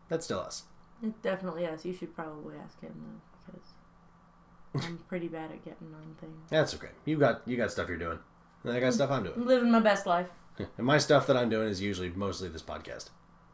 That's 0.09 0.25
still 0.25 0.41
us. 0.41 0.65
It 1.01 1.23
definitely 1.23 1.65
is. 1.65 1.85
You 1.85 1.93
should 1.93 2.13
probably 2.13 2.57
ask 2.57 2.81
him 2.81 2.95
though, 3.01 3.53
because 3.53 4.89
I'm 4.89 4.99
pretty 5.09 5.29
bad 5.29 5.53
at 5.53 5.65
getting 5.65 5.95
on 5.95 6.17
things. 6.21 6.51
That's 6.51 6.75
okay. 6.75 6.91
You 7.05 7.19
got 7.19 7.43
you 7.47 7.57
got 7.57 7.71
stuff 7.71 7.89
you're 7.89 7.99
doing. 7.99 8.19
And 8.65 8.73
I 8.73 8.81
got 8.81 8.95
stuff 8.95 9.13
I'm 9.13 9.23
doing. 9.23 9.37
I'm 9.37 9.47
living 9.47 9.71
my 9.71 9.79
best 9.79 10.07
life. 10.07 10.27
And 10.59 10.85
my 10.85 10.99
stuff 10.99 11.29
that 11.29 11.37
I'm 11.37 11.51
doing 11.51 11.69
is 11.69 11.81
usually 11.81 12.09
mostly 12.11 12.49
this 12.49 12.63
podcast. 12.63 13.11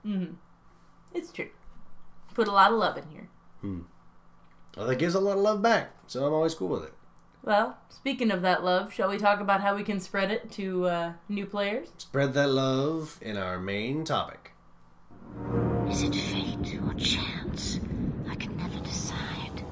Mm-hmm. 0.06 0.36
It's 1.12 1.30
true. 1.30 1.50
Put 2.32 2.48
a 2.48 2.52
lot 2.52 2.72
of 2.72 2.78
love 2.78 2.96
in 2.96 3.04
here. 3.10 3.28
Well, 3.62 4.86
that 4.86 4.96
gives 4.96 5.14
a 5.14 5.20
lot 5.20 5.36
of 5.36 5.42
love 5.42 5.62
back, 5.62 5.92
so 6.06 6.24
I'm 6.24 6.32
always 6.32 6.54
cool 6.54 6.68
with 6.68 6.84
it. 6.84 6.94
Well, 7.44 7.78
speaking 7.88 8.30
of 8.30 8.42
that 8.42 8.64
love, 8.64 8.92
shall 8.92 9.08
we 9.08 9.18
talk 9.18 9.40
about 9.40 9.60
how 9.60 9.74
we 9.74 9.82
can 9.82 10.00
spread 10.00 10.30
it 10.30 10.50
to 10.52 10.86
uh, 10.86 11.12
new 11.28 11.46
players? 11.46 11.88
Spread 11.98 12.34
that 12.34 12.48
love 12.48 13.18
in 13.20 13.36
our 13.36 13.58
main 13.58 14.04
topic. 14.04 14.52
Is 15.88 16.02
it 16.02 16.14
fate 16.14 16.78
or 16.86 16.94
chance? 16.94 17.80
I 18.28 18.34
can 18.36 18.56
never 18.56 18.78
decide. 18.80 19.64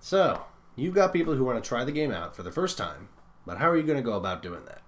So, 0.00 0.42
you've 0.78 0.94
got 0.94 1.12
people 1.12 1.34
who 1.34 1.44
want 1.44 1.62
to 1.62 1.68
try 1.68 1.84
the 1.84 1.92
game 1.92 2.10
out 2.12 2.34
for 2.34 2.42
the 2.42 2.52
first 2.52 2.78
time, 2.78 3.08
but 3.46 3.58
how 3.58 3.68
are 3.70 3.76
you 3.76 3.82
going 3.82 3.98
to 3.98 4.02
go 4.02 4.14
about 4.14 4.42
doing 4.42 4.64
that? 4.66 4.82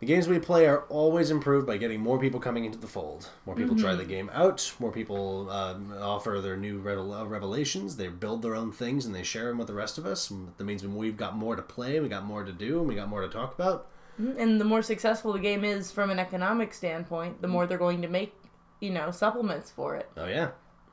The 0.00 0.06
games 0.06 0.28
we 0.28 0.38
play 0.38 0.66
are 0.66 0.82
always 0.90 1.30
improved 1.30 1.66
by 1.66 1.76
getting 1.78 2.00
more 2.00 2.18
people 2.18 2.38
coming 2.38 2.64
into 2.64 2.76
the 2.76 2.86
fold. 2.86 3.30
More 3.46 3.54
people 3.54 3.74
try 3.74 3.90
mm-hmm. 3.90 3.98
the 3.98 4.04
game 4.04 4.30
out. 4.34 4.74
More 4.78 4.92
people 4.92 5.48
um, 5.50 5.94
offer 5.98 6.40
their 6.42 6.56
new 6.56 6.78
revelations. 6.78 7.96
They 7.96 8.08
build 8.08 8.42
their 8.42 8.54
own 8.54 8.70
things 8.70 9.06
and 9.06 9.14
they 9.14 9.22
share 9.22 9.48
them 9.48 9.58
with 9.58 9.68
the 9.68 9.74
rest 9.74 9.96
of 9.96 10.04
us. 10.04 10.30
That 10.58 10.64
means 10.64 10.86
we've 10.86 11.16
got 11.16 11.36
more 11.36 11.56
to 11.56 11.62
play, 11.62 12.00
we 12.00 12.08
got 12.08 12.24
more 12.24 12.44
to 12.44 12.52
do, 12.52 12.80
and 12.80 12.88
we 12.88 12.94
got 12.94 13.08
more 13.08 13.22
to 13.22 13.28
talk 13.28 13.54
about. 13.54 13.86
Mm-hmm. 14.20 14.38
And 14.38 14.60
the 14.60 14.64
more 14.64 14.82
successful 14.82 15.32
the 15.32 15.38
game 15.38 15.64
is 15.64 15.90
from 15.90 16.10
an 16.10 16.18
economic 16.18 16.74
standpoint, 16.74 17.40
the 17.40 17.48
mm. 17.48 17.52
more 17.52 17.66
they're 17.66 17.78
going 17.78 18.02
to 18.02 18.08
make, 18.08 18.34
you 18.80 18.90
know, 18.90 19.10
supplements 19.10 19.70
for 19.70 19.96
it. 19.96 20.08
Oh 20.16 20.26
yeah, 20.26 20.50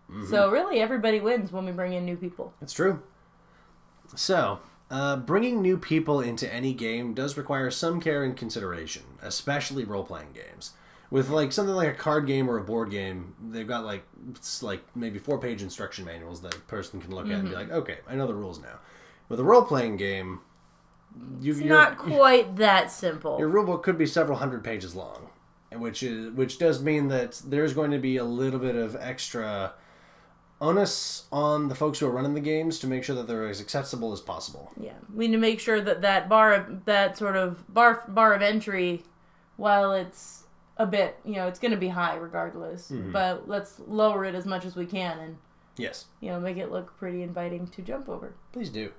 mm-hmm. 0.10 0.28
So 0.30 0.50
really, 0.50 0.80
everybody 0.80 1.20
wins 1.20 1.52
when 1.52 1.66
we 1.66 1.72
bring 1.72 1.94
in 1.94 2.06
new 2.06 2.18
people. 2.18 2.54
It's 2.62 2.74
true. 2.74 3.04
So, 4.16 4.60
uh, 4.90 5.16
bringing 5.18 5.62
new 5.62 5.78
people 5.78 6.20
into 6.20 6.52
any 6.54 6.74
game 6.74 7.14
does 7.14 7.38
require 7.38 7.72
some 7.72 8.02
care 8.02 8.24
and 8.24 8.36
consideration, 8.36 9.04
especially 9.22 9.86
role 9.86 10.04
playing 10.04 10.34
games. 10.34 10.72
With 11.10 11.30
like 11.30 11.52
something 11.52 11.76
like 11.76 11.90
a 11.90 11.94
card 11.94 12.26
game 12.26 12.50
or 12.50 12.58
a 12.58 12.64
board 12.64 12.90
game, 12.90 13.36
they've 13.50 13.68
got 13.68 13.84
like 13.84 14.04
it's 14.30 14.64
like 14.64 14.82
maybe 14.96 15.20
four 15.20 15.40
page 15.40 15.62
instruction 15.62 16.06
manuals 16.06 16.42
that 16.42 16.56
a 16.56 16.60
person 16.60 17.02
can 17.02 17.14
look 17.14 17.28
at 17.28 17.34
and 17.34 17.50
be 17.50 17.56
like, 17.56 17.70
okay, 17.70 17.98
I 18.08 18.16
know 18.16 18.28
the 18.28 18.34
rules 18.34 18.62
now. 18.62 18.80
With 19.28 19.40
a 19.40 19.44
role 19.44 19.64
playing 19.64 19.98
game, 19.98 20.40
you, 21.42 21.52
It's 21.52 21.62
not 21.62 21.98
quite 21.98 22.56
that 22.58 22.92
simple. 22.92 23.38
your 23.40 23.50
rulebook 23.50 23.84
could 23.84 23.98
be 23.98 24.06
several 24.06 24.38
hundred 24.38 24.64
pages 24.64 24.96
long, 24.96 25.30
which 25.74 26.02
is 26.02 26.32
which 26.32 26.58
does 26.58 26.82
mean 26.82 27.10
that 27.10 27.42
there's 27.46 27.74
going 27.74 27.92
to 27.92 28.00
be 28.00 28.16
a 28.16 28.24
little 28.24 28.60
bit 28.60 28.76
of 28.76 28.96
extra 28.98 29.74
onus 30.62 31.26
on 31.32 31.68
the 31.68 31.76
folks 31.76 32.00
who 32.00 32.06
are 32.06 32.12
running 32.12 32.36
the 32.36 32.40
games 32.40 32.80
to 32.80 32.88
make 32.88 33.04
sure 33.04 33.16
that 33.16 33.28
they're 33.28 33.48
as 33.48 33.60
accessible 33.60 34.14
as 34.14 34.22
possible. 34.22 34.72
Yeah, 34.80 34.94
we 35.14 35.28
need 35.28 35.34
to 35.34 35.40
make 35.42 35.60
sure 35.60 35.82
that 35.82 36.02
that 36.04 36.30
bar, 36.30 36.54
of, 36.54 36.86
that 36.86 37.18
sort 37.18 37.36
of 37.36 37.72
bar 37.74 38.06
bar 38.08 38.34
of 38.34 38.42
entry, 38.42 39.04
while 39.58 39.92
it's 39.94 40.44
a 40.78 40.86
bit, 40.86 41.18
you 41.26 41.34
know, 41.34 41.48
it's 41.48 41.60
going 41.60 41.72
to 41.72 41.78
be 41.78 41.90
high 41.90 42.16
regardless. 42.16 42.92
But 42.92 43.50
let's 43.50 43.80
lower 43.88 44.24
it 44.24 44.36
as 44.36 44.46
much 44.46 44.64
as 44.66 44.76
we 44.76 44.86
can, 44.86 45.18
and 45.20 45.38
Yes, 45.78 46.06
you 46.20 46.30
know, 46.30 46.40
make 46.40 46.58
it 46.58 46.72
look 46.72 46.96
pretty 46.98 47.24
inviting 47.24 47.68
to 47.68 47.82
jump 47.82 48.08
over. 48.08 48.36
please 48.52 48.70
do. 48.70 48.92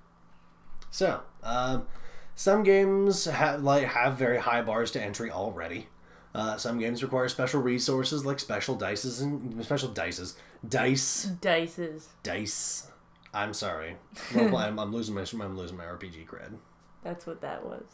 So, 0.90 1.22
um, 1.42 1.86
some 2.34 2.62
games 2.64 3.24
have 3.26 3.62
like 3.62 3.84
have 3.84 4.16
very 4.16 4.38
high 4.38 4.62
bars 4.62 4.90
to 4.92 5.02
entry 5.02 5.30
already. 5.30 5.88
Uh, 6.34 6.56
some 6.56 6.78
games 6.78 7.02
require 7.02 7.28
special 7.28 7.60
resources 7.60 8.24
like 8.24 8.40
special 8.40 8.74
dices 8.74 9.20
and 9.20 9.62
special 9.64 9.90
dices, 9.90 10.34
dice, 10.68 11.26
Dices. 11.40 12.06
dice. 12.22 12.88
I'm 13.34 13.54
sorry, 13.54 13.96
Well, 14.34 14.56
I'm, 14.56 14.78
I'm 14.78 14.92
losing 14.92 15.14
my 15.14 15.22
I'm 15.22 15.56
losing 15.56 15.76
my 15.76 15.84
RPG 15.84 16.26
cred. 16.26 16.54
That's 17.02 17.26
what 17.26 17.40
that 17.40 17.64
was. 17.64 17.84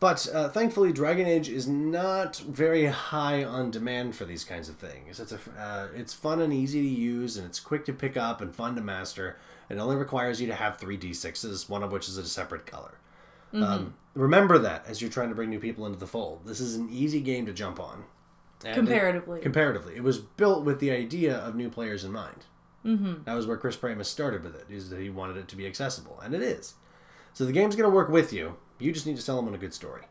But 0.00 0.28
uh, 0.34 0.48
thankfully, 0.50 0.92
Dragon 0.92 1.26
Age 1.26 1.48
is 1.48 1.66
not 1.66 2.36
very 2.36 2.86
high 2.86 3.44
on 3.44 3.70
demand 3.70 4.16
for 4.16 4.24
these 4.24 4.44
kinds 4.44 4.68
of 4.68 4.76
things. 4.76 5.18
It's 5.20 5.32
a, 5.32 5.38
uh, 5.58 5.88
it's 5.94 6.12
fun 6.12 6.40
and 6.42 6.52
easy 6.52 6.82
to 6.82 6.86
use, 6.88 7.36
and 7.36 7.46
it's 7.46 7.60
quick 7.60 7.84
to 7.86 7.92
pick 7.92 8.16
up 8.16 8.40
and 8.40 8.54
fun 8.54 8.74
to 8.74 8.82
master. 8.82 9.38
It 9.70 9.78
only 9.78 9.96
requires 9.96 10.40
you 10.40 10.46
to 10.48 10.54
have 10.54 10.76
three 10.76 10.98
d6s, 10.98 11.68
one 11.70 11.82
of 11.82 11.90
which 11.92 12.08
is 12.08 12.18
a 12.18 12.26
separate 12.26 12.66
color. 12.66 12.98
Um, 13.54 13.94
remember 14.14 14.58
that 14.58 14.84
as 14.88 15.00
you're 15.00 15.10
trying 15.10 15.28
to 15.28 15.34
bring 15.36 15.48
new 15.48 15.60
people 15.60 15.86
into 15.86 15.98
the 15.98 16.08
fold. 16.08 16.44
This 16.44 16.58
is 16.58 16.74
an 16.74 16.88
easy 16.90 17.20
game 17.20 17.46
to 17.46 17.52
jump 17.52 17.78
on. 17.78 18.04
And 18.64 18.72
it- 18.72 18.74
Comparatively. 18.74 19.40
comparatively, 19.40 19.96
it 19.96 20.02
was 20.02 20.18
built 20.18 20.64
with 20.64 20.80
the 20.80 20.90
idea 20.90 21.36
of 21.36 21.54
new 21.54 21.68
players 21.70 22.04
in 22.04 22.12
mind. 22.12 22.46
Mm-hmm. 22.84 23.24
That 23.24 23.34
was 23.34 23.46
where 23.46 23.56
Chris 23.56 23.76
Pramas 23.76 24.08
started 24.08 24.42
with 24.42 24.54
it. 24.54 24.66
Is 24.70 24.90
that 24.90 25.00
he 25.00 25.10
wanted 25.10 25.36
it 25.36 25.48
to 25.48 25.56
be 25.56 25.66
accessible, 25.66 26.20
and 26.22 26.34
it 26.34 26.42
is. 26.42 26.74
So 27.32 27.44
the 27.44 27.52
game's 27.52 27.76
going 27.76 27.88
to 27.90 27.94
work 27.94 28.08
with 28.08 28.32
you. 28.32 28.56
You 28.78 28.92
just 28.92 29.06
need 29.06 29.16
to 29.16 29.24
tell 29.24 29.36
them 29.36 29.48
on 29.48 29.54
a 29.54 29.58
good 29.58 29.74
story. 29.74 30.02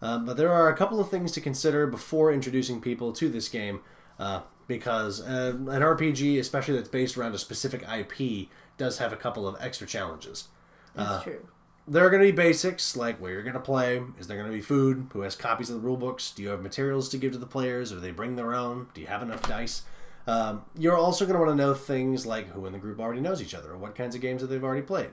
Um, 0.00 0.26
but 0.26 0.36
there 0.36 0.52
are 0.52 0.68
a 0.68 0.76
couple 0.76 1.00
of 1.00 1.08
things 1.10 1.32
to 1.32 1.40
consider 1.40 1.86
before 1.86 2.32
introducing 2.32 2.80
people 2.80 3.12
to 3.12 3.28
this 3.28 3.48
game, 3.48 3.80
uh, 4.18 4.40
because 4.66 5.20
uh, 5.20 5.52
an 5.56 5.66
RPG, 5.82 6.38
especially 6.38 6.74
that's 6.74 6.88
based 6.88 7.16
around 7.16 7.34
a 7.34 7.38
specific 7.38 7.84
IP, 7.88 8.48
does 8.78 8.98
have 8.98 9.12
a 9.12 9.16
couple 9.16 9.46
of 9.46 9.56
extra 9.60 9.86
challenges. 9.86 10.48
That's 10.94 11.24
true. 11.24 11.46
There 11.88 12.06
are 12.06 12.10
going 12.10 12.22
to 12.22 12.28
be 12.28 12.36
basics 12.36 12.96
like 12.96 13.18
where 13.18 13.32
you're 13.32 13.42
going 13.42 13.54
to 13.54 13.60
play. 13.60 14.00
Is 14.16 14.28
there 14.28 14.36
going 14.36 14.48
to 14.48 14.56
be 14.56 14.62
food? 14.62 15.08
Who 15.12 15.22
has 15.22 15.34
copies 15.34 15.68
of 15.68 15.74
the 15.74 15.86
rule 15.86 15.96
books? 15.96 16.30
Do 16.30 16.40
you 16.40 16.50
have 16.50 16.62
materials 16.62 17.08
to 17.08 17.18
give 17.18 17.32
to 17.32 17.38
the 17.38 17.46
players, 17.46 17.90
or 17.90 17.96
do 17.96 18.00
they 18.00 18.12
bring 18.12 18.36
their 18.36 18.54
own? 18.54 18.86
Do 18.94 19.00
you 19.00 19.08
have 19.08 19.20
enough 19.20 19.42
dice? 19.48 19.82
Um, 20.28 20.62
you're 20.78 20.96
also 20.96 21.24
going 21.24 21.34
to 21.34 21.44
want 21.44 21.50
to 21.50 21.56
know 21.56 21.74
things 21.74 22.24
like 22.24 22.50
who 22.50 22.66
in 22.66 22.72
the 22.72 22.78
group 22.78 23.00
already 23.00 23.20
knows 23.20 23.42
each 23.42 23.54
other, 23.54 23.72
or 23.72 23.76
what 23.76 23.96
kinds 23.96 24.14
of 24.14 24.20
games 24.20 24.42
that 24.42 24.46
they've 24.46 24.62
already 24.62 24.86
played. 24.86 25.10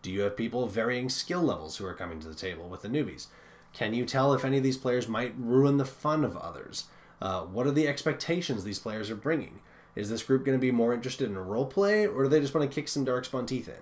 Do 0.00 0.12
you 0.12 0.20
have 0.20 0.36
people 0.36 0.62
of 0.62 0.70
varying 0.70 1.08
skill 1.08 1.42
levels 1.42 1.78
who 1.78 1.86
are 1.86 1.94
coming 1.94 2.20
to 2.20 2.28
the 2.28 2.36
table 2.36 2.68
with 2.68 2.82
the 2.82 2.88
newbies? 2.88 3.26
Can 3.72 3.92
you 3.92 4.04
tell 4.04 4.32
if 4.32 4.44
any 4.44 4.58
of 4.58 4.62
these 4.62 4.76
players 4.76 5.08
might 5.08 5.34
ruin 5.36 5.76
the 5.76 5.84
fun 5.84 6.22
of 6.24 6.36
others? 6.36 6.84
Uh, 7.20 7.40
what 7.40 7.66
are 7.66 7.72
the 7.72 7.88
expectations 7.88 8.62
these 8.62 8.78
players 8.78 9.10
are 9.10 9.16
bringing? 9.16 9.60
Is 9.96 10.08
this 10.08 10.22
group 10.22 10.44
going 10.44 10.56
to 10.56 10.62
be 10.62 10.70
more 10.70 10.94
interested 10.94 11.28
in 11.28 11.36
role 11.36 11.66
play, 11.66 12.06
or 12.06 12.22
do 12.22 12.28
they 12.28 12.40
just 12.40 12.54
want 12.54 12.70
to 12.70 12.74
kick 12.74 12.86
some 12.86 13.04
darkspawn 13.04 13.48
teeth 13.48 13.68
in? 13.68 13.74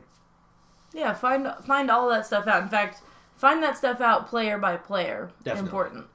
Yeah, 0.93 1.13
find 1.15 1.49
find 1.65 1.91
all 1.91 2.09
that 2.09 2.27
stuff 2.27 2.47
out. 2.47 2.63
In 2.63 2.69
fact, 2.69 3.03
find 3.37 3.63
that 3.63 3.77
stuff 3.77 4.01
out 4.01 4.29
player 4.29 4.59
by 4.59 4.77
player. 4.77 5.31
Definitely. 5.43 5.69
Important. 5.69 6.07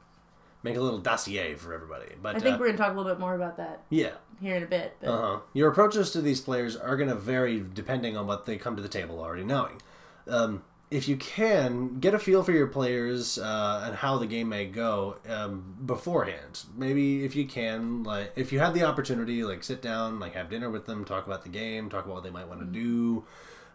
Make 0.64 0.78
a 0.78 0.82
little 0.82 1.00
dossier 1.00 1.56
for 1.56 1.74
everybody. 1.74 2.16
But 2.22 2.36
I 2.36 2.40
think 2.40 2.56
uh, 2.56 2.58
we're 2.60 2.68
gonna 2.68 2.78
talk 2.78 2.94
a 2.94 2.98
little 2.98 3.12
bit 3.12 3.20
more 3.20 3.36
about 3.36 3.58
that 3.58 3.84
yeah, 3.90 4.14
here 4.42 4.56
in 4.56 4.64
a 4.64 4.68
bit. 4.68 4.98
Uh-huh. 5.04 5.40
Your 5.54 5.70
approaches 5.70 6.12
to 6.12 6.22
these 6.22 6.42
players 6.42 6.76
are 6.76 6.98
going 6.98 7.10
to 7.10 7.16
vary 7.16 7.64
depending 7.74 8.18
on 8.18 8.28
what 8.28 8.46
they 8.46 8.58
come 8.58 8.76
to 8.76 8.82
the 8.82 8.90
table 8.90 9.20
already 9.20 9.44
knowing. 9.44 9.82
Um, 10.28 10.64
if 10.92 11.08
you 11.08 11.18
can, 11.18 12.00
get 12.00 12.14
a 12.14 12.20
feel 12.20 12.44
for 12.44 12.52
your 12.52 12.68
players 12.68 13.38
uh, 13.38 13.84
and 13.86 13.96
how 13.96 14.18
the 14.18 14.28
game 14.28 14.50
may 14.50 14.66
go 14.66 15.18
um, 15.28 15.76
beforehand. 15.84 16.64
Maybe 16.76 17.26
if 17.26 17.36
you 17.36 17.46
can, 17.46 18.04
like, 18.04 18.34
if 18.36 18.52
you 18.54 18.60
have 18.60 18.74
the 18.74 18.84
opportunity, 18.84 19.44
like, 19.44 19.64
sit 19.64 19.82
down, 19.82 20.20
like, 20.20 20.34
have 20.36 20.50
dinner 20.50 20.70
with 20.70 20.86
them, 20.86 21.04
talk 21.04 21.26
about 21.26 21.44
the 21.44 21.50
game, 21.50 21.90
talk 21.90 22.06
about 22.06 22.16
what 22.16 22.24
they 22.24 22.30
might 22.30 22.48
want 22.48 22.60
to 22.60 22.66
do. 22.66 23.26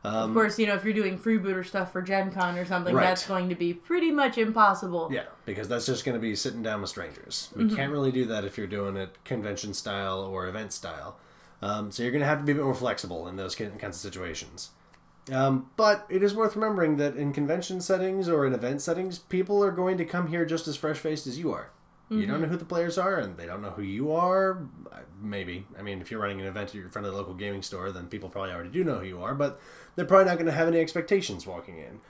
Of 0.03 0.33
course, 0.33 0.59
you 0.59 0.67
know 0.67 0.75
if 0.75 0.85
you're 0.85 0.95
doing 0.95 1.19
freebooter 1.19 1.65
stuff 1.67 1.93
for 1.93 2.01
Gen 2.03 2.31
Con 2.33 2.57
or 2.57 2.65
something, 2.65 2.95
Right. 2.95 3.05
that's 3.05 3.27
going 3.27 3.49
to 3.51 3.55
be 3.55 3.75
pretty 3.75 4.11
much 4.11 4.39
impossible. 4.39 5.09
Yeah, 5.12 5.24
because 5.45 5.68
that's 5.68 5.87
just 5.87 6.05
going 6.05 6.14
to 6.14 6.20
be 6.20 6.35
sitting 6.35 6.62
down 6.62 6.81
with 6.81 6.91
strangers. 6.91 7.51
We 7.55 7.74
can't 7.74 7.93
really 7.93 8.12
do 8.12 8.24
that 8.27 8.45
if 8.45 8.57
you're 8.57 8.66
doing 8.66 8.97
it 8.97 9.16
convention 9.24 9.74
style 9.74 10.20
or 10.20 10.47
event 10.49 10.72
style. 10.72 11.16
Um, 11.62 11.91
so 11.93 12.03
you're 12.03 12.12
going 12.12 12.22
to 12.22 12.27
have 12.27 12.39
to 12.39 12.45
be 12.45 12.53
a 12.53 12.55
bit 12.55 12.64
more 12.64 12.74
flexible 12.74 13.29
in 13.29 13.37
those 13.37 13.55
kinds 13.55 13.83
of 13.83 13.95
situations. 13.95 14.70
Um, 15.31 15.70
but 15.77 16.07
it 16.09 16.22
is 16.22 16.35
worth 16.35 16.57
remembering 16.57 16.97
that 16.97 17.16
in 17.16 17.33
convention 17.35 17.83
settings 17.83 18.29
or 18.29 18.47
in 18.47 18.55
event 18.55 18.81
settings, 18.81 19.18
people 19.18 19.62
are 19.62 19.70
going 19.70 19.99
to 19.99 20.05
come 20.07 20.29
here 20.29 20.47
just 20.47 20.66
as 20.66 20.77
fresh 20.77 20.97
faced 20.99 21.27
as 21.27 21.39
you 21.39 21.53
are. 21.53 21.70
You 22.11 22.27
don't 22.27 22.41
know 22.41 22.49
who 22.49 22.57
the 22.57 22.65
players 22.65 22.99
are, 22.99 23.19
and 23.19 23.37
they 23.37 23.47
don't 23.47 23.63
know 23.63 23.71
who 23.71 23.83
you 23.83 24.11
are. 24.11 24.67
Uh, 24.91 24.99
Maybe. 25.23 25.65
I 25.79 25.83
mean, 25.83 26.01
if 26.01 26.11
you're 26.11 26.21
running 26.21 26.41
an 26.41 26.47
event 26.47 26.75
in 26.75 26.89
front 26.89 27.07
of 27.07 27.13
the 27.13 27.19
local 27.19 27.35
gaming 27.35 27.63
store, 27.63 27.93
then 27.93 28.09
people 28.09 28.29
probably 28.29 28.51
already 28.51 28.71
do 28.71 28.83
know 28.83 28.99
who 28.99 29.07
you 29.07 29.23
are, 29.23 29.35
but 29.35 29.61
they're 29.95 30.05
probably 30.05 30.25
not 30.25 30.35
going 30.35 30.47
to 30.47 30.53
have 30.53 30.67
any 30.67 30.81
expectations 30.81 31.47
walking 31.47 31.79
in, 31.79 32.01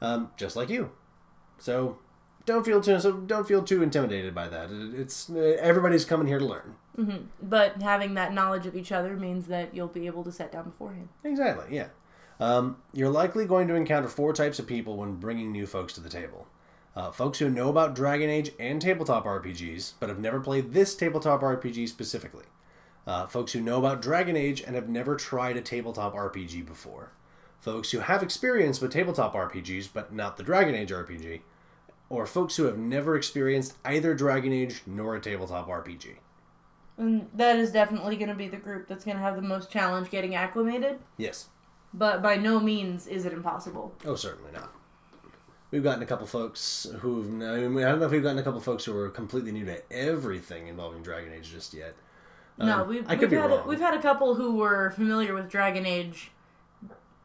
um, 0.00 0.30
just 0.36 0.54
like 0.54 0.68
you. 0.68 0.92
So 1.58 1.98
don't 2.46 2.64
feel 2.64 2.80
too 2.80 2.98
so 3.00 3.12
don't 3.12 3.46
feel 3.48 3.62
too 3.62 3.82
intimidated 3.82 4.34
by 4.34 4.48
that. 4.48 4.70
It's 4.70 5.28
everybody's 5.30 6.04
coming 6.04 6.26
here 6.26 6.38
to 6.38 6.44
learn. 6.44 6.76
But 7.42 7.82
having 7.82 8.14
that 8.14 8.32
knowledge 8.32 8.66
of 8.66 8.76
each 8.76 8.92
other 8.92 9.16
means 9.16 9.46
that 9.46 9.74
you'll 9.74 9.88
be 9.88 10.06
able 10.06 10.24
to 10.24 10.32
set 10.32 10.52
down 10.52 10.64
beforehand. 10.64 11.08
Exactly. 11.24 11.76
Yeah. 11.76 11.88
Um, 12.40 12.78
you're 12.92 13.10
likely 13.10 13.44
going 13.44 13.68
to 13.68 13.74
encounter 13.74 14.08
four 14.08 14.32
types 14.32 14.58
of 14.58 14.66
people 14.66 14.96
when 14.96 15.16
bringing 15.16 15.52
new 15.52 15.66
folks 15.66 15.92
to 15.94 16.00
the 16.00 16.08
table. 16.08 16.46
Uh, 16.98 17.12
folks 17.12 17.38
who 17.38 17.48
know 17.48 17.68
about 17.68 17.94
Dragon 17.94 18.28
Age 18.28 18.50
and 18.58 18.82
tabletop 18.82 19.24
RPGs, 19.24 19.92
but 20.00 20.08
have 20.08 20.18
never 20.18 20.40
played 20.40 20.72
this 20.72 20.96
tabletop 20.96 21.42
RPG 21.42 21.88
specifically. 21.88 22.46
Uh, 23.06 23.24
folks 23.24 23.52
who 23.52 23.60
know 23.60 23.78
about 23.78 24.02
Dragon 24.02 24.34
Age 24.34 24.60
and 24.60 24.74
have 24.74 24.88
never 24.88 25.14
tried 25.14 25.56
a 25.56 25.60
tabletop 25.60 26.12
RPG 26.12 26.66
before. 26.66 27.12
Folks 27.60 27.92
who 27.92 28.00
have 28.00 28.20
experience 28.20 28.80
with 28.80 28.90
tabletop 28.90 29.34
RPGs, 29.34 29.90
but 29.94 30.12
not 30.12 30.36
the 30.36 30.42
Dragon 30.42 30.74
Age 30.74 30.90
RPG. 30.90 31.42
Or 32.08 32.26
folks 32.26 32.56
who 32.56 32.64
have 32.64 32.78
never 32.78 33.14
experienced 33.14 33.76
either 33.84 34.12
Dragon 34.12 34.52
Age 34.52 34.82
nor 34.84 35.14
a 35.14 35.20
tabletop 35.20 35.68
RPG. 35.68 36.16
And 36.96 37.28
that 37.32 37.60
is 37.60 37.70
definitely 37.70 38.16
going 38.16 38.30
to 38.30 38.34
be 38.34 38.48
the 38.48 38.56
group 38.56 38.88
that's 38.88 39.04
going 39.04 39.16
to 39.16 39.22
have 39.22 39.36
the 39.36 39.42
most 39.42 39.70
challenge 39.70 40.10
getting 40.10 40.34
acclimated. 40.34 40.98
Yes. 41.16 41.46
But 41.94 42.22
by 42.22 42.34
no 42.34 42.58
means 42.58 43.06
is 43.06 43.24
it 43.24 43.32
impossible. 43.32 43.94
Oh, 44.04 44.16
certainly 44.16 44.50
not. 44.50 44.72
We've 45.70 45.82
gotten 45.82 46.02
a 46.02 46.06
couple 46.06 46.26
folks 46.26 46.86
who've. 47.00 47.26
I, 47.26 47.68
mean, 47.68 47.84
I 47.84 47.90
don't 47.90 48.00
know 48.00 48.06
if 48.06 48.12
we've 48.12 48.22
gotten 48.22 48.38
a 48.38 48.42
couple 48.42 48.60
folks 48.60 48.84
who 48.84 48.96
are 48.96 49.10
completely 49.10 49.52
new 49.52 49.64
to 49.66 49.82
everything 49.92 50.66
involving 50.68 51.02
Dragon 51.02 51.32
Age 51.32 51.50
just 51.50 51.74
yet. 51.74 51.94
no, 52.56 52.82
Um, 52.82 52.88
we've, 52.88 53.04
I 53.06 53.14
could 53.16 53.22
we've 53.22 53.30
be 53.30 53.36
had 53.36 53.50
wrong. 53.50 53.60
A, 53.64 53.68
we've 53.68 53.80
had 53.80 53.94
a 53.94 54.00
couple 54.02 54.34
who 54.34 54.56
were 54.56 54.90
familiar 54.92 55.34
with 55.34 55.50
Dragon 55.50 55.84
Age 55.84 56.30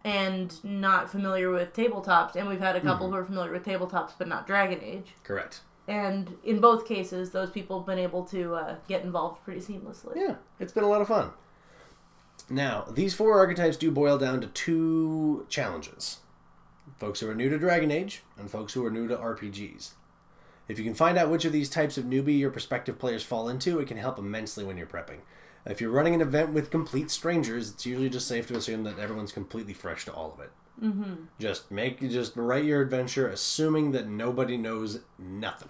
and 0.04 0.62
not 0.66 1.10
familiar 1.10 1.50
with 1.52 1.74
tabletops, 1.74 2.36
and 2.36 2.48
we've 2.50 2.60
had 2.60 2.76
a 2.76 2.82
couple 2.82 3.08
Mhm. 3.08 3.12
who 3.12 3.16
are 3.18 3.26
familiar 3.26 3.52
with 3.54 3.64
tabletops 3.64 4.12
but 4.18 4.28
not 4.28 4.46
Dragon 4.46 4.80
Age. 4.84 5.16
Correct. 5.24 5.62
And 5.88 6.38
in 6.44 6.60
both 6.60 6.86
cases, 6.86 7.32
those 7.32 7.50
people 7.50 7.80
have 7.80 7.86
been 7.86 8.00
able 8.00 8.24
to 8.26 8.56
uh, 8.56 8.76
get 8.88 9.04
involved 9.04 9.44
pretty 9.46 9.62
seamlessly. 9.62 10.16
Yeah, 10.16 10.36
it's 10.60 10.74
been 10.74 10.84
a 10.84 10.90
lot 10.90 11.02
of 11.02 11.08
fun. 11.08 11.32
Now, 12.50 12.86
these 12.92 13.14
four 13.14 13.38
archetypes 13.38 13.78
do 13.78 13.90
boil 13.92 14.18
down 14.18 14.42
to 14.42 14.48
two 14.48 15.46
challenges 15.50 16.20
folks 16.98 17.20
who 17.20 17.30
are 17.30 17.36
new 17.36 17.50
to 17.50 17.58
Dragon 17.58 17.92
Age 17.92 18.24
and 18.38 18.50
folks 18.50 18.74
who 18.74 18.86
are 18.86 18.92
new 18.92 19.08
to 19.08 19.16
RPGs. 19.16 19.92
If 20.68 20.80
you 20.80 20.86
can 20.86 20.94
find 20.94 21.18
out 21.18 21.30
which 21.30 21.46
of 21.46 21.52
these 21.52 21.70
types 21.70 21.98
of 21.98 22.06
newbie 22.06 22.40
your 22.40 22.52
prospective 22.52 22.98
players 22.98 23.24
fall 23.24 23.50
into, 23.50 23.80
it 23.80 23.88
can 23.88 23.98
help 23.98 24.18
immensely 24.18 24.64
when 24.64 24.78
you're 24.78 24.88
prepping. 24.88 25.20
If 25.66 25.80
you're 25.80 25.92
running 25.92 26.16
an 26.16 26.22
event 26.22 26.54
with 26.54 26.72
complete 26.72 27.10
strangers, 27.10 27.72
it's 27.72 27.86
usually 27.86 28.10
just 28.10 28.28
safe 28.28 28.48
to 28.48 28.56
assume 28.56 28.84
that 28.84 29.00
everyone's 29.00 29.32
completely 29.32 29.74
fresh 29.74 30.06
to 30.06 30.14
all 30.14 30.34
of 30.34 30.40
it. 30.40 30.52
Mm-hmm. 30.82 31.26
Just 31.40 31.72
make 31.72 32.00
just 32.02 32.36
write 32.36 32.66
your 32.66 32.82
adventure 32.82 33.28
assuming 33.28 33.92
that 33.92 34.08
nobody 34.08 34.58
knows 34.58 35.02
nothing. 35.20 35.70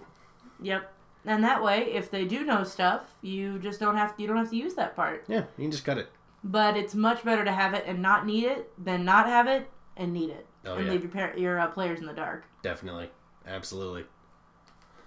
Yep. 0.60 0.90
And 1.26 1.42
that 1.44 1.62
way, 1.62 1.92
if 1.92 2.10
they 2.10 2.24
do 2.24 2.44
know 2.44 2.64
stuff, 2.64 3.14
you 3.22 3.58
just 3.58 3.80
don't 3.80 3.96
have 3.96 4.14
you 4.18 4.26
don't 4.26 4.36
have 4.36 4.50
to 4.50 4.56
use 4.56 4.74
that 4.74 4.96
part. 4.96 5.24
Yeah, 5.28 5.44
you 5.56 5.64
can 5.64 5.70
just 5.70 5.84
cut 5.84 5.98
it. 5.98 6.08
But 6.42 6.76
it's 6.76 6.94
much 6.94 7.24
better 7.24 7.44
to 7.44 7.52
have 7.52 7.74
it 7.74 7.84
and 7.86 8.02
not 8.02 8.26
need 8.26 8.44
it 8.44 8.72
than 8.82 9.04
not 9.04 9.26
have 9.26 9.46
it 9.46 9.70
and 9.96 10.12
need 10.12 10.30
it, 10.30 10.46
Oh, 10.66 10.74
and 10.74 10.86
yeah. 10.86 10.92
leave 10.92 11.02
your 11.02 11.10
par- 11.10 11.34
your 11.36 11.58
uh, 11.58 11.68
players 11.68 12.00
in 12.00 12.06
the 12.06 12.12
dark. 12.12 12.44
Definitely. 12.62 13.10
Absolutely. 13.46 14.04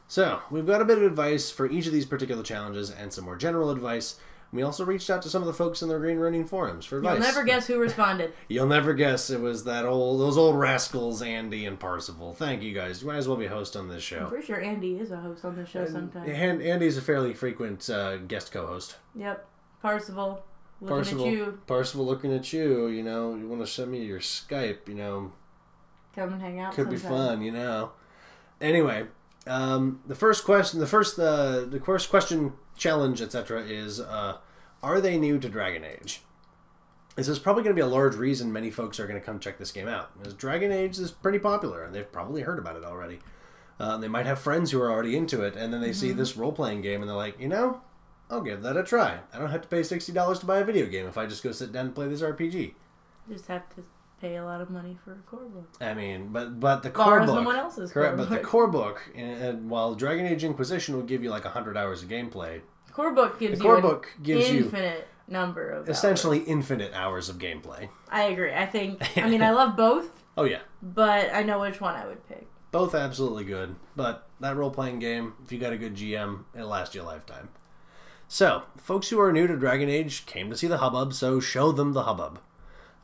So, 0.08 0.42
we've 0.50 0.66
got 0.66 0.82
a 0.82 0.86
bit 0.86 0.98
of 0.98 1.04
advice 1.04 1.52
for 1.52 1.70
each 1.70 1.86
of 1.88 1.94
these 1.94 2.06
particular 2.06 2.44
challenges 2.44 2.90
and 2.90 3.12
some 3.12 3.26
more 3.26 3.36
general 3.36 3.70
advice. 3.70 4.18
We 4.54 4.62
also 4.62 4.86
reached 4.86 5.10
out 5.10 5.22
to 5.24 5.30
some 5.30 5.42
of 5.42 5.48
the 5.48 5.54
folks 5.54 5.82
in 5.82 5.90
the 5.90 5.98
Green 5.98 6.18
Ronin 6.20 6.46
forums 6.46 6.86
for 6.86 7.00
advice. 7.00 7.16
You'll 7.18 7.28
never 7.28 7.44
guess 7.44 7.68
who 7.68 7.78
responded. 7.80 8.32
You'll 8.48 8.68
never 8.68 8.94
guess 8.94 9.30
it 9.30 9.42
was 9.42 9.66
that 9.66 9.86
old 9.86 10.22
those 10.22 10.38
old 10.38 10.58
rascals 10.58 11.22
Andy 11.22 11.66
and 11.66 11.78
Parsival. 11.78 12.34
Thank 12.34 12.64
you 12.64 12.74
guys. 12.74 13.02
You 13.02 13.08
might 13.08 13.18
as 13.18 13.28
well 13.28 13.36
be 13.36 13.48
a 13.48 13.50
host 13.50 13.76
on 13.76 13.90
this 13.90 13.98
I'm 14.14 14.20
show. 14.20 14.26
pretty 14.28 14.46
sure 14.46 14.62
Andy 14.62 14.96
is 14.96 15.12
a 15.12 15.18
host 15.18 15.44
on 15.44 15.58
this 15.58 15.68
show 15.68 15.86
sometimes. 15.86 16.30
And 16.30 16.62
Andy's 16.62 16.96
a 16.98 17.02
fairly 17.02 17.34
frequent 17.34 17.90
uh, 17.90 18.18
guest 18.18 18.54
co-host. 18.54 18.96
Yep. 19.16 19.46
Parsival. 19.82 20.44
Looking 20.80 20.96
Parsival, 20.96 21.26
at 21.26 21.32
you. 21.34 21.60
Parsival 21.68 22.06
looking 22.06 22.34
at 22.34 22.54
you. 22.54 22.88
You 22.88 23.04
know, 23.04 23.36
you 23.36 23.50
want 23.50 23.62
to 23.62 23.68
send 23.68 23.92
me 23.92 24.04
your 24.06 24.20
Skype. 24.20 24.88
You 24.88 24.96
know, 24.96 25.32
Come 26.18 26.34
and 26.34 26.42
hang 26.42 26.60
out. 26.60 26.74
could 26.74 26.90
be 26.90 26.98
fun, 26.98 27.42
you 27.44 27.52
know. 27.52 27.92
Anyway, 28.60 29.06
um, 29.46 30.02
the 30.08 30.16
first 30.16 30.44
question, 30.46 30.80
the 30.80 30.88
first, 30.88 31.20
uh, 31.20 31.62
the 31.66 31.80
first 31.80 32.10
question, 32.10 32.54
challenge, 32.76 33.22
etc., 33.22 33.62
is: 33.62 34.00
uh, 34.00 34.38
Are 34.82 35.00
they 35.00 35.18
new 35.20 35.38
to 35.40 35.48
Dragon 35.48 35.84
Age? 35.84 36.22
This 37.16 37.28
is 37.28 37.38
probably 37.40 37.64
going 37.64 37.76
to 37.76 37.80
be 37.80 37.86
a 37.86 37.92
large 37.92 38.16
reason 38.16 38.52
many 38.52 38.70
folks 38.72 39.00
are 39.00 39.08
going 39.08 39.20
to 39.20 39.26
come 39.26 39.40
check 39.40 39.58
this 39.60 39.72
game 39.72 39.88
out. 39.88 40.18
Because 40.18 40.34
Dragon 40.34 40.72
Age 40.72 40.98
is 41.00 41.12
pretty 41.12 41.40
popular, 41.40 41.84
and 41.84 41.94
they've 41.94 42.12
probably 42.12 42.42
heard 42.42 42.58
about 42.60 42.76
it 42.76 42.84
already. 42.84 43.20
Uh, 43.80 43.98
they 43.98 44.08
might 44.08 44.26
have 44.26 44.40
friends 44.40 44.72
who 44.72 44.82
are 44.82 44.90
already 44.92 45.16
into 45.16 45.44
it, 45.44 45.56
and 45.56 45.72
then 45.72 45.82
they 45.82 45.94
see 45.94 46.12
Mhm. 46.12 46.18
this 46.18 46.36
role 46.36 46.52
playing 46.52 46.82
game, 46.82 47.02
and 47.02 47.10
they're 47.10 47.16
like, 47.16 47.40
you 47.40 47.48
know, 47.48 47.82
I'll 48.30 48.42
give 48.42 48.64
that 48.64 48.76
a 48.76 48.84
try. 48.84 49.20
I 49.32 49.38
don't 49.38 49.52
have 49.52 49.62
to 49.62 49.68
pay 49.68 49.84
sixty 49.84 50.12
dollars 50.12 50.40
to 50.40 50.48
buy 50.48 50.58
a 50.58 50.66
video 50.66 50.88
game 50.88 51.06
if 51.06 51.16
I 51.18 51.28
just 51.28 51.44
go 51.44 51.52
sit 51.52 51.72
down 51.72 51.86
and 51.88 51.96
play 51.96 52.08
this 52.08 52.22
RPG. 52.24 52.74
Just 53.30 53.46
have 53.48 53.70
to 53.76 53.84
pay 54.20 54.36
a 54.38 54.44
lot 54.46 54.62
of 54.62 54.70
money 54.70 54.98
for 55.04 55.14
a 55.14 55.18
core 55.30 55.46
book. 55.46 55.70
I 55.80 55.94
mean, 55.94 56.30
but 56.32 56.60
but 56.60 56.84
the 56.84 56.90
Borrow 56.90 57.20
core 57.20 57.26
book, 57.28 57.36
someone 57.36 57.56
else's 57.56 57.92
correct? 57.92 58.18
core 58.18 58.26
But 58.26 58.30
the 58.30 58.40
core 58.40 58.68
book, 58.68 59.12
and, 59.16 59.42
and 59.42 59.70
while 59.70 59.96
Dragon 59.96 60.26
Age 60.26 60.44
Inquisition 60.44 60.96
will 60.96 61.04
give 61.04 61.24
you 61.24 61.30
like 61.30 61.44
hundred 61.44 61.78
hours 61.78 62.04
of 62.04 62.10
gameplay, 62.10 62.62
Core 62.92 63.14
book 63.14 63.40
gives 63.40 63.60
the 63.60 63.64
core 63.64 63.74
you 63.74 63.78
an 63.78 63.82
book 63.84 64.14
gives 64.24 64.50
you 64.50 64.64
infinite 64.64 65.08
number 65.28 65.70
of 65.70 65.88
essentially 65.90 66.40
infinite 66.40 66.94
hours 66.94 67.30
of 67.30 67.38
gameplay. 67.38 67.90
I 68.10 68.24
agree. 68.24 68.54
I 68.54 68.66
think. 68.66 69.18
I 69.18 69.30
mean, 69.30 69.44
I 69.44 69.52
love 69.62 69.76
both, 69.78 70.24
Oh 70.38 70.44
yeah, 70.46 70.62
but 70.82 71.34
I 71.34 71.44
know 71.44 71.60
which 71.60 71.82
one 71.82 71.96
I 71.96 72.06
would 72.08 72.28
pick. 72.28 72.48
both 72.72 72.94
absolutely 72.96 73.44
good. 73.44 73.76
But 73.96 74.28
that 74.40 74.56
role 74.56 74.72
playing 74.72 75.00
game, 75.00 75.34
if 75.44 75.52
you 75.52 75.60
got 75.60 75.74
a 75.74 75.78
good 75.78 75.96
GM, 75.96 76.44
it'll 76.56 76.68
last 76.70 76.94
you 76.96 77.02
a 77.02 77.04
lifetime. 77.04 77.50
So, 78.28 78.64
folks 78.78 79.10
who 79.10 79.20
are 79.20 79.32
new 79.32 79.48
to 79.48 79.56
Dragon 79.56 79.90
Age 79.90 80.26
came 80.26 80.50
to 80.50 80.58
see 80.58 80.68
the 80.68 80.80
hubbub, 80.80 81.14
so 81.14 81.40
show 81.40 81.72
them 81.72 81.94
the 81.94 82.04
hubbub. 82.04 82.40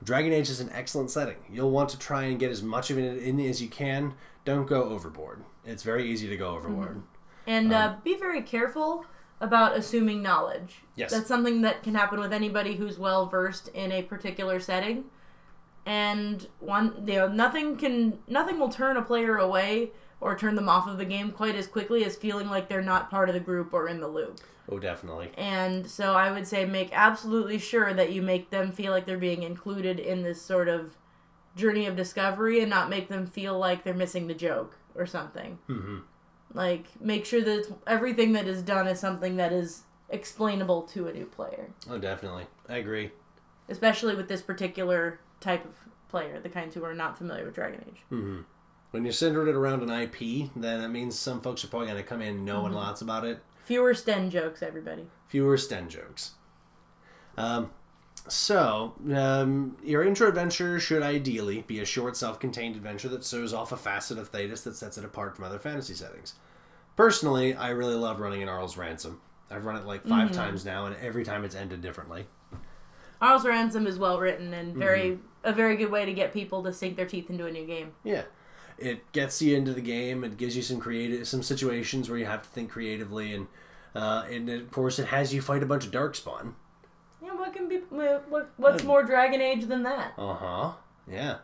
Dragon 0.03 0.33
Age 0.33 0.49
is 0.49 0.59
an 0.59 0.69
excellent 0.73 1.11
setting. 1.11 1.37
You'll 1.49 1.71
want 1.71 1.89
to 1.89 1.99
try 1.99 2.23
and 2.23 2.39
get 2.39 2.51
as 2.51 2.61
much 2.61 2.89
of 2.89 2.97
it 2.97 3.23
in 3.23 3.39
as 3.39 3.61
you 3.61 3.67
can. 3.67 4.13
Don't 4.45 4.67
go 4.67 4.83
overboard. 4.83 5.43
It's 5.65 5.83
very 5.83 6.09
easy 6.09 6.27
to 6.27 6.37
go 6.37 6.49
overboard. 6.49 7.03
And 7.47 7.73
uh, 7.73 7.95
be 8.03 8.17
very 8.17 8.41
careful 8.41 9.05
about 9.39 9.75
assuming 9.75 10.21
knowledge. 10.21 10.81
Yes. 10.95 11.11
That's 11.11 11.27
something 11.27 11.61
that 11.61 11.83
can 11.83 11.95
happen 11.95 12.19
with 12.19 12.33
anybody 12.33 12.75
who's 12.75 12.97
well 12.97 13.25
versed 13.25 13.67
in 13.69 13.91
a 13.91 14.01
particular 14.01 14.59
setting. 14.59 15.05
And 15.85 16.47
one, 16.59 17.03
you 17.05 17.15
know, 17.15 17.27
nothing 17.27 17.75
can, 17.75 18.19
nothing 18.27 18.59
will 18.59 18.69
turn 18.69 18.95
a 18.95 19.01
player 19.01 19.37
away 19.37 19.91
or 20.23 20.35
turn 20.37 20.55
them 20.55 20.69
off 20.69 20.87
of 20.87 20.97
the 20.97 21.05
game 21.05 21.31
quite 21.31 21.55
as 21.55 21.67
quickly 21.67 22.03
as 22.05 22.15
feeling 22.15 22.49
like 22.49 22.67
they're 22.69 22.81
not 22.81 23.09
part 23.11 23.29
of 23.29 23.33
the 23.35 23.39
group 23.41 23.73
or 23.73 23.87
in 23.87 23.99
the 23.99 24.07
loop. 24.07 24.39
Oh, 24.69 24.79
definitely. 24.79 25.29
And 25.37 25.85
so 25.89 26.13
I 26.13 26.31
would 26.31 26.47
say 26.47 26.65
make 26.65 26.89
absolutely 26.93 27.59
sure 27.59 27.93
that 27.93 28.11
you 28.13 28.21
make 28.21 28.49
them 28.49 28.71
feel 28.71 28.91
like 28.93 29.05
they're 29.05 29.17
being 29.17 29.43
included 29.43 29.99
in 29.99 30.23
this 30.23 30.41
sort 30.41 30.69
of 30.69 30.95
journey 31.55 31.85
of 31.85 31.95
discovery 31.95 32.61
and 32.61 32.69
not 32.69 32.89
make 32.89 33.09
them 33.09 33.27
feel 33.27 33.59
like 33.59 33.83
they're 33.83 33.93
missing 33.93 34.27
the 34.27 34.33
joke 34.33 34.77
or 34.95 35.05
something. 35.05 35.59
Mm-hmm. 35.69 35.97
Like, 36.53 36.85
make 37.01 37.25
sure 37.25 37.41
that 37.41 37.73
everything 37.87 38.31
that 38.33 38.47
is 38.47 38.61
done 38.61 38.87
is 38.87 38.99
something 38.99 39.35
that 39.37 39.51
is 39.51 39.83
explainable 40.09 40.83
to 40.83 41.07
a 41.07 41.13
new 41.13 41.25
player, 41.25 41.69
Oh, 41.89 41.97
definitely. 41.97 42.45
I 42.69 42.77
agree. 42.77 43.11
especially 43.67 44.15
with 44.15 44.27
this 44.27 44.41
particular 44.41 45.19
type 45.39 45.65
of 45.65 45.73
player, 46.09 46.39
the 46.39 46.49
kinds 46.49 46.75
who 46.75 46.83
are 46.83 46.93
not 46.93 47.17
familiar 47.17 47.43
with 47.45 47.55
Dragon 47.55 47.83
Age. 47.87 48.01
hmm 48.09 48.41
When 48.93 49.03
you're 49.05 49.11
centered 49.11 49.47
it 49.47 49.55
around 49.55 49.81
an 49.81 49.89
IP, 49.89 50.51
then 50.55 50.79
that 50.81 50.89
means 50.89 51.17
some 51.17 51.41
folks 51.41 51.63
are 51.63 51.67
probably 51.67 51.87
going 51.87 51.97
to 51.97 52.07
come 52.07 52.21
in 52.21 52.45
knowing 52.45 52.73
Mhm. 52.73 52.75
lots 52.75 53.01
about 53.01 53.25
it. 53.25 53.39
Fewer 53.65 53.95
Sten 53.95 54.29
jokes, 54.29 54.61
everybody. 54.61 55.07
Fewer 55.29 55.57
Sten 55.57 55.89
jokes. 55.89 56.33
Um, 57.35 57.71
so, 58.27 58.93
um, 59.11 59.77
your 59.83 60.03
intro 60.03 60.27
adventure 60.27 60.79
should 60.79 61.01
ideally 61.01 61.63
be 61.63 61.79
a 61.79 61.85
short, 61.85 62.15
self 62.15 62.39
contained 62.39 62.75
adventure 62.75 63.09
that 63.09 63.23
shows 63.23 63.51
off 63.51 63.71
a 63.71 63.77
facet 63.77 64.19
of 64.19 64.31
Thedas 64.31 64.61
that 64.63 64.75
sets 64.75 64.95
it 64.99 65.03
apart 65.03 65.35
from 65.35 65.45
other 65.45 65.57
fantasy 65.57 65.95
settings. 65.95 66.35
Personally, 66.95 67.55
I 67.55 67.69
really 67.71 67.95
love 67.95 68.19
running 68.19 68.43
an 68.43 68.47
Arl's 68.49 68.77
Ransom. 68.77 69.21
I've 69.49 69.65
run 69.65 69.75
it 69.75 69.85
like 69.87 70.05
5 70.05 70.29
Mhm. 70.29 70.33
times 70.35 70.65
now, 70.65 70.85
and 70.85 70.95
every 70.97 71.23
time 71.23 71.43
it's 71.43 71.55
ended 71.55 71.81
differently. 71.81 72.27
Arl's 73.19 73.43
Ransom 73.43 73.87
is 73.87 73.97
well 73.97 74.19
written 74.19 74.53
and 74.53 74.77
very 74.77 75.13
Mm-hmm. 75.13 75.25
a 75.45 75.51
very 75.51 75.77
good 75.77 75.89
way 75.89 76.05
to 76.05 76.13
get 76.13 76.31
people 76.31 76.61
to 76.61 76.71
sink 76.71 76.95
their 76.95 77.07
teeth 77.07 77.31
into 77.31 77.47
a 77.47 77.51
new 77.51 77.65
game. 77.65 77.93
Yeah. 78.03 78.25
It 78.85 79.11
gets 79.11 79.41
you 79.41 79.55
into 79.55 79.73
the 79.73 79.81
game. 79.81 80.23
It 80.23 80.37
gives 80.37 80.55
you 80.55 80.61
some 80.61 80.79
creative, 80.79 81.27
some 81.27 81.43
situations 81.43 82.09
where 82.09 82.17
you 82.17 82.25
have 82.25 82.43
to 82.43 82.49
think 82.49 82.71
creatively, 82.71 83.33
and 83.33 83.47
uh, 83.95 84.25
and 84.29 84.49
of 84.49 84.71
course 84.71 84.99
it 84.99 85.07
has 85.07 85.33
you 85.33 85.41
fight 85.41 85.63
a 85.63 85.65
bunch 85.65 85.85
of 85.85 85.91
darkspawn. 85.91 86.53
Yeah, 87.23 87.33
what 87.35 87.53
can 87.53 87.69
be 87.69 87.77
what 87.89 88.51
what's 88.57 88.83
more 88.83 89.03
Dragon 89.03 89.41
Age 89.41 89.65
than 89.65 89.83
that? 89.83 90.13
Uh 90.17 90.33
huh. 90.33 90.71
Yeah. 91.09 91.37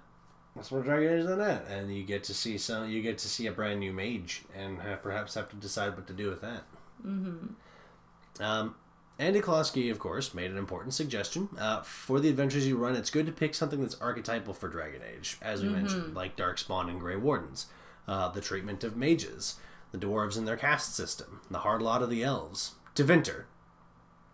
That's 0.56 0.72
more 0.72 0.82
Dragon 0.82 1.20
Age 1.20 1.26
than 1.26 1.40
that, 1.40 1.68
and 1.70 1.96
you 1.96 2.04
get 2.04 2.24
to 2.26 2.34
see 2.34 2.58
some. 2.58 2.90
You 2.90 3.02
get 3.02 3.18
to 3.20 3.30
see 3.30 3.48
a 3.48 3.52
brand 3.52 3.80
new 3.80 3.94
mage, 3.94 4.44
and 4.56 4.82
have, 4.82 5.02
perhaps 5.02 5.36
have 5.36 5.50
to 5.50 5.56
decide 5.56 5.96
what 5.96 6.08
to 6.08 6.14
do 6.14 6.30
with 6.30 6.42
that. 6.42 6.64
Mm-hmm. 7.06 8.44
Um, 8.44 8.76
Andy 9.20 9.42
Klosky, 9.42 9.92
of 9.92 10.00
course, 10.00 10.34
made 10.34 10.50
an 10.50 10.58
important 10.58 10.94
suggestion. 10.94 11.50
Uh, 11.60 11.82
for 11.82 12.20
the 12.22 12.30
adventures 12.30 12.66
you 12.66 12.78
run, 12.78 12.96
it's 12.96 13.10
good 13.12 13.26
to 13.26 13.32
pick 13.34 13.54
something 13.54 13.82
that's 13.82 14.00
archetypal 14.02 14.54
for 14.54 14.70
Dragon 14.70 15.02
Age, 15.04 15.38
as 15.42 15.62
we 15.62 15.68
Mhm. 15.68 15.74
mentioned, 15.74 16.16
like 16.16 16.38
Darkspawn 16.38 16.90
and 16.90 17.00
Grey 17.02 17.18
Wardens, 17.18 17.68
uh, 18.08 18.30
the 18.30 18.40
treatment 18.42 18.84
of 18.86 18.96
mages, 18.96 19.56
the 19.92 19.98
dwarves 19.98 20.38
and 20.38 20.48
their 20.48 20.56
caste 20.56 20.96
system, 20.96 21.42
the 21.52 21.60
hard 21.60 21.82
lot 21.82 22.02
of 22.02 22.10
the 22.10 22.24
elves, 22.24 22.76
Tevinter, 22.96 23.44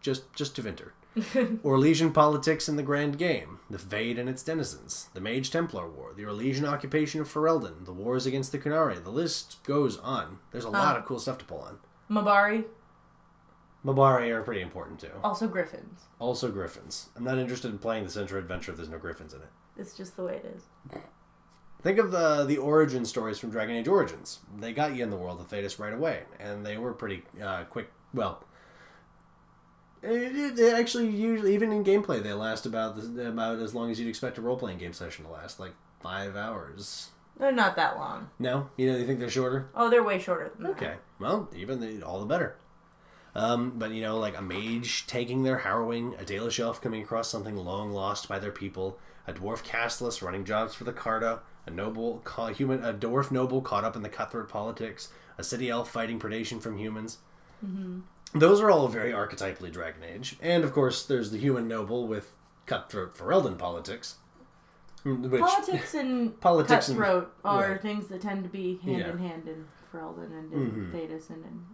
just 0.02 0.32
just 0.34 0.56
Tevinter, 0.56 0.92
Orlesian 1.64 2.14
politics 2.14 2.70
in 2.70 2.76
the 2.76 2.84
Grand 2.84 3.18
Game, 3.18 3.60
the 3.70 3.80
Fade 3.80 4.20
and 4.20 4.30
its 4.30 4.44
denizens, 4.44 5.10
the 5.16 5.22
Mage 5.22 5.50
Templar 5.50 5.90
War, 5.90 6.14
the 6.16 6.24
Orlesian 6.24 6.68
occupation 6.68 7.22
of 7.22 7.28
Ferelden, 7.28 7.86
the 7.86 7.94
wars 7.94 8.26
against 8.28 8.52
the 8.52 8.60
Qunari. 8.60 9.04
The 9.04 9.10
list 9.10 9.64
goes 9.64 9.98
on. 9.98 10.40
There's 10.52 10.64
a 10.66 10.70
lot 10.70 10.96
of 10.98 11.06
cool 11.06 11.20
stuff 11.20 11.38
to 11.40 11.46
pull 11.46 11.62
on. 11.62 11.80
Mabari, 12.10 12.66
Mabari 13.86 14.30
are 14.32 14.42
pretty 14.42 14.62
important 14.62 15.00
too. 15.00 15.12
also 15.24 15.48
Griffins. 15.48 16.06
Also 16.20 16.52
Griffins. 16.52 17.10
I'm 17.16 17.24
not 17.24 17.38
interested 17.38 17.70
in 17.72 17.78
playing 17.78 18.04
the 18.04 18.10
Central 18.10 18.40
Adventure 18.40 18.72
if 18.72 18.78
there's 18.78 18.90
no 18.90 18.98
Griffins 18.98 19.34
in 19.34 19.42
it. 19.42 19.50
It's 19.78 19.96
just 19.96 20.16
the 20.16 20.24
way 20.24 20.38
it 20.38 20.46
is. 20.56 20.64
Think 21.82 22.00
of 22.00 22.12
the 22.12 22.46
the 22.46 22.58
origin 22.58 23.06
stories 23.06 23.38
from 23.38 23.52
Dragon 23.52 23.76
Age 23.76 23.88
Origins. 23.88 24.40
They 24.58 24.74
got 24.74 24.96
you 24.96 25.04
in 25.04 25.12
the 25.12 25.18
world 25.18 25.40
of 25.40 25.50
Thedas 25.50 25.78
right 25.78 25.94
away, 25.94 26.24
and 26.40 26.66
they 26.66 26.78
were 26.78 26.94
pretty 26.94 27.24
uh, 27.42 27.66
quick. 27.66 27.92
Well, 28.12 28.44
it 30.02 30.74
actually 30.74 31.10
usually 31.10 31.54
even 31.54 31.72
in 31.72 31.84
gameplay 31.84 32.24
they 32.24 32.34
last 32.34 32.66
about 32.66 32.96
the, 32.96 33.30
about 33.30 33.60
as 33.60 33.76
long 33.76 33.92
as 33.92 34.00
you'd 34.00 34.10
expect 34.10 34.38
a 34.40 34.42
role 34.42 34.58
playing 34.58 34.80
game 34.80 34.94
session 34.94 35.26
to 35.26 35.32
last, 35.32 35.60
like 35.60 35.74
five 36.00 36.36
hours. 36.36 37.10
They're 37.38 37.52
not 37.52 37.76
that 37.76 37.98
long. 37.98 38.30
No, 38.40 38.70
you 38.78 38.92
know 38.92 38.98
you 38.98 39.06
think 39.06 39.20
they're 39.20 39.30
shorter. 39.30 39.70
Oh, 39.76 39.90
they're 39.90 40.04
way 40.04 40.18
shorter 40.18 40.52
than 40.56 40.64
that. 40.64 40.72
Okay, 40.72 40.94
well, 41.20 41.50
even 41.56 41.80
the, 41.82 42.02
all 42.02 42.20
the 42.20 42.26
better. 42.26 42.56
Um, 43.36 43.74
but 43.78 43.92
you 43.92 44.02
know, 44.02 44.18
like 44.18 44.38
a 44.38 44.42
mage 44.42 45.06
taking 45.08 45.44
their 45.44 45.58
harrowing, 45.60 46.16
a 46.16 46.24
Dalish 46.24 46.60
elf 46.60 46.80
coming 46.82 47.04
across 47.04 47.30
something 47.30 47.56
long 47.58 47.92
lost 47.92 48.30
by 48.30 48.40
their 48.40 48.52
people, 48.52 48.98
a 49.28 49.34
dwarf 49.34 49.62
castless 49.64 50.22
running 50.22 50.46
jobs 50.46 50.74
for 50.74 50.86
the 50.86 50.94
Carta, 50.94 51.40
a 51.66 51.70
noble 51.72 52.20
ca- 52.24 52.48
human, 52.54 52.84
a 52.84 52.94
dwarf 52.94 53.32
noble 53.32 53.62
caught 53.62 53.84
up 53.84 53.96
in 53.96 54.04
the 54.04 54.10
cutthroat 54.10 54.48
politics, 54.48 55.10
a 55.38 55.44
city 55.44 55.70
elf 55.70 55.92
fighting 55.92 56.18
predation 56.20 56.62
from 56.62 56.78
humans. 56.78 57.18
Those 58.34 58.62
are 58.62 58.70
all 58.72 58.88
very 58.88 59.12
archetypally 59.12 59.72
Dragon 59.72 60.04
Age, 60.04 60.38
and 60.42 60.64
of 60.64 60.72
course, 60.72 61.06
there's 61.06 61.32
the 61.32 61.38
human 61.38 61.68
noble 61.68 62.08
with 62.08 62.32
cutthroat 62.68 63.16
Ferelden 63.18 63.58
politics. 63.58 64.16
mm, 65.04 65.30
Which, 65.30 65.42
Politics 65.42 65.94
and 65.94 66.40
Politics 66.42 66.88
and- 66.90 66.98
cutthroat 66.98 67.34
are 67.44 67.72
right. 67.72 67.82
things 67.82 68.08
that 68.08 68.22
tend 68.22 68.44
to 68.44 68.50
be 68.50 68.78
hand 68.84 69.00
Yeah. 69.00 69.10
in 69.12 69.18
hand 69.18 69.48
in 69.48 69.66
Ferelden 69.92 70.32
and 70.32 70.54
in 70.54 70.72
Mhm. 70.72 70.92
Thedas 70.94 71.30
and 71.30 71.44
in 71.46 71.66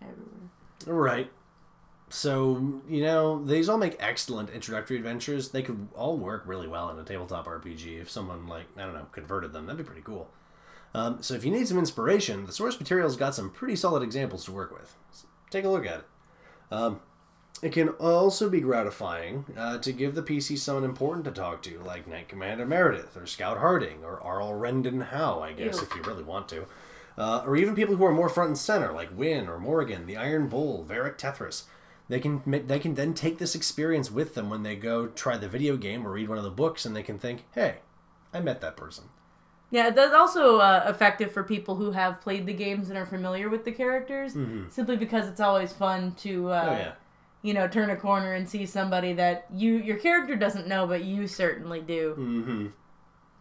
everywhere. 0.00 0.48
Right. 0.86 1.30
So, 2.08 2.82
you 2.88 3.02
know, 3.02 3.44
these 3.44 3.68
all 3.68 3.78
make 3.78 3.96
excellent 4.00 4.50
introductory 4.50 4.96
adventures. 4.96 5.50
They 5.50 5.62
could 5.62 5.88
all 5.94 6.16
work 6.18 6.42
really 6.44 6.66
well 6.66 6.90
in 6.90 6.98
a 6.98 7.04
tabletop 7.04 7.46
RPG 7.46 8.00
if 8.00 8.10
someone, 8.10 8.48
like, 8.48 8.66
I 8.76 8.82
don't 8.82 8.94
know, 8.94 9.06
converted 9.12 9.52
them. 9.52 9.66
That'd 9.66 9.78
be 9.78 9.84
pretty 9.84 10.02
cool. 10.02 10.28
Um, 10.92 11.22
so, 11.22 11.34
if 11.34 11.44
you 11.44 11.52
need 11.52 11.68
some 11.68 11.78
inspiration, 11.78 12.46
the 12.46 12.52
source 12.52 12.78
material's 12.80 13.16
got 13.16 13.34
some 13.36 13.50
pretty 13.50 13.76
solid 13.76 14.02
examples 14.02 14.44
to 14.46 14.52
work 14.52 14.72
with. 14.72 14.96
So 15.12 15.28
take 15.50 15.64
a 15.64 15.68
look 15.68 15.86
at 15.86 16.00
it. 16.00 16.04
Um, 16.72 17.00
it 17.62 17.72
can 17.72 17.90
also 17.90 18.48
be 18.48 18.60
gratifying 18.60 19.44
uh, 19.56 19.78
to 19.78 19.92
give 19.92 20.14
the 20.14 20.22
PC 20.22 20.58
someone 20.58 20.84
important 20.84 21.26
to 21.26 21.30
talk 21.30 21.62
to, 21.62 21.78
like 21.80 22.08
Knight 22.08 22.28
Commander 22.28 22.64
Meredith, 22.64 23.16
or 23.16 23.26
Scout 23.26 23.58
Harding, 23.58 24.02
or 24.02 24.20
Arl 24.20 24.52
Rendon 24.52 25.08
Howe, 25.08 25.40
I 25.40 25.52
guess, 25.52 25.76
Ew. 25.76 25.82
if 25.82 25.94
you 25.94 26.02
really 26.02 26.22
want 26.24 26.48
to. 26.48 26.66
Uh, 27.18 27.42
or 27.44 27.56
even 27.56 27.74
people 27.74 27.96
who 27.96 28.04
are 28.04 28.12
more 28.12 28.28
front 28.28 28.48
and 28.48 28.58
center, 28.58 28.92
like 28.92 29.10
Wynne 29.16 29.48
or 29.48 29.58
Morrigan, 29.58 30.06
the 30.06 30.16
Iron 30.16 30.48
Bull, 30.48 30.86
Varric 30.88 31.18
Tethras. 31.18 31.64
They 32.08 32.18
can 32.18 32.42
they 32.66 32.78
can 32.80 32.94
then 32.94 33.14
take 33.14 33.38
this 33.38 33.54
experience 33.54 34.10
with 34.10 34.34
them 34.34 34.50
when 34.50 34.62
they 34.64 34.74
go 34.74 35.06
try 35.06 35.36
the 35.36 35.48
video 35.48 35.76
game 35.76 36.06
or 36.06 36.10
read 36.12 36.28
one 36.28 36.38
of 36.38 36.44
the 36.44 36.50
books, 36.50 36.84
and 36.84 36.96
they 36.96 37.02
can 37.04 37.18
think, 37.18 37.44
"Hey, 37.54 37.76
I 38.34 38.40
met 38.40 38.60
that 38.62 38.76
person." 38.76 39.04
Yeah, 39.70 39.90
that's 39.90 40.12
also 40.14 40.58
uh, 40.58 40.84
effective 40.88 41.30
for 41.30 41.44
people 41.44 41.76
who 41.76 41.92
have 41.92 42.20
played 42.20 42.46
the 42.46 42.52
games 42.52 42.88
and 42.88 42.98
are 42.98 43.06
familiar 43.06 43.48
with 43.48 43.64
the 43.64 43.70
characters. 43.70 44.36
Simply 44.68 44.96
because 44.96 45.28
it's 45.28 45.40
always 45.40 45.72
fun 45.72 46.12
to, 46.22 46.48
uh, 46.48 46.64
Mm-hmm. 46.64 46.68
Oh 46.74 46.78
yeah, 46.78 46.92
you 47.42 47.54
know, 47.54 47.68
turn 47.68 47.90
a 47.90 47.96
corner 47.96 48.34
and 48.34 48.48
see 48.48 48.66
somebody 48.66 49.12
that 49.12 49.46
you 49.54 49.74
your 49.76 49.96
character 49.98 50.34
doesn't 50.34 50.66
know, 50.66 50.88
but 50.88 51.04
you 51.04 51.28
certainly 51.28 51.80
do. 51.80 52.14
mm-hmm. 52.18 52.66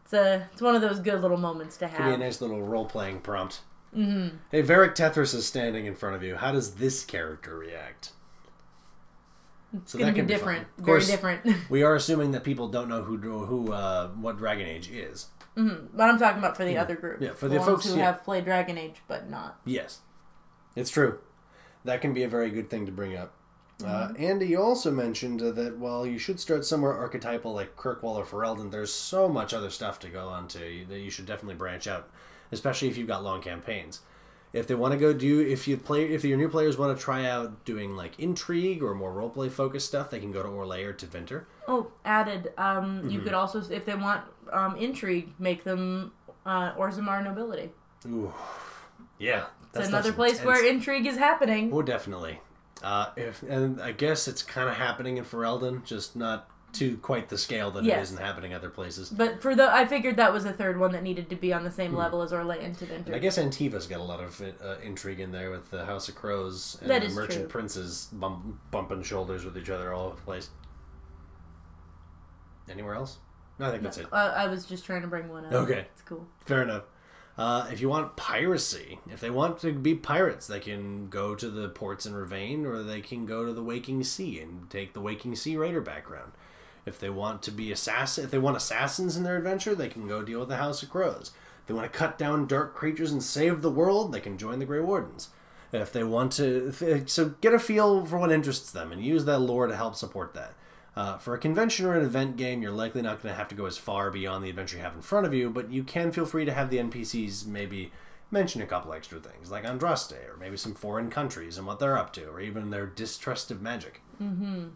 It's 0.10 0.14
a 0.16 0.50
it's 0.52 0.62
one 0.62 0.74
of 0.76 0.82
those 0.82 1.00
good 1.00 1.22
little 1.22 1.38
moments 1.38 1.78
to 1.78 1.88
Could 1.88 2.04
be 2.04 2.12
a 2.12 2.18
nice 2.18 2.42
little 2.42 2.64
role 2.64 2.86
playing 2.86 3.20
prompt. 3.20 3.62
Mm-hmm. 3.96 4.38
Hey, 4.50 4.64
Varric 4.64 4.96
Tethras 4.96 5.36
is 5.36 5.46
standing 5.46 5.86
in 5.86 5.96
front 5.96 6.16
of 6.16 6.24
you. 6.24 6.36
How 6.36 6.52
does 6.52 6.76
this 6.76 7.06
character 7.06 7.56
react? 7.56 8.14
It's 9.72 9.92
So 9.92 10.00
gonna 10.00 10.12
be 10.14 10.22
be 10.22 10.28
different, 10.28 10.64
fun. 10.64 10.72
Of 10.80 10.86
very 10.86 10.98
course- 10.98 11.08
different. 11.08 11.56
We 11.70 11.84
are 11.84 11.94
assuming 11.94 12.32
that 12.32 12.44
people 12.44 12.70
don't 12.70 12.90
know 12.90 13.04
who 13.04 13.18
who 13.20 13.72
uh, 13.72 14.08
what 14.10 14.38
Dragon 14.40 14.66
Age 14.66 14.90
is. 14.90 15.28
but 15.56 16.10
I'm 16.10 16.18
talking 16.18 16.40
about 16.40 16.58
for 16.58 16.66
the 16.66 16.78
other 16.78 16.96
group. 16.96 17.22
Yeah, 17.22 17.34
for 17.34 17.48
the, 17.48 17.56
the 17.56 17.60
ones 17.60 17.70
folks- 17.70 17.90
who 17.92 17.98
yeah. 17.98 18.06
have 18.06 18.24
played 18.24 18.46
Dragon 18.46 18.80
Age 18.80 19.04
but 19.08 19.30
not. 19.30 19.60
Yes, 19.64 20.00
it's 20.76 20.90
true. 20.90 21.20
That 21.86 22.02
can 22.02 22.16
be 22.16 22.24
a 22.24 22.28
very 22.28 22.50
good 22.50 22.72
thing 22.72 22.88
to 22.88 22.92
bring 22.92 23.16
up. 23.16 23.36
Uh, 23.84 24.10
Mm-hmm. 24.10 24.24
Andy, 24.24 24.48
you 24.48 24.62
also 24.62 24.92
mentioned 24.92 25.42
uh, 25.42 25.52
that 25.52 25.78
while 25.78 26.06
you 26.06 26.18
should 26.20 26.40
start 26.40 26.66
somewhere 26.66 26.94
archetypal 26.94 27.54
like 27.54 27.76
Kirkwall 27.78 28.16
or 28.18 28.26
Ferelden, 28.26 28.72
there's 28.72 28.94
so 28.94 29.30
much 29.30 29.54
other 29.54 29.70
stuff 29.70 30.00
to 30.00 30.10
go 30.10 30.28
on 30.28 30.48
to 30.50 30.86
that 30.90 31.00
you 31.00 31.10
should 31.10 31.26
definitely 31.26 31.56
branch 31.56 31.88
out, 31.88 32.10
especially 32.52 32.90
if 32.90 32.98
you've 32.98 33.08
got 33.08 33.24
long 33.24 33.42
campaigns. 33.42 34.02
If 34.52 34.66
they 34.68 34.74
want 34.76 34.94
to 34.94 35.00
go 35.00 35.14
do, 35.14 35.40
if 35.42 35.68
you 35.68 35.78
play, 35.78 36.06
if 36.12 36.26
your 36.26 36.36
new 36.38 36.50
players 36.50 36.76
want 36.76 36.98
to 36.98 37.02
try 37.04 37.26
out 37.26 37.64
doing 37.66 37.96
like 37.96 38.20
intrigue 38.20 38.82
or 38.82 38.96
more 38.96 39.14
roleplay 39.14 39.52
focused 39.52 39.86
stuff, 39.88 40.10
they 40.10 40.20
can 40.20 40.32
go 40.32 40.42
to 40.42 40.50
Orlais 40.50 40.84
or 40.86 40.94
Tevinter. 40.94 41.46
Oh, 41.68 41.92
added. 42.04 42.52
Um, 42.58 43.00
Mm-hmm. 43.00 43.10
You 43.12 43.22
could 43.22 43.34
also, 43.34 43.62
if 43.72 43.86
they 43.86 43.94
want 43.96 44.24
um, 44.52 44.76
intrigue, 44.76 45.30
make 45.38 45.64
them 45.64 46.12
uh, 46.48 46.74
Orzammar 46.74 47.24
nobility. 47.24 47.70
Ooh, 48.08 48.34
yeah, 49.20 49.46
It's 49.76 49.88
another 49.88 50.14
place 50.14 50.42
where 50.44 50.66
intrigue 50.66 51.06
is 51.06 51.18
happening. 51.18 51.70
Oh, 51.72 51.82
definitely. 51.84 52.42
Uh, 52.84 53.08
if 53.18 53.44
and 53.44 53.82
I 53.82 53.92
guess 53.92 54.28
it's 54.28 54.42
kind 54.44 54.70
of 54.70 54.76
happening 54.76 55.18
in 55.18 55.26
Ferelden, 55.26 55.84
just 55.84 56.16
not 56.16 56.50
to 56.74 56.98
quite 56.98 57.30
the 57.30 57.38
scale 57.38 57.72
that 57.72 57.80
it 57.80 57.88
Yes. 57.88 58.10
isn't 58.12 58.22
happening 58.24 58.54
other 58.54 58.70
places. 58.70 59.10
But 59.10 59.42
for 59.42 59.56
the, 59.56 59.74
I 59.74 59.86
figured 59.86 60.18
that 60.18 60.32
was 60.32 60.46
a 60.46 60.54
third 60.54 60.80
one 60.80 60.92
that 60.92 61.02
needed 61.02 61.28
to 61.32 61.36
be 61.36 61.52
on 61.52 61.64
the 61.64 61.72
same 61.72 61.96
level 61.96 62.22
as 62.22 62.32
and 62.32 62.78
Hmm. 62.78 62.92
And 63.08 63.16
I 63.16 63.18
guess 63.20 63.38
Antiva's 63.40 63.88
got 63.88 64.00
a 64.00 64.04
lot 64.04 64.20
of 64.20 64.40
uh, 64.42 64.76
intrigue 64.84 65.20
in 65.20 65.32
there 65.32 65.50
with 65.50 65.72
the 65.72 65.86
House 65.86 66.08
of 66.10 66.16
Crows 66.16 66.78
and 66.82 66.90
the 66.92 67.10
Merchant 67.10 67.40
true. 67.42 67.48
Princes 67.48 68.10
bump, 68.14 68.60
bumping 68.70 69.02
shoulders 69.02 69.46
with 69.46 69.58
each 69.58 69.72
other 69.72 69.92
all 69.92 70.08
over 70.08 70.16
the 70.16 70.22
place. 70.22 70.50
Anywhere 72.70 72.94
else? 72.94 73.18
No, 73.58 73.68
I 73.68 73.72
think 73.72 73.84
that's 73.84 73.98
it. 73.98 74.08
Uh, 74.14 74.16
I 74.36 74.48
was 74.48 74.66
just 74.66 74.86
trying 74.86 75.02
to 75.02 75.08
bring 75.08 75.28
one 75.28 75.46
up. 75.46 75.54
Okay. 75.54 75.88
It's 75.94 76.04
cool. 76.04 76.28
Fair 76.46 76.62
enough. 76.62 76.84
Uh, 77.40 77.70
if 77.72 77.80
you 77.80 77.88
want 77.88 78.18
piracy, 78.18 79.00
if 79.10 79.22
they 79.22 79.30
want 79.30 79.60
to 79.60 79.72
be 79.72 79.96
pirates, 79.96 80.46
they 80.46 80.60
can 80.60 81.06
go 81.06 81.34
to 81.34 81.50
the 81.50 81.70
ports 81.70 82.06
in 82.06 82.12
Rivain, 82.12 82.66
or 82.66 82.84
they 82.84 83.00
can 83.00 83.26
go 83.26 83.46
to 83.46 83.54
the 83.54 83.64
Waking 83.64 84.04
Sea 84.04 84.42
and 84.42 84.70
take 84.70 84.92
the 84.92 85.00
Waking 85.00 85.38
Sea 85.38 85.56
Raider 85.56 85.80
background. 85.80 86.34
If 86.86 87.00
they 87.00 87.10
want 87.10 87.42
to 87.44 87.52
be 87.52 87.72
assassin, 87.72 88.26
if 88.26 88.32
they 88.32 88.38
want 88.40 88.58
assassins 88.58 89.16
in 89.16 89.24
their 89.24 89.38
adventure, 89.38 89.74
they 89.74 89.88
can 89.88 90.06
go 90.06 90.22
deal 90.22 90.42
with 90.42 90.50
the 90.50 90.58
House 90.58 90.84
of 90.84 90.90
Crows. 90.90 91.32
If 91.62 91.68
they 91.68 91.74
want 91.74 91.90
to 91.90 91.98
cut 91.98 92.18
down 92.18 92.46
dark 92.46 92.76
creatures 92.76 93.14
and 93.14 93.24
save 93.24 93.62
the 93.62 93.72
world, 93.72 94.12
they 94.12 94.20
can 94.20 94.38
join 94.38 94.60
the 94.60 94.66
Grey 94.66 94.82
Wardens. 94.82 95.30
If 95.72 95.94
they 95.94 96.04
want 96.04 96.34
to, 96.34 96.74
if- 96.82 97.10
so 97.10 97.36
get 97.40 97.54
a 97.54 97.60
feel 97.60 98.06
for 98.06 98.18
what 98.18 98.34
interests 98.34 98.70
them 98.70 98.92
and 98.92 99.02
use 99.02 99.24
that 99.24 99.40
lore 99.40 99.68
to 99.68 99.78
help 99.78 99.96
support 99.96 100.34
that. 100.34 100.56
Uh, 100.96 101.18
for 101.18 101.34
a 101.34 101.38
convention 101.38 101.86
or 101.86 101.96
an 101.96 102.06
event 102.06 102.36
game, 102.36 102.62
you're 102.62 102.72
likely 102.72 103.02
not 103.02 103.22
going 103.22 103.32
to 103.34 103.38
have 103.38 103.48
to 103.48 103.56
go 103.56 103.66
as 103.66 103.78
far 103.78 104.12
beyond 104.12 104.44
the 104.44 104.50
adventure 104.50 104.78
you 104.78 104.84
have 104.84 104.96
in 104.96 105.02
front 105.02 105.26
of 105.26 105.34
you, 105.34 105.50
but 105.50 105.72
you 105.72 105.84
can 105.84 106.12
feel 106.12 106.26
free 106.26 106.46
to 106.46 106.54
have 106.54 106.70
the 106.70 106.78
NPCs 106.78 107.46
maybe 107.46 107.92
mention 108.32 108.62
a 108.62 108.66
couple 108.66 108.94
extra 108.94 109.20
things, 109.20 109.50
like 109.52 109.64
Andraste, 109.66 110.14
or 110.30 110.38
maybe 110.38 110.58
some 110.58 110.74
foreign 110.74 111.10
countries 111.10 111.58
and 111.58 111.66
what 111.66 111.80
they're 111.80 111.98
up 111.98 112.12
to, 112.14 112.26
or 112.26 112.40
even 112.42 112.70
their 112.70 112.86
distrust 112.86 113.50
of 113.52 113.62
magic. 113.62 114.02
Mm-hmm. 114.22 114.70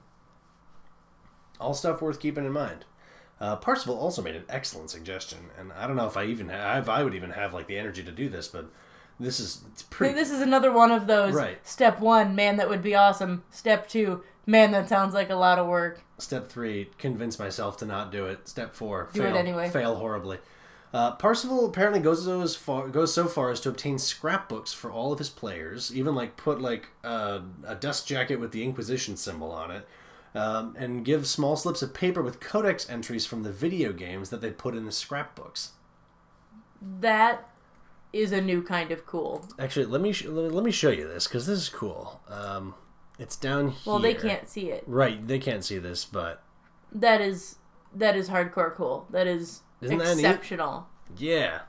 All 1.59 1.74
stuff 1.74 2.01
worth 2.01 2.20
keeping 2.20 2.45
in 2.45 2.51
mind. 2.51 2.86
Uh, 3.39 3.55
Parsifal 3.55 3.97
also 3.97 4.22
made 4.22 4.36
an 4.36 4.45
excellent 4.47 4.89
suggestion, 4.89 5.49
and 5.57 5.74
I 5.74 5.88
don't 5.88 5.95
know 5.95 6.07
if 6.07 6.16
I 6.16 6.26
even 6.26 6.49
ha- 6.49 6.78
if 6.78 6.88
I 6.88 7.03
would 7.03 7.14
even 7.14 7.32
have 7.32 7.53
like 7.53 7.68
the 7.68 7.78
energy 7.78 8.03
to 8.03 8.11
do 8.11 8.30
this, 8.30 8.47
but 8.47 8.72
this 9.20 9.39
is 9.39 9.64
pretty. 9.89 10.14
this 10.14 10.32
is 10.32 10.41
another 10.41 10.72
one 10.72 10.91
of 10.91 11.07
those. 11.07 11.34
Right. 11.34 11.57
Step 11.68 11.99
one, 11.99 12.36
man, 12.36 12.57
that 12.57 12.70
would 12.70 12.82
be 12.82 12.95
awesome. 12.95 13.43
Step 13.49 13.88
two, 13.88 14.24
man, 14.46 14.72
that 14.72 14.89
sounds 14.89 15.14
like 15.14 15.30
a 15.30 15.36
lot 15.36 15.60
of 15.60 15.68
work. 15.68 16.02
Step 16.18 16.48
three, 16.50 16.89
convince 16.98 17.38
myself 17.39 17.78
to 17.78 17.86
not 17.86 18.12
do 18.12 18.26
it. 18.26 18.48
Step 18.48 18.74
four, 18.74 19.10
Do 19.14 19.22
it 19.22 19.26
fail, 19.28 19.36
anyway. 19.38 19.70
fail 19.70 19.96
horribly. 19.96 20.39
Uh, 20.94 21.16
Parsifal 21.16 21.66
apparently 21.68 22.00
goes 22.00 22.24
so 22.24 22.41
as 22.41 22.56
far 22.56 22.88
goes 22.88 23.12
so 23.14 23.26
far 23.26 23.50
as 23.50 23.60
to 23.62 23.70
obtain 23.70 23.98
scrapbooks 23.98 24.74
for 24.74 24.91
all 24.91 25.12
of 25.12 25.18
his 25.18 25.30
players, 25.30 25.94
even 25.96 26.14
like 26.14 26.38
put 26.38 26.62
like 26.62 26.89
uh, 27.04 27.39
a 27.66 27.74
dust 27.76 28.08
jacket 28.08 28.36
with 28.39 28.52
the 28.52 28.64
Inquisition 28.64 29.18
symbol 29.18 29.52
on 29.52 29.72
it, 29.72 29.88
um, 30.36 30.76
and 30.78 31.04
give 31.04 31.26
small 31.26 31.56
slips 31.56 31.82
of 31.82 31.96
paper 31.96 32.22
with 32.22 32.39
codex 32.39 32.88
entries 32.89 33.26
from 33.26 33.41
the 33.41 33.52
video 33.52 33.91
games 33.91 34.30
that 34.30 34.39
they 34.41 34.52
put 34.52 34.76
in 34.76 34.86
the 34.86 34.91
scrapbooks. 34.91 35.72
That 37.00 37.50
is 38.12 38.32
a 38.32 38.41
new 38.41 38.62
kind 38.62 38.91
of 38.91 39.08
cool. 39.08 39.48
Actually, 39.58 39.86
let 39.88 40.00
me 40.02 40.12
sh- 40.14 40.26
let 40.26 40.64
me 40.64 40.72
show 40.72 40.91
you 40.91 41.08
this 41.08 41.28
because 41.28 41.48
this 41.48 41.58
is 41.60 41.70
cool. 41.70 42.22
Um, 42.28 42.76
it's 43.20 43.36
down 43.36 43.70
here. 43.70 43.80
Well, 43.93 43.99
they 43.99 44.14
can't 44.14 44.47
see 44.49 44.70
it. 44.72 44.84
Right, 44.88 45.26
they 45.28 45.39
can't 45.39 45.64
see 45.64 45.78
this, 45.78 46.05
but 46.05 46.41
That 46.91 47.22
is 47.22 47.57
that 47.95 48.16
is 48.16 48.30
hardcore 48.30 48.74
cool. 48.74 49.07
That 49.11 49.28
is 49.28 49.61
Isn't 49.82 49.97
that 49.99 50.14
exceptional. 50.14 50.88
Yeah. 51.18 51.61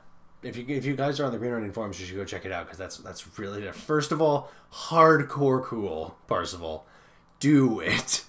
If 0.43 0.57
you 0.57 0.65
if 0.67 0.85
you 0.85 0.95
guys 0.95 1.19
are 1.19 1.25
on 1.25 1.31
the 1.31 1.37
Green 1.39 1.51
Ronin 1.51 1.71
forums, 1.71 1.99
you 1.99 2.05
should 2.05 2.15
go 2.17 2.25
check 2.25 2.45
it 2.45 2.51
out 2.51 2.65
because 2.65 2.77
that's 2.77 2.97
that's 2.97 3.39
really 3.39 3.71
first 3.71 4.11
of 4.11 4.21
all 4.21 4.51
hardcore 4.71 5.63
cool. 5.63 6.17
Parsifal, 6.27 6.85
do 7.39 7.79
it. 7.79 8.23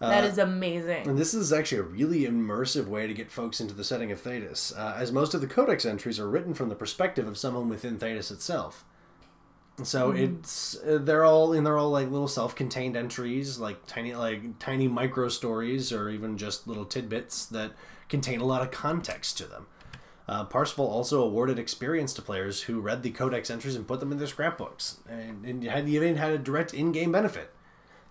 That 0.00 0.24
Uh, 0.24 0.26
is 0.26 0.38
amazing. 0.38 1.06
And 1.08 1.16
this 1.16 1.32
is 1.32 1.52
actually 1.52 1.78
a 1.78 1.82
really 1.84 2.22
immersive 2.22 2.86
way 2.88 3.06
to 3.06 3.14
get 3.14 3.30
folks 3.30 3.60
into 3.60 3.72
the 3.72 3.84
setting 3.84 4.10
of 4.10 4.20
Thedas, 4.20 4.76
uh, 4.76 4.94
as 4.96 5.12
most 5.12 5.32
of 5.32 5.40
the 5.40 5.46
codex 5.46 5.84
entries 5.86 6.18
are 6.18 6.28
written 6.28 6.54
from 6.54 6.68
the 6.70 6.74
perspective 6.74 7.28
of 7.28 7.38
someone 7.38 7.68
within 7.68 7.98
Thedas 7.98 8.32
itself. 8.32 8.84
So 9.82 10.10
it's 10.10 10.76
uh, 10.76 10.98
they're 11.00 11.24
all 11.24 11.52
and 11.54 11.66
they're 11.66 11.78
all 11.78 11.90
like 11.90 12.10
little 12.10 12.28
self-contained 12.28 12.96
entries, 12.96 13.58
like 13.58 13.86
tiny 13.86 14.14
like 14.14 14.58
tiny 14.58 14.86
micro 14.86 15.28
stories, 15.28 15.92
or 15.92 16.10
even 16.10 16.36
just 16.36 16.68
little 16.68 16.84
tidbits 16.84 17.46
that 17.46 17.72
contain 18.08 18.40
a 18.40 18.44
lot 18.44 18.62
of 18.62 18.70
context 18.70 19.38
to 19.38 19.46
them. 19.46 19.66
Uh, 20.28 20.44
Parsifal 20.44 20.86
also 20.86 21.22
awarded 21.22 21.58
experience 21.58 22.12
to 22.14 22.22
players 22.22 22.62
who 22.62 22.80
read 22.80 23.02
the 23.02 23.10
codex 23.10 23.50
entries 23.50 23.74
and 23.74 23.88
put 23.88 23.98
them 24.00 24.12
in 24.12 24.18
their 24.18 24.26
scrapbooks, 24.26 24.98
and, 25.08 25.44
and 25.44 25.64
had 25.64 25.88
even 25.88 26.16
had 26.16 26.32
a 26.32 26.38
direct 26.38 26.72
in-game 26.74 27.10
benefit. 27.10 27.50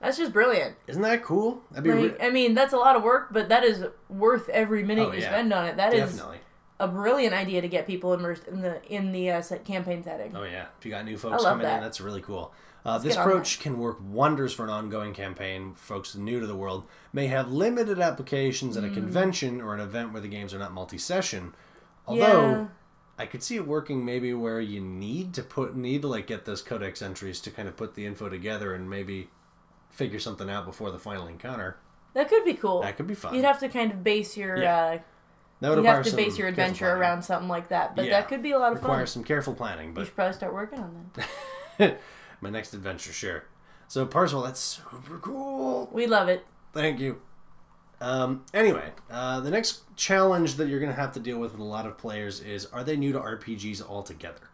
That's 0.02 0.18
just 0.18 0.34
brilliant. 0.34 0.76
Isn't 0.88 1.04
that 1.04 1.24
cool? 1.24 1.62
That'd 1.72 1.84
be 1.84 1.92
Like, 1.94 2.20
re- 2.20 2.28
I 2.28 2.32
mean, 2.32 2.54
that's 2.56 2.74
a 2.74 2.78
lot 2.78 2.96
of 2.96 3.04
work, 3.04 3.30
but 3.32 3.50
that 3.50 3.64
is 3.64 3.86
worth 4.10 4.50
every 4.50 4.84
minute 4.84 5.08
Oh, 5.10 5.12
you 5.14 5.22
yeah. 5.22 5.30
spend 5.30 5.54
on 5.54 5.66
it. 5.68 5.78
That 5.78 5.94
is 5.94 6.12
definitely. 6.12 6.40
A 6.82 6.88
brilliant 6.88 7.34
idea 7.34 7.62
to 7.62 7.68
get 7.68 7.88
people 7.88 8.14
immersed 8.14 8.48
in 8.48 8.62
the 8.62 8.82
in 8.94 9.12
the 9.12 9.32
uh, 9.32 9.42
set 9.42 9.64
campaign 9.66 10.04
setting. 10.04 10.36
Oh 10.36 10.44
yeah, 10.44 10.66
if 10.78 10.86
you 10.86 10.92
got 10.92 11.06
new 11.06 11.18
folks 11.18 11.44
coming 11.44 11.66
in, 11.68 11.80
that's 11.82 12.02
really 12.02 12.22
cool. 12.22 12.54
Uh, 12.84 12.98
this 12.98 13.16
approach 13.16 13.60
can 13.60 13.78
work 13.78 14.00
wonders 14.02 14.54
for 14.54 14.64
an 14.64 14.72
ongoing 14.72 15.14
campaign. 15.14 15.76
Folks 15.76 16.16
new 16.16 16.40
to 16.40 16.48
the 16.48 16.56
world 16.56 16.86
may 17.14 17.28
have 17.28 17.52
limited 17.52 18.00
applications 18.00 18.76
Mm. 18.76 18.84
at 18.84 18.92
a 18.92 18.94
convention 18.94 19.62
or 19.62 19.76
an 19.76 19.80
event 19.80 20.12
where 20.14 20.22
the 20.22 20.28
games 20.28 20.52
are 20.54 20.60
not 20.60 20.74
multi-session. 20.74 21.54
Although 22.08 22.52
Yeah. 22.52 22.66
I 23.20 23.28
could 23.28 23.44
see 23.44 23.56
it 23.56 23.68
working 23.68 24.04
maybe 24.04 24.34
where 24.34 24.60
you 24.60 24.82
need 24.82 25.36
to 25.36 25.44
put 25.44 25.76
need 25.76 26.02
to 26.02 26.08
like 26.08 26.26
get 26.26 26.46
those 26.46 26.64
codex 26.64 27.04
entries 27.04 27.40
to 27.42 27.52
kind 27.52 27.68
of 27.68 27.78
put 27.78 27.94
the 27.94 28.08
info 28.08 28.30
together 28.30 28.74
and 28.74 28.90
maybe 28.90 29.30
figure 29.92 30.20
something 30.20 30.50
out 30.50 30.66
before 30.66 30.90
the 30.90 30.98
final 30.98 31.28
encounter. 31.28 31.78
That 32.16 32.30
could 32.30 32.44
be 32.44 32.56
cool. 32.56 32.82
That 32.82 32.98
could 32.98 33.06
be 33.08 33.14
fun. 33.14 33.36
You'd 33.36 33.46
have 33.46 33.60
to 33.60 33.70
kind 33.70 33.92
of 33.92 34.04
base 34.04 34.36
your 34.36 34.58
Yeah. 34.58 34.84
uh, 34.86 35.00
That 35.62 35.70
would 35.70 35.78
you'd 35.78 35.86
have 35.86 36.04
to 36.06 36.16
base 36.16 36.38
your 36.38 36.48
adventure 36.48 36.90
around 36.90 37.22
something 37.24 37.48
like 37.48 37.70
that. 37.70 37.96
But 37.96 38.06
Yeah. 38.06 38.12
that 38.20 38.28
could 38.28 38.42
be 38.44 38.52
a 38.52 38.60
lot 38.60 38.74
of 38.74 38.80
fun. 38.80 38.90
Requires 38.90 39.12
some 39.12 39.24
careful 39.24 39.54
planning, 39.54 39.94
but 39.94 40.02
You 40.02 40.06
should 40.08 40.16
probably 40.16 40.34
start 40.34 40.54
working 40.54 40.80
on 40.80 41.12
that. 41.78 42.02
my 42.42 42.50
next 42.50 42.74
adventure, 42.74 43.14
sure. 43.14 43.44
So 43.88 44.06
Parzival, 44.06 44.44
that's 44.44 44.60
super 44.60 45.20
cool. 45.20 45.90
we 45.92 46.08
love 46.08 46.28
it. 46.30 46.46
Thank 46.74 47.00
you. 47.00 47.22
Um, 48.00 48.46
anyway, 48.54 48.94
uh, 49.12 49.42
the 49.42 49.52
next 49.52 49.82
challenge 49.96 50.56
that 50.56 50.68
you're 50.68 50.80
going 50.80 50.92
to 50.92 51.00
have 51.00 51.12
to 51.14 51.20
deal 51.20 51.38
with 51.38 51.52
with 51.52 51.62
a 51.62 51.66
lot 51.66 51.86
of 51.86 51.98
players 52.00 52.40
is 52.40 52.66
are 52.68 52.84
they 52.84 52.98
new 52.98 53.12
to 53.14 53.20
RPGs 53.20 53.88
altogether? 53.88 54.50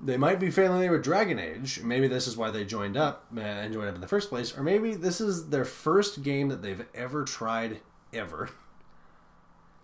They 0.00 0.18
might 0.18 0.38
be 0.38 0.50
familiar 0.50 0.90
with 0.90 1.02
Dragon 1.02 1.38
Age. 1.38 1.80
Maybe 1.82 2.08
this 2.08 2.26
is 2.26 2.36
why 2.36 2.50
they 2.50 2.64
joined 2.66 2.98
up 2.98 3.24
uh, 3.34 3.40
and 3.40 3.72
joined 3.72 3.88
up 3.88 3.94
in 3.94 4.02
the 4.02 4.08
first 4.08 4.28
place. 4.28 4.54
Or 4.54 4.62
maybe 4.62 4.94
this 4.94 5.18
is 5.22 5.48
their 5.48 5.64
first 5.64 6.22
game 6.22 6.48
that 6.48 6.60
they've 6.60 6.84
ever 6.94 7.24
tried, 7.24 7.80
ever. 8.12 8.50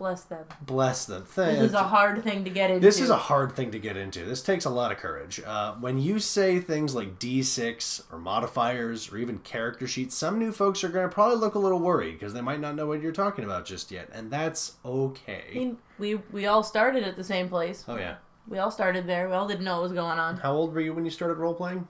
Bless 0.01 0.23
them. 0.23 0.47
Bless 0.63 1.05
them. 1.05 1.27
This 1.37 1.61
is 1.61 1.75
a 1.75 1.83
hard 1.83 2.25
thing 2.25 2.43
to 2.45 2.51
get 2.51 2.71
into. 2.71 2.81
This 2.81 3.03
is 3.03 3.11
a 3.11 3.19
hard 3.19 3.55
thing 3.55 3.71
to 3.73 3.79
get 3.79 3.99
into. 3.99 4.25
This 4.25 4.41
takes 4.41 4.65
a 4.65 4.71
lot 4.71 4.93
of 4.93 4.97
courage. 4.97 5.43
Uh, 5.45 5.75
when 5.75 5.99
you 5.99 6.19
say 6.19 6.59
things 6.59 6.95
like 6.95 7.19
D6 7.19 8.11
or 8.11 8.19
modifiers 8.19 9.13
or 9.13 9.19
even 9.19 9.41
character 9.41 9.87
sheets, 9.87 10.17
some 10.17 10.39
new 10.39 10.53
folks 10.53 10.83
are 10.83 10.89
going 10.89 11.07
to 11.07 11.15
probably 11.15 11.37
look 11.37 11.55
a 11.55 11.59
little 11.59 11.81
worried 11.81 12.13
because 12.13 12.33
they 12.33 12.41
might 12.41 12.61
not 12.61 12.77
know 12.77 12.87
what 12.87 13.03
you're 13.03 13.13
talking 13.13 13.45
about 13.45 13.67
just 13.67 13.91
yet, 13.91 14.09
and 14.11 14.31
that's 14.31 14.77
I 14.87 14.89
okay. 14.89 15.45
mean, 15.55 15.77
we 15.99 16.15
we 16.33 16.47
all 16.47 16.63
started 16.63 17.03
at 17.03 17.17
the 17.17 17.25
same 17.25 17.51
place. 17.51 17.85
Oh 17.87 17.97
yeah. 17.97 18.17
We 18.49 18.57
all 18.57 18.71
started 18.71 19.07
there. 19.07 19.29
We 19.29 19.35
all 19.35 19.47
didn't 19.47 19.65
know 19.65 19.75
what 19.75 19.83
was 19.83 19.93
going 19.93 20.19
on. 20.19 20.39
How 20.39 20.55
old 20.55 20.73
were 20.73 20.81
you 20.81 20.95
when 20.95 21.05
you 21.05 21.11
started 21.11 21.35
role 21.35 21.53
playing? 21.55 21.87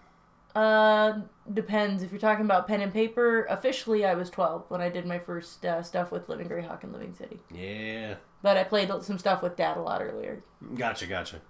Uh, 0.54 1.20
depends. 1.52 2.02
If 2.02 2.10
you're 2.10 2.20
talking 2.20 2.44
about 2.44 2.66
pen 2.66 2.80
and 2.80 2.92
paper, 2.92 3.44
officially 3.48 4.04
I 4.04 4.14
was 4.14 4.30
12 4.30 4.64
when 4.68 4.80
I 4.80 4.88
did 4.88 5.06
my 5.06 5.18
first 5.18 5.64
uh, 5.64 5.82
stuff 5.82 6.10
with 6.10 6.28
Living 6.28 6.48
Greyhawk 6.48 6.82
and 6.82 6.92
Living 6.92 7.14
City. 7.14 7.38
Yeah. 7.52 8.16
But 8.42 8.56
I 8.56 8.64
played 8.64 8.90
some 9.02 9.18
stuff 9.18 9.42
with 9.42 9.56
Dad 9.56 9.76
a 9.76 9.82
lot 9.82 10.02
earlier. 10.02 10.42
Gotcha, 10.74 11.06
gotcha. 11.06 11.40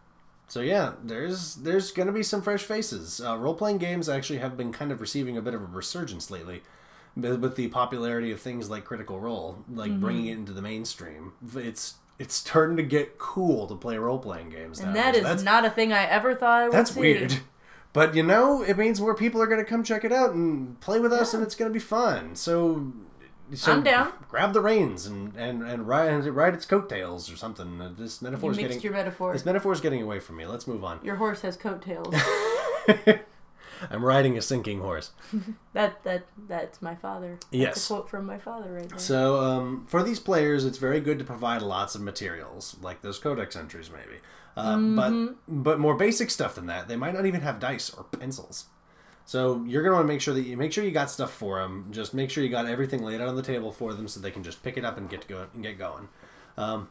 So 0.48 0.60
yeah, 0.60 0.94
there's 1.04 1.54
there's 1.56 1.92
gonna 1.92 2.10
be 2.10 2.24
some 2.24 2.42
fresh 2.42 2.64
faces. 2.64 3.20
Uh, 3.24 3.36
role 3.38 3.54
playing 3.54 3.78
games 3.78 4.08
actually 4.08 4.40
have 4.40 4.56
been 4.56 4.72
kind 4.72 4.90
of 4.90 5.00
receiving 5.00 5.36
a 5.36 5.42
bit 5.42 5.54
of 5.54 5.62
a 5.62 5.66
resurgence 5.66 6.28
lately, 6.28 6.62
with 7.14 7.54
the 7.54 7.68
popularity 7.68 8.32
of 8.32 8.40
things 8.40 8.68
like 8.68 8.84
Critical 8.84 9.20
Role, 9.20 9.64
like 9.72 9.92
Mm-hmm. 9.92 10.00
bringing 10.00 10.26
it 10.26 10.32
into 10.38 10.52
the 10.52 10.62
mainstream. 10.62 11.34
It's 11.54 11.94
it's 12.18 12.34
starting 12.34 12.76
to 12.78 12.82
get 12.82 13.16
cool 13.18 13.66
to 13.68 13.76
play 13.76 13.96
role 13.96 14.18
playing 14.18 14.50
games. 14.50 14.80
And 14.80 14.92
nowadays. 14.92 15.12
that 15.12 15.18
is 15.18 15.22
that's, 15.22 15.42
not 15.44 15.64
a 15.64 15.70
thing 15.70 15.92
I 15.92 16.04
ever 16.04 16.34
thought 16.34 16.62
I 16.62 16.64
would 16.68 16.72
that's 16.76 16.94
see. 16.94 17.00
weird. 17.00 17.38
But 17.92 18.14
you 18.14 18.22
know, 18.22 18.62
it 18.62 18.76
means 18.78 19.00
more 19.00 19.14
people 19.14 19.42
are 19.42 19.46
gonna 19.46 19.64
come 19.64 19.82
check 19.82 20.04
it 20.04 20.12
out 20.12 20.32
and 20.32 20.78
play 20.80 21.00
with 21.00 21.12
us, 21.12 21.34
and 21.34 21.42
it's 21.42 21.54
gonna 21.54 21.70
be 21.70 21.78
fun. 21.80 22.36
So. 22.36 22.92
So 23.52 23.72
I'm 23.72 23.82
down. 23.82 24.12
Grab 24.28 24.52
the 24.52 24.60
reins 24.60 25.06
and 25.06 25.34
and 25.36 25.64
and 25.64 25.88
ride 25.88 26.24
ride 26.26 26.54
its 26.54 26.64
coattails 26.66 27.32
or 27.32 27.36
something. 27.36 27.80
Uh, 27.80 27.90
This 27.98 28.22
You 28.22 28.26
metaphor 28.26 28.52
is 28.52 28.56
mixed 28.58 28.68
getting 28.68 28.82
your 28.84 28.92
metaphor. 28.92 29.32
this 29.32 29.44
metaphor 29.44 29.72
is 29.72 29.80
getting 29.80 30.00
away 30.02 30.20
from 30.20 30.36
me. 30.36 30.46
Let's 30.46 30.68
move 30.68 30.84
on. 30.84 31.00
Your 31.02 31.16
horse 31.16 31.40
has 31.40 31.56
coattails. 31.56 32.14
I'm 33.90 34.04
riding 34.04 34.36
a 34.36 34.42
sinking 34.42 34.80
horse. 34.80 35.10
that 35.72 36.02
that 36.04 36.26
that's 36.48 36.80
my 36.82 36.94
father. 36.94 37.38
That's 37.40 37.46
Yes. 37.50 37.90
a 37.90 37.94
quote 37.94 38.10
from 38.10 38.24
my 38.26 38.38
father 38.38 38.72
right 38.74 38.88
there. 38.88 38.98
So, 38.98 39.40
um, 39.40 39.86
for 39.88 40.02
these 40.02 40.20
players, 40.20 40.64
it's 40.64 40.78
very 40.78 41.00
good 41.00 41.18
to 41.18 41.24
provide 41.24 41.62
lots 41.62 41.94
of 41.94 42.02
materials, 42.02 42.76
like 42.82 43.00
those 43.02 43.18
codex 43.18 43.56
entries, 43.56 43.90
maybe. 43.90 44.20
Uh, 44.56 44.76
But 44.78 45.36
but 45.48 45.80
more 45.80 45.96
basic 45.96 46.30
stuff 46.30 46.54
than 46.54 46.66
that. 46.66 46.88
They 46.88 46.96
might 46.96 47.14
not 47.14 47.26
even 47.26 47.40
have 47.42 47.58
dice 47.60 47.90
or 47.90 48.04
pencils. 48.04 48.66
So 49.24 49.64
you're 49.64 49.82
gonna 49.82 49.94
want 49.94 50.04
to 50.04 50.12
make 50.12 50.20
sure 50.20 50.34
that 50.34 50.42
you 50.42 50.56
make 50.56 50.72
sure 50.72 50.82
you 50.84 50.90
got 50.90 51.10
stuff 51.10 51.32
for 51.32 51.60
them. 51.60 51.88
Just 51.90 52.14
make 52.14 52.30
sure 52.30 52.42
you 52.42 52.50
got 52.50 52.66
everything 52.66 53.02
laid 53.02 53.20
out 53.20 53.28
on 53.28 53.36
the 53.36 53.42
table 53.42 53.70
for 53.72 53.94
them, 53.94 54.08
so 54.08 54.20
they 54.20 54.30
can 54.30 54.42
just 54.42 54.62
pick 54.62 54.76
it 54.76 54.84
up 54.84 54.96
and 54.98 55.08
get 55.08 55.22
to 55.22 55.28
go 55.28 55.46
and 55.54 55.62
get 55.62 55.78
going. 55.78 56.08
Um, 56.56 56.88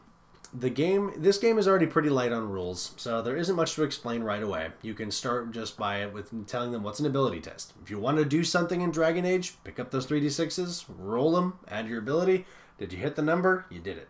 the 0.52 0.70
game 0.70 1.12
this 1.16 1.38
game 1.38 1.58
is 1.58 1.68
already 1.68 1.86
pretty 1.86 2.10
light 2.10 2.32
on 2.32 2.48
rules 2.48 2.92
so 2.96 3.22
there 3.22 3.36
isn't 3.36 3.54
much 3.54 3.74
to 3.74 3.84
explain 3.84 4.22
right 4.22 4.42
away 4.42 4.70
you 4.82 4.94
can 4.94 5.10
start 5.10 5.52
just 5.52 5.76
by 5.76 6.04
with 6.06 6.46
telling 6.48 6.72
them 6.72 6.82
what's 6.82 6.98
an 6.98 7.06
ability 7.06 7.40
test 7.40 7.72
if 7.82 7.90
you 7.90 7.98
want 8.00 8.18
to 8.18 8.24
do 8.24 8.42
something 8.42 8.80
in 8.80 8.90
dragon 8.90 9.24
age 9.24 9.54
pick 9.62 9.78
up 9.78 9.90
those 9.92 10.06
3d6s 10.08 10.86
roll 10.98 11.32
them 11.32 11.58
add 11.68 11.86
your 11.86 12.00
ability 12.00 12.44
did 12.78 12.92
you 12.92 12.98
hit 12.98 13.14
the 13.14 13.22
number 13.22 13.64
you 13.70 13.78
did 13.78 13.96
it 13.96 14.08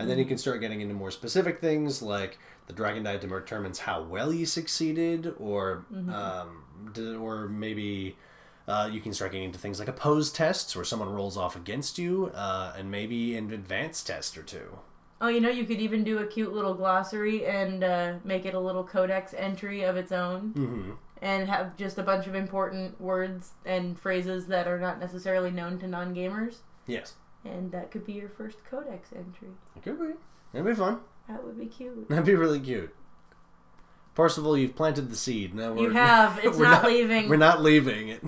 and 0.00 0.10
then 0.10 0.18
you 0.18 0.24
can 0.24 0.38
start 0.38 0.60
getting 0.60 0.80
into 0.80 0.94
more 0.94 1.10
specific 1.10 1.60
things 1.60 2.02
like 2.02 2.38
the 2.66 2.72
dragon 2.72 3.02
die 3.02 3.16
determines 3.16 3.80
how 3.80 4.02
well 4.02 4.32
you 4.32 4.46
succeeded 4.46 5.34
or 5.38 5.84
um, 6.12 6.64
d- 6.92 7.14
or 7.14 7.48
maybe 7.48 8.16
uh, 8.68 8.88
you 8.92 9.00
can 9.00 9.12
start 9.12 9.32
getting 9.32 9.46
into 9.46 9.58
things 9.58 9.78
like 9.78 9.88
opposed 9.88 10.34
tests 10.34 10.74
where 10.76 10.84
someone 10.84 11.08
rolls 11.12 11.36
off 11.36 11.56
against 11.56 11.98
you 11.98 12.30
uh, 12.34 12.72
and 12.78 12.90
maybe 12.90 13.36
an 13.36 13.52
advanced 13.52 14.06
test 14.06 14.36
or 14.38 14.42
two 14.42 14.78
Oh, 15.22 15.28
you 15.28 15.38
know, 15.42 15.50
you 15.50 15.64
could 15.66 15.80
even 15.80 16.02
do 16.02 16.16
a 16.20 16.26
cute 16.26 16.54
little 16.54 16.72
glossary 16.72 17.44
and 17.44 17.84
uh, 17.84 18.14
make 18.24 18.46
it 18.46 18.54
a 18.54 18.58
little 18.58 18.82
codex 18.82 19.34
entry 19.34 19.82
of 19.82 19.94
its 19.98 20.12
own. 20.12 20.54
mm-hmm. 20.54 20.92
And 21.20 21.46
have 21.46 21.76
just 21.76 21.98
a 21.98 22.02
bunch 22.02 22.26
of 22.26 22.34
important 22.34 22.98
words 22.98 23.50
and 23.66 23.98
phrases 23.98 24.46
that 24.46 24.66
are 24.66 24.78
not 24.80 24.98
necessarily 24.98 25.50
known 25.50 25.78
to 25.80 25.86
non 25.86 26.14
gamers. 26.14 26.60
yes 26.86 27.16
And 27.44 27.72
that 27.72 27.90
could 27.90 28.04
be 28.04 28.12
your 28.12 28.28
first 28.28 28.64
codex 28.64 29.10
entry. 29.16 29.48
It 29.76 29.82
could 29.82 29.98
be. 29.98 30.14
It'd 30.52 30.66
be 30.66 30.74
fun. 30.74 31.00
That 31.28 31.44
would 31.44 31.58
be 31.58 31.66
cute. 31.66 32.08
That'd 32.08 32.24
be 32.24 32.34
really 32.34 32.60
cute. 32.60 32.94
Parsival, 34.14 34.58
you've 34.58 34.76
planted 34.76 35.08
the 35.08 35.16
seed. 35.16 35.54
Now 35.54 35.72
we're, 35.72 35.84
You 35.84 35.90
have. 35.90 36.38
It's 36.44 36.58
we're 36.58 36.64
not 36.64 36.84
leaving. 36.84 37.28
We're 37.28 37.36
not 37.36 37.62
leaving 37.62 38.08
it. 38.08 38.22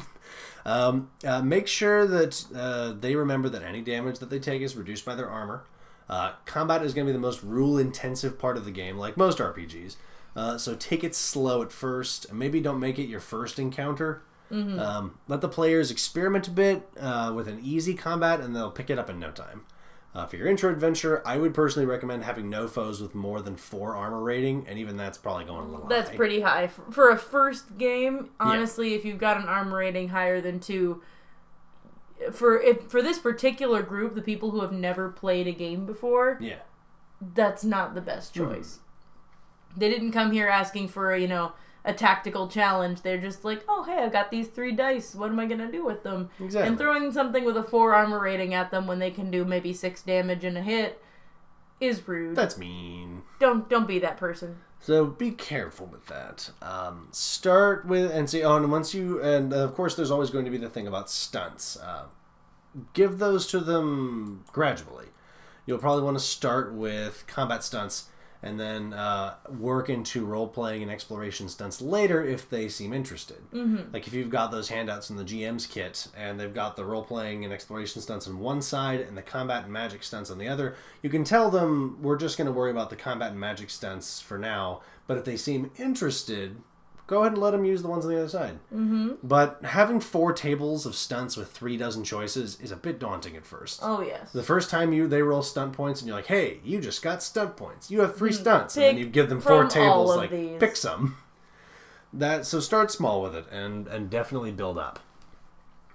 Um, 0.65 1.11
uh, 1.27 1.43
make 1.43 1.67
sure 1.67 2.07
that 2.07 2.45
uh, 2.55 2.93
they 2.93 3.17
remember 3.17 3.49
that 3.49 3.63
any 3.63 3.81
damage 3.81 4.21
that 4.21 4.31
they 4.31 4.39
take 4.39 4.63
is 4.63 4.77
reduced 4.77 5.05
by 5.05 5.17
their 5.17 5.29
armor. 5.29 5.65
Uh, 6.09 6.35
combat 6.47 6.83
is 6.85 6.95
going 6.95 7.07
to 7.07 7.13
be 7.13 7.17
the 7.17 7.21
most 7.21 7.43
rule-intensive 7.43 8.39
part 8.39 8.57
of 8.57 8.65
the 8.65 8.71
game, 8.71 8.97
like 8.97 9.17
most 9.17 9.39
RPGs. 9.39 9.97
Uh, 10.37 10.57
so 10.57 10.75
take 10.75 11.03
it 11.03 11.15
slow 11.15 11.63
at 11.63 11.73
first, 11.73 12.27
and 12.27 12.39
maybe 12.39 12.61
don't 12.61 12.79
make 12.81 12.99
it 12.99 13.05
your 13.05 13.21
first 13.21 13.59
encounter. 13.59 14.23
Mm-hmm. 14.53 14.79
Um, 14.79 15.19
let 15.29 15.41
the 15.41 15.49
players 15.49 15.91
experiment 15.91 16.47
a 16.47 16.51
bit 16.51 16.89
uh, 17.01 17.33
with 17.35 17.49
an 17.49 17.61
easy 17.63 17.95
combat, 17.95 18.41
and 18.41 18.55
they'll 18.55 18.71
pick 18.71 18.91
it 18.91 18.99
up 18.99 19.09
in 19.09 19.19
no 19.19 19.31
time. 19.31 19.63
Uh, 20.15 20.27
for 20.27 20.37
your 20.37 20.47
intro 20.47 20.71
adventure, 20.71 21.23
I 21.25 21.39
would 21.39 21.55
personally 21.55 21.87
recommend 21.87 22.23
having 22.25 22.51
no 22.51 22.69
foes 22.69 23.01
with 23.01 23.15
more 23.15 23.41
than 23.41 23.57
four 23.57 23.97
armor 23.97 24.21
rating, 24.23 24.67
and 24.69 24.79
even 24.79 24.99
that's 24.99 25.17
probably 25.17 25.47
going 25.47 25.65
a 25.67 25.71
little 25.71 25.87
That's 25.87 26.11
high. 26.11 26.17
pretty 26.17 26.43
high. 26.43 26.67
For, 26.67 27.09
a 27.11 27.17
first 27.17 27.79
game, 27.79 28.29
honestly, 28.39 28.93
if 28.93 29.07
you've 29.07 29.19
got 29.19 29.39
an 29.39 29.45
armor 29.49 29.79
rating 29.79 30.09
higher 30.11 30.43
than 30.43 30.61
two, 30.61 31.01
for 32.31 32.61
if, 32.61 32.83
for 32.91 33.01
this 33.01 33.19
particular 33.19 33.83
group, 33.83 34.15
the 34.15 34.21
people 34.23 34.51
who 34.51 34.61
have 34.61 34.73
never 34.73 35.09
played 35.09 35.47
a 35.47 35.53
game 35.53 35.87
before, 35.87 36.37
Yeah. 36.43 36.59
that's 37.35 37.65
not 37.65 37.95
the 37.95 38.03
best 38.03 38.35
choice. 38.35 38.81
They 39.77 39.89
didn't 39.89 40.13
come 40.13 40.33
here 40.33 40.47
asking 40.49 40.89
for 40.89 41.17
you 41.17 41.27
know 41.27 41.53
a 41.85 41.93
tactical 41.93 42.49
challenge. 42.49 43.03
They're 43.03 43.21
just 43.21 43.45
like, 43.45 43.65
oh 43.69 43.85
hey, 43.85 44.03
I've 44.03 44.13
got 44.13 44.31
these 44.31 44.49
three 44.49 44.73
dice. 44.73 45.15
What 45.15 45.31
am 45.31 45.41
I 45.41 45.47
gonna 45.47 45.71
do 45.71 45.85
with 45.85 46.03
them? 46.03 46.31
Exactly. 46.41 46.69
And 46.69 46.79
throwing 46.79 47.13
something 47.13 47.45
with 47.45 47.57
a 47.57 47.63
four 47.63 47.95
armor 47.95 48.21
rating 48.21 48.55
at 48.55 48.71
them 48.71 48.87
when 48.87 48.99
they 48.99 49.11
can 49.11 49.31
do 49.31 49.45
maybe 49.45 49.73
six 49.73 50.03
damage 50.03 50.45
in 50.45 50.57
a 50.57 50.63
hit 50.63 51.03
is 51.81 52.07
rude. 52.07 52.37
That's 52.37 52.57
mean. 52.57 53.23
don't 53.41 53.69
don't 53.69 53.89
be 53.89 53.99
that 53.99 54.17
person. 54.17 54.59
So 54.81 55.07
be 55.07 55.31
careful 55.31 55.87
with 55.87 56.07
that. 56.07 56.51
Um, 56.61 57.09
start 57.13 57.87
with 57.87 58.11
and 58.11 58.29
see. 58.29 58.43
Oh, 58.43 58.57
and 58.57 58.71
once 58.71 58.95
you 58.95 59.23
and 59.23 59.53
of 59.53 59.75
course, 59.75 59.95
there's 59.95 60.11
always 60.11 60.31
going 60.31 60.45
to 60.45 60.51
be 60.51 60.59
the 60.59 60.69
thing 60.69 60.89
about 60.89 61.09
stunts. 61.09 61.77
Uh, 61.77 62.07
give 62.93 63.19
those 63.19 63.47
to 63.49 63.61
them 63.61 64.45
gradually. 64.53 65.07
You'll 65.67 65.79
probably 65.79 66.03
want 66.03 66.19
to 66.19 66.25
start 66.25 66.75
with 66.75 67.25
combat 67.29 67.63
stunts 67.63 68.09
and 68.43 68.59
then 68.59 68.93
uh, 68.93 69.35
work 69.59 69.89
into 69.89 70.25
role 70.25 70.49
playing 70.49 70.83
and 70.83 70.91
exploration 70.91 71.49
stunts 71.49 71.81
later 71.81 72.25
if 72.25 72.51
they 72.51 72.69
seem 72.69 72.93
interested. 72.93 73.39
Mhm. 73.53 73.93
Like 73.93 74.07
if 74.07 74.13
you've 74.13 74.31
got 74.31 74.51
those 74.51 74.69
handouts 74.69 75.11
in 75.11 75.17
the 75.17 75.25
GM's 75.25 75.67
kit 75.67 76.09
and 76.17 76.41
they've 76.41 76.53
got 76.53 76.75
the 76.77 76.85
role 76.85 77.05
playing 77.05 77.45
and 77.45 77.53
exploration 77.53 78.03
stunts 78.03 78.27
on 78.27 78.41
one 78.41 78.61
side 78.61 79.01
and 79.01 79.17
the 79.17 79.23
combat 79.23 79.65
and 79.65 79.73
magic 79.73 80.03
stunts 80.03 80.31
on 80.31 80.39
the 80.39 80.49
other, 80.49 80.75
you 81.03 81.11
can 81.11 81.23
tell 81.25 81.51
them 81.51 81.99
we're 82.03 82.17
just 82.19 82.37
going 82.37 82.47
to 82.47 82.53
worry 82.53 82.71
about 82.71 82.91
the 82.91 82.97
combat 82.97 83.31
and 83.31 83.39
magic 83.41 83.71
stunts 83.71 84.21
for 84.21 84.39
now. 84.39 84.81
But 85.07 85.19
if 85.19 85.25
they 85.25 85.37
seem 85.37 85.71
interested, 85.79 86.57
go 87.07 87.21
ahead 87.21 87.33
and 87.33 87.41
let 87.43 87.51
them 87.51 87.65
use 87.65 87.83
the 87.83 87.89
ones 87.89 88.05
on 88.05 88.11
the 88.11 88.19
other 88.19 88.29
side. 88.29 88.59
Mhm. 88.75 89.19
But 89.23 89.61
having 89.65 90.01
four 90.01 90.33
tables 90.33 90.87
of 90.87 90.95
stunts 90.95 91.37
with 91.37 91.51
three 91.51 91.77
dozen 91.77 92.05
choices 92.05 92.59
is 92.61 92.71
a 92.71 92.77
bit 92.77 92.99
daunting 92.99 93.37
at 93.37 93.45
first. 93.47 93.81
Oh 93.83 94.01
yes. 94.01 94.33
The 94.33 94.43
first 94.43 94.71
time 94.71 94.93
you 94.93 95.07
they 95.09 95.23
roll 95.23 95.43
stunt 95.43 95.73
points 95.75 96.01
and 96.01 96.09
you're 96.09 96.17
like, 96.17 96.27
hey, 96.27 96.61
you 96.65 96.81
just 96.81 97.03
got 97.03 97.23
stunt 97.23 97.57
points. 97.57 97.91
You 97.91 98.01
have 98.01 98.17
three 98.17 98.31
Hmm, 98.35 98.41
stunts, 98.41 98.77
and 98.77 98.85
then 98.85 98.99
you 98.99 99.07
give 99.07 99.29
them 99.29 99.41
four 99.41 99.65
tables. 99.67 100.17
Like, 100.17 100.31
these. 100.31 100.59
pick 100.59 100.77
some. 100.77 101.17
That 102.13 102.45
so 102.47 102.61
start 102.61 102.91
small 102.91 103.23
with 103.23 103.35
it 103.35 103.47
and 103.51 103.87
and 103.89 104.11
definitely 104.11 104.53
build 104.53 104.79
up. 104.79 105.01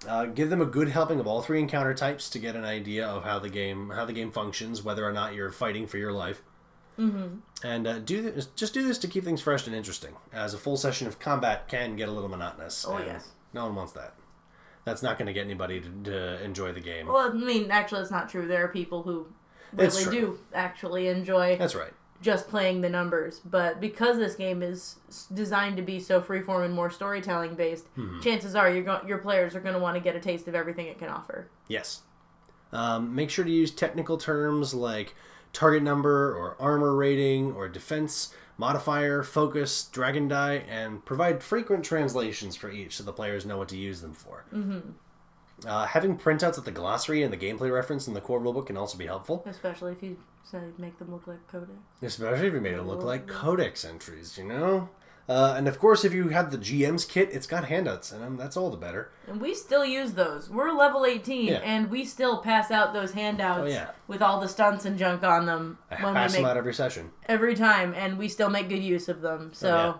Uh, 0.08 0.26
give 0.26 0.49
them 0.51 0.62
a 0.62 0.66
good 0.66 0.89
helping 0.89 1.20
of 1.20 1.26
all 1.26 1.41
three 1.41 1.60
encounter 1.60 1.93
types 1.93 2.30
to 2.30 2.38
get 2.39 2.55
an 2.55 2.64
idea 2.64 3.05
of 3.05 3.24
how 3.24 3.39
the 3.39 3.49
game 3.49 3.89
how 3.89 4.05
the 4.05 4.14
game 4.14 4.32
functions, 4.32 4.84
whether 4.84 5.03
or 5.05 5.12
not 5.12 5.34
you're 5.34 5.51
fighting 5.51 5.88
for 5.88 5.97
your 5.97 6.12
life. 6.12 6.41
Mhm. 6.98 7.39
And 7.64 7.88
uh, 7.88 8.00
do 8.00 8.22
this, 8.22 8.48
just 8.56 8.74
do 8.74 8.86
this 8.88 8.98
to 9.00 9.08
keep 9.08 9.24
things 9.24 9.41
fresh 9.41 9.66
and 9.68 9.76
interesting, 9.76 10.16
as 10.34 10.54
a 10.54 10.58
full 10.58 10.78
session 10.78 11.08
of 11.08 11.20
combat 11.20 11.68
can 11.68 11.95
get 11.95 12.10
a 12.10 12.12
little 12.12 12.30
monotonous. 12.30 12.86
Oh, 12.88 12.98
yes. 13.00 13.30
no 13.54 13.66
one 13.66 13.76
wants 13.76 13.93
that. 13.93 14.14
That's 14.86 15.04
not 15.04 15.18
going 15.18 15.28
to 15.28 15.34
get 15.34 15.45
anybody 15.45 15.82
to, 15.82 15.89
to 16.06 16.43
enjoy 16.43 16.72
the 16.72 16.80
game. 16.80 17.08
Well, 17.08 17.18
I 17.30 17.34
mean, 17.34 17.72
actually, 17.72 18.02
it's 18.02 18.12
not 18.12 18.30
true. 18.30 18.48
There 18.48 18.64
are 18.64 18.70
people 18.70 19.04
who 19.04 19.28
really 19.74 20.06
do 20.06 20.39
actually 20.54 21.08
enjoy. 21.10 21.58
That's 21.58 21.76
right. 21.76 21.91
Just 22.22 22.48
playing 22.50 22.82
the 22.82 22.89
numbers, 22.89 23.41
but 23.45 23.80
because 23.80 24.18
this 24.18 24.36
game 24.36 24.64
is 24.64 24.95
designed 25.34 25.78
to 25.78 25.84
be 25.84 26.00
so 26.00 26.20
freeform 26.22 26.66
and 26.66 26.74
more 26.74 26.89
storytelling 26.89 27.54
based, 27.56 27.93
Mhm. 27.95 28.24
chances 28.24 28.56
are 28.56 28.72
you're 28.72 28.84
go- 28.84 29.02
your 29.06 29.20
players 29.20 29.56
are 29.56 29.60
going 29.60 29.76
to 29.76 29.80
want 29.80 29.95
to 29.95 30.00
get 30.02 30.16
a 30.16 30.20
taste 30.20 30.48
of 30.48 30.56
everything 30.56 30.88
it 30.88 30.98
can 30.98 31.10
offer. 31.10 31.48
Yes. 31.68 32.02
Um, 32.72 33.14
make 33.14 33.30
sure 33.30 33.45
to 33.45 33.52
use 33.52 33.70
technical 33.72 34.18
terms 34.18 34.74
like 34.74 35.16
target 35.54 35.84
number 35.84 36.36
or 36.36 36.56
armor 36.60 36.95
rating 36.95 37.52
or 37.54 37.68
defense, 37.68 38.34
modifier, 38.58 39.24
focus, 39.24 39.86
dragon 39.91 40.28
die, 40.28 40.64
and 40.70 41.04
provide 41.06 41.43
frequent 41.43 41.84
translations 41.86 42.56
for 42.56 42.70
each 42.72 42.95
so 42.98 43.04
the 43.04 43.14
players 43.14 43.45
know 43.45 43.58
what 43.58 43.70
to 43.70 43.78
use 43.78 44.02
them 44.02 44.14
for. 44.14 44.45
Mm-hmm. 44.54 44.80
Uh, 45.68 45.86
having 45.88 46.18
printouts 46.18 46.58
of 46.60 46.66
the 46.66 46.72
glossary 46.72 47.24
and 47.24 47.34
the 47.34 47.38
gameplay 47.38 47.72
reference 47.74 48.08
in 48.08 48.14
the 48.14 48.22
core 48.22 48.39
rulebook 48.39 48.68
can 48.68 48.78
also 48.78 48.98
be 48.98 49.08
helpful, 49.08 49.43
Especially 49.48 49.91
if 49.91 50.04
you 50.04 50.18
say 50.43 50.60
make 50.78 50.98
them 51.00 51.12
look 51.12 51.26
like 51.28 51.45
codex. 51.48 51.72
especially 52.02 52.48
if 52.48 52.54
you 52.54 52.62
made 52.62 52.76
it 52.76 52.84
look 52.84 53.04
like 53.04 53.28
codex 53.28 53.84
entries, 53.84 54.38
you 54.38 54.43
know? 54.43 54.88
Uh, 55.30 55.55
and 55.57 55.67
of 55.67 55.78
course, 55.78 56.05
if 56.05 56.13
you 56.13 56.30
have 56.30 56.51
the 56.51 56.57
GM's 56.57 57.03
kit, 57.03 57.30
it's 57.34 57.47
got 57.47 57.65
handouts, 57.65 58.13
and 58.13 58.23
um, 58.23 58.38
that's 58.38 58.55
all 58.55 58.69
the 58.69 58.78
better. 58.78 59.11
And 59.28 59.41
we 59.41 59.53
still 59.53 59.84
use 59.86 60.13
those. 60.13 60.49
We're 60.49 60.71
level 60.71 61.05
18, 61.05 61.47
Yeah. 61.47 61.55
and 61.57 61.91
we 61.91 62.05
still 62.05 62.38
pass 62.41 62.71
out 62.71 62.93
those 62.93 63.11
handouts 63.11 63.63
Oh, 63.63 63.65
yeah. 63.65 63.89
with 64.07 64.21
all 64.21 64.39
the 64.39 64.47
stunts 64.47 64.86
and 64.86 64.97
junk 64.97 65.23
on 65.23 65.45
them 65.45 65.80
I 65.91 65.95
when 66.01 66.13
pass 66.13 66.32
we 66.32 66.38
make 66.38 66.41
them 66.43 66.51
out 66.51 66.55
every 66.57 66.73
session. 66.73 67.11
every 67.28 67.55
time, 67.55 67.93
and 67.93 68.17
we 68.17 68.30
still 68.30 68.49
make 68.49 68.69
good 68.69 68.82
use 68.84 69.09
of 69.09 69.19
them. 69.21 69.51
So, 69.53 69.69
Oh, 69.69 69.73
yeah. 69.75 69.93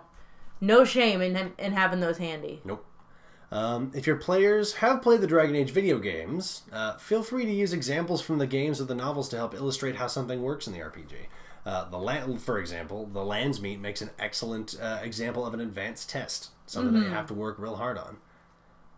no 0.62 0.84
shame 0.86 1.20
in 1.20 1.52
in 1.58 1.72
having 1.72 2.00
those 2.00 2.16
handy. 2.16 2.62
Nope. 2.64 2.86
Um, 3.50 3.92
if 3.94 4.06
your 4.06 4.16
players 4.16 4.74
have 4.74 5.00
played 5.02 5.20
the 5.22 5.26
Dragon 5.26 5.56
Age 5.56 5.70
video 5.70 5.98
games, 5.98 6.62
uh, 6.72 6.96
feel 6.98 7.22
free 7.22 7.44
to 7.46 7.50
use 7.52 7.72
examples 7.72 8.20
from 8.20 8.36
the 8.38 8.46
games 8.46 8.78
or 8.80 8.84
the 8.84 8.94
novels 8.94 9.28
to 9.30 9.36
help 9.36 9.54
illustrate 9.54 9.96
how 9.96 10.06
something 10.06 10.42
works 10.42 10.66
in 10.66 10.74
the 10.74 10.80
RPG. 10.80 11.14
Uh, 11.66 11.88
the 11.90 11.98
land, 11.98 12.40
for 12.42 12.58
example, 12.58 13.06
the 13.06 13.20
Landsmeet 13.20 13.80
makes 13.80 14.00
an 14.00 14.10
excellent 14.18 14.76
uh, 14.80 15.00
example 15.02 15.44
of 15.46 15.54
an 15.54 15.60
advanced 15.60 16.08
test, 16.10 16.50
something 16.66 16.94
that 16.94 17.00
you 17.00 17.06
Mhm. 17.10 17.12
have 17.12 17.26
to 17.26 17.34
work 17.34 17.58
real 17.58 17.76
hard 17.76 17.98
on. 17.98 18.18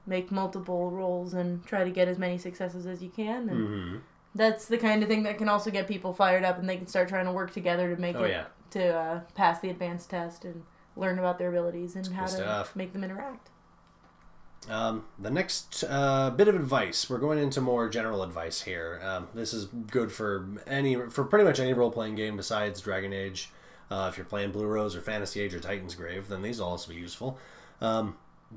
Make 0.06 0.30
multiple 0.30 0.90
rolls 0.90 1.34
and 1.34 1.64
try 1.66 1.84
to 1.84 1.90
get 1.90 2.08
as 2.08 2.18
many 2.18 2.38
successes 2.38 2.86
as 2.86 3.02
you 3.02 3.10
can. 3.10 3.48
And 3.48 3.68
Mm-hmm. 3.68 3.96
That's 4.32 4.66
the 4.66 4.78
kind 4.78 5.02
of 5.02 5.08
thing 5.08 5.24
that 5.24 5.38
can 5.38 5.48
also 5.48 5.72
get 5.72 5.88
people 5.88 6.12
fired 6.12 6.44
up, 6.44 6.56
and 6.58 6.68
they 6.68 6.76
can 6.76 6.86
start 6.86 7.08
trying 7.08 7.24
to 7.24 7.32
work 7.32 7.52
together 7.52 7.92
to 7.92 8.00
make 8.00 8.14
Oh, 8.14 8.22
it 8.22 8.30
yeah. 8.30 8.44
to 8.70 8.94
uh, 8.94 9.20
pass 9.34 9.58
the 9.58 9.70
advanced 9.70 10.08
test 10.10 10.44
and 10.44 10.62
learn 10.94 11.18
about 11.18 11.38
their 11.38 11.48
abilities 11.48 11.96
and 11.96 12.06
how 12.08 12.26
to 12.26 12.28
stuff. 12.30 12.76
make 12.76 12.92
them 12.92 13.02
interact. 13.02 13.50
Um, 14.68 15.06
the 15.18 15.30
next 15.30 15.84
uh, 15.88 16.30
bit 16.30 16.46
of 16.48 16.54
advice, 16.54 17.08
we're 17.08 17.18
going 17.18 17.38
into 17.38 17.60
more 17.60 17.88
general 17.88 18.22
advice 18.22 18.60
here. 18.62 19.00
Um, 19.02 19.28
this 19.34 19.54
is 19.54 19.66
good 19.66 20.12
for 20.12 20.46
any, 20.66 20.96
for 21.08 21.24
pretty 21.24 21.44
much 21.44 21.58
any 21.58 21.72
role 21.72 21.90
playing 21.90 22.14
game 22.16 22.36
besides 22.36 22.80
Dragon 22.80 23.12
Age. 23.12 23.50
Uh, 23.90 24.08
if 24.10 24.16
you're 24.18 24.26
playing 24.26 24.52
Blue 24.52 24.66
Rose 24.66 24.94
or 24.94 25.00
Fantasy 25.00 25.40
Age 25.40 25.54
or 25.54 25.60
Titan's 25.60 25.94
Grave, 25.94 26.28
then 26.28 26.42
these 26.42 26.60
will 26.60 26.68
also 26.68 26.90
be 26.92 26.98
useful. 26.98 27.38
Um, 27.80 28.16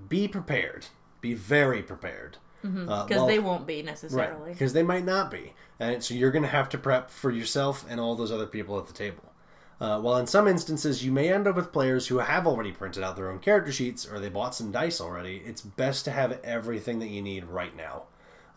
be 0.09 0.27
prepared. 0.27 0.87
Be 1.21 1.33
very 1.33 1.81
prepared. 1.81 2.37
Because 2.61 2.87
Uh, 2.89 3.05
well- 3.09 3.27
they 3.27 3.39
won't 3.39 3.65
be 3.65 3.81
necessarily. 3.81 4.41
Right, 4.43 4.51
because 4.53 4.73
they 4.73 4.83
might 4.83 5.05
not 5.05 5.31
be. 5.31 5.53
And 5.79 6.03
so 6.03 6.13
you're 6.13 6.31
going 6.31 6.43
to 6.43 6.49
have 6.49 6.69
to 6.69 6.77
prep 6.77 7.09
for 7.09 7.31
yourself 7.31 7.85
and 7.89 7.99
all 7.99 8.15
those 8.15 8.31
other 8.31 8.45
people 8.45 8.77
at 8.77 8.87
the 8.87 8.93
table. 8.93 9.32
Uh, 9.81 9.99
while 9.99 10.17
in 10.17 10.27
some 10.27 10.47
instances 10.47 11.03
you 11.03 11.11
may 11.11 11.31
end 11.31 11.47
up 11.47 11.55
with 11.55 11.73
players 11.73 12.07
who 12.07 12.19
have 12.19 12.47
already 12.47 12.71
printed 12.71 13.03
out 13.03 13.15
their 13.15 13.29
own 13.29 13.39
character 13.39 13.71
sheets 13.71 14.05
or 14.05 14.19
they 14.19 14.29
bought 14.29 14.55
some 14.55 14.71
dice 14.71 15.01
already, 15.01 15.41
it's 15.45 15.61
best 15.61 16.05
to 16.05 16.11
have 16.11 16.39
everything 16.43 16.99
that 16.99 17.07
you 17.09 17.21
need 17.21 17.45
right 17.45 17.75
now. 17.75 18.03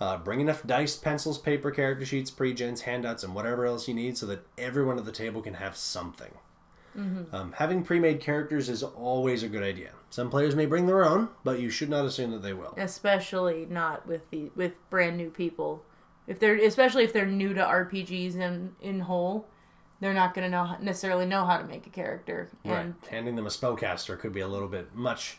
Uh, 0.01 0.17
bring 0.19 0.41
enough 0.41 0.63
dice, 0.67 0.95
pencils, 0.97 1.39
paper, 1.39 1.71
character 1.71 2.05
sheets, 2.05 2.31
pre-gens, 2.31 2.83
handouts, 2.83 3.25
and 3.25 3.35
whatever 3.35 3.65
else 3.65 3.89
you 3.89 3.95
need 3.95 4.17
so 4.17 4.27
that 4.27 4.47
everyone 4.59 4.99
at 4.99 5.05
the 5.07 5.13
table 5.13 5.41
can 5.41 5.55
have 5.55 5.75
something. 5.77 6.33
Mhm. 6.97 7.33
Um, 7.33 7.53
having 7.53 7.83
pre-made 7.83 8.21
characters 8.21 8.69
is 8.69 8.83
always 8.83 9.43
a 9.43 9.49
good 9.49 9.63
idea. 9.63 9.91
Some 10.11 10.31
players 10.31 10.55
may 10.55 10.67
bring 10.67 10.87
their 10.87 11.05
own, 11.05 11.29
but 11.45 11.61
you 11.61 11.69
should 11.71 11.91
not 11.91 12.05
assume 12.07 12.31
that 12.33 12.43
they 12.43 12.53
will. 12.55 12.75
especially 12.77 13.67
not 13.69 14.07
with 14.07 14.29
the 14.31 14.51
with 14.55 14.73
brand 14.91 15.17
new 15.17 15.31
people. 15.31 15.83
If 16.27 16.39
they're 16.39 16.57
especially 16.57 17.05
if 17.05 17.13
they're 17.13 17.27
new 17.27 17.53
to 17.55 17.61
RPGs 17.63 18.37
in 18.37 18.75
in 18.81 19.01
whole, 19.01 19.47
they're 20.01 20.15
not 20.15 20.35
going 20.35 20.45
to 20.45 20.51
know 20.51 20.77
necessarily 20.81 21.27
know 21.27 21.45
how 21.45 21.59
to 21.59 21.65
make 21.65 21.87
a 21.87 21.91
character. 21.91 22.49
And 22.65 22.73
Right. 22.73 23.11
Handing 23.11 23.37
them 23.37 23.47
a 23.47 23.51
spellcaster 23.51 24.19
could 24.19 24.33
be 24.33 24.41
a 24.41 24.49
little 24.49 24.69
bit 24.69 24.95
much 24.95 25.39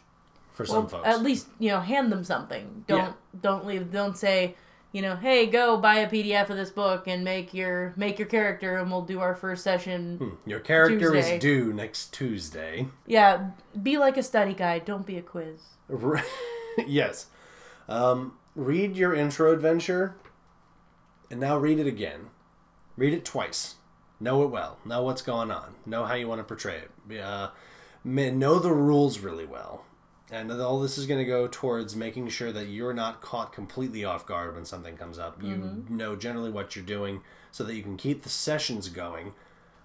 for 0.53 0.63
well, 0.63 0.73
some 0.73 0.87
folks. 0.87 1.07
at 1.07 1.21
least 1.21 1.47
you 1.59 1.69
know 1.69 1.79
hand 1.79 2.11
them 2.11 2.23
something. 2.23 2.83
Don't 2.87 2.97
Yeah. 2.99 3.13
don't 3.41 3.65
leave. 3.65 3.91
Don't 3.91 4.17
say 4.17 4.55
you 4.93 5.01
know 5.01 5.15
hey 5.15 5.45
go 5.45 5.77
buy 5.77 5.95
a 5.99 6.09
PDF 6.09 6.49
of 6.49 6.55
this 6.57 6.69
book 6.71 7.07
and 7.07 7.23
make 7.23 7.53
your 7.53 7.93
make 7.97 8.17
your 8.17 8.27
character 8.27 8.77
and 8.77 8.89
we'll 8.89 9.01
do 9.03 9.19
our 9.19 9.35
first 9.35 9.63
session. 9.63 10.17
Hmm. 10.17 10.49
Your 10.49 10.59
character 10.61 11.11
Tuesday. 11.11 11.35
is 11.35 11.41
due 11.41 11.73
next 11.73 12.13
Tuesday. 12.13 12.87
Yeah, 13.05 13.51
be 13.83 13.97
like 13.97 14.17
a 14.17 14.23
study 14.23 14.53
guide. 14.53 14.85
Don't 14.85 15.05
be 15.05 15.17
a 15.17 15.21
quiz. 15.21 15.59
Yes. 16.85 17.27
Um, 17.89 18.33
read 18.55 18.95
your 18.95 19.15
intro 19.15 19.51
adventure, 19.51 20.15
and 21.31 21.39
now 21.39 21.57
read 21.57 21.79
it 21.79 21.87
again. 21.87 22.27
Read 22.95 23.13
it 23.13 23.25
twice. 23.25 23.75
Know 24.19 24.43
it 24.43 24.47
well. 24.47 24.77
Know 24.85 25.03
what's 25.03 25.21
going 25.21 25.51
on. 25.51 25.75
Know 25.85 26.05
how 26.05 26.15
you 26.15 26.27
want 26.27 26.39
to 26.39 26.43
portray 26.43 26.81
it. 27.09 27.19
Uh, 27.21 27.49
know 28.03 28.59
the 28.59 28.71
rules 28.71 29.19
really 29.19 29.45
well. 29.45 29.83
And 30.29 30.51
all 30.51 30.79
this 30.81 30.97
is 30.97 31.05
going 31.05 31.19
to 31.19 31.25
go 31.25 31.47
towards 31.47 31.95
making 31.95 32.27
sure 32.29 32.51
that 32.51 32.67
you're 32.67 32.93
not 32.93 33.21
caught 33.21 33.53
completely 33.53 34.03
off 34.03 34.25
guard 34.25 34.55
when 34.55 34.65
something 34.65 34.97
comes 34.97 35.17
up. 35.17 35.41
You 35.41 35.55
Mhm. 35.55 35.89
know 35.89 36.15
generally 36.15 36.51
what 36.51 36.75
you're 36.75 36.83
doing 36.83 37.21
so 37.51 37.63
that 37.63 37.75
you 37.75 37.83
can 37.83 37.95
keep 37.95 38.23
the 38.23 38.29
sessions 38.29 38.89
going, 38.89 39.33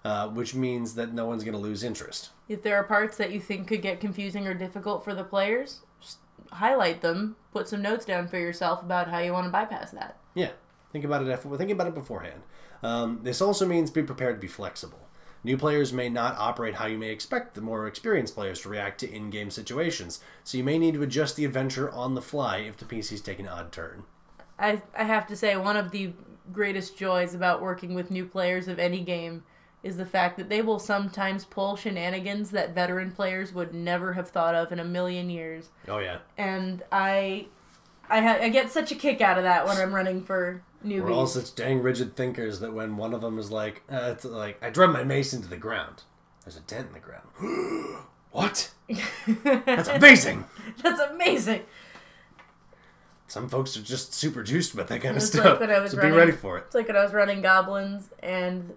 uh, 0.04 0.28
which 0.28 0.52
means 0.54 0.94
that 0.96 1.12
no 1.12 1.26
one's 1.26 1.44
going 1.44 1.54
to 1.54 1.60
lose 1.60 1.84
interest. 1.84 2.30
If 2.48 2.62
there 2.62 2.76
are 2.76 2.82
parts 2.82 3.16
that 3.18 3.30
you 3.30 3.40
think 3.40 3.68
could 3.68 3.82
get 3.82 4.00
confusing 4.00 4.48
or 4.48 4.54
difficult 4.54 5.04
for 5.04 5.14
the 5.14 5.22
players, 5.24 5.80
highlight 6.50 7.02
them. 7.02 7.36
Put 7.52 7.68
some 7.68 7.80
notes 7.82 8.04
down 8.04 8.26
for 8.26 8.38
yourself 8.38 8.82
about 8.82 9.08
how 9.08 9.18
you 9.18 9.32
want 9.32 9.46
to 9.46 9.50
bypass 9.52 9.92
that. 9.92 10.16
Yeah, 10.34 10.50
think 10.92 11.04
about 11.04 11.22
it. 11.22 11.30
After, 11.30 11.56
think 11.56 11.70
about 11.70 11.88
it 11.88 11.94
beforehand. 11.94 12.42
Um, 12.82 13.20
this 13.22 13.40
also 13.40 13.66
means 13.66 13.90
be 13.90 14.02
prepared 14.02 14.36
to 14.36 14.40
be 14.40 14.48
flexible. 14.48 15.08
New 15.44 15.56
players 15.56 15.92
may 15.92 16.08
not 16.08 16.36
operate 16.38 16.74
how 16.76 16.86
you 16.86 16.96
may 16.98 17.10
expect 17.10 17.54
the 17.54 17.60
more 17.60 17.88
experienced 17.88 18.34
players 18.34 18.60
to 18.60 18.68
react 18.68 19.00
to 19.00 19.10
in-game 19.12 19.50
situations, 19.50 20.20
so 20.44 20.56
you 20.56 20.62
may 20.62 20.78
need 20.78 20.94
to 20.94 21.02
adjust 21.02 21.34
the 21.34 21.44
adventure 21.44 21.90
on 21.90 22.14
the 22.14 22.22
fly 22.22 22.58
if 22.58 22.76
the 22.76 22.84
PCs 22.84 23.24
take 23.24 23.40
an 23.40 23.48
odd 23.48 23.72
turn. 23.72 24.04
I 24.58 24.82
I 24.96 25.04
have 25.04 25.26
to 25.28 25.36
say 25.36 25.56
one 25.56 25.76
of 25.76 25.90
the 25.90 26.12
greatest 26.52 26.96
joys 26.96 27.34
about 27.34 27.62
working 27.62 27.94
with 27.94 28.10
new 28.10 28.24
players 28.26 28.68
of 28.68 28.78
any 28.78 29.00
game 29.00 29.42
is 29.82 29.96
the 29.96 30.06
fact 30.06 30.36
that 30.36 30.48
they 30.48 30.62
will 30.62 30.78
sometimes 30.78 31.44
pull 31.44 31.76
shenanigans 31.76 32.50
that 32.52 32.74
veteran 32.74 33.10
players 33.10 33.52
would 33.52 33.74
never 33.74 34.12
have 34.12 34.28
thought 34.28 34.54
of 34.54 34.70
in 34.70 34.78
a 34.78 34.84
million 34.84 35.28
years. 35.28 35.70
Oh 35.88 35.98
yeah, 35.98 36.18
And 36.38 36.84
I 36.92 37.46
I 38.08 38.20
ha- 38.20 38.38
I 38.40 38.48
get 38.48 38.70
such 38.70 38.92
a 38.92 38.94
kick 38.94 39.20
out 39.20 39.38
of 39.38 39.44
that 39.44 39.66
when 39.66 39.76
I'm 39.76 39.92
running 39.92 40.22
for 40.22 40.62
newbies. 40.84 41.02
we're 41.02 41.12
all 41.12 41.26
such 41.26 41.54
dang 41.54 41.82
rigid 41.82 42.16
thinkers 42.16 42.60
that 42.60 42.72
when 42.72 42.96
one 42.96 43.14
of 43.14 43.20
them 43.20 43.38
is 43.38 43.50
like, 43.50 43.82
uh, 43.90 44.10
it's 44.12 44.24
like 44.24 44.62
I 44.62 44.70
drove 44.70 44.90
my 44.92 45.04
mace 45.04 45.32
into 45.32 45.48
the 45.48 45.56
ground. 45.56 46.02
There's 46.44 46.56
a 46.56 46.60
dent 46.60 46.88
in 46.88 46.92
the 46.92 47.00
ground. 47.00 47.98
what? 48.30 48.70
That's 49.64 49.88
amazing. 49.88 50.44
That's 50.82 51.00
amazing. 51.00 51.62
some 53.28 53.48
folks 53.48 53.76
are 53.76 53.82
just 53.82 54.12
super 54.12 54.42
juiced 54.42 54.74
about 54.74 54.88
that 54.88 55.00
kind 55.00 55.16
of 55.16 55.22
It's 55.22 55.32
stuff. 55.32 55.44
like 55.44 55.60
when 55.60 55.70
I 55.70 55.78
was 55.78 55.92
so 55.92 55.98
running, 55.98 56.12
be 56.12 56.18
ready 56.18 56.32
for 56.32 56.58
it. 56.58 56.64
It's 56.66 56.74
like 56.74 56.88
when 56.88 56.96
I 56.96 57.02
was 57.04 57.12
running 57.12 57.40
goblins 57.42 58.10
and 58.22 58.72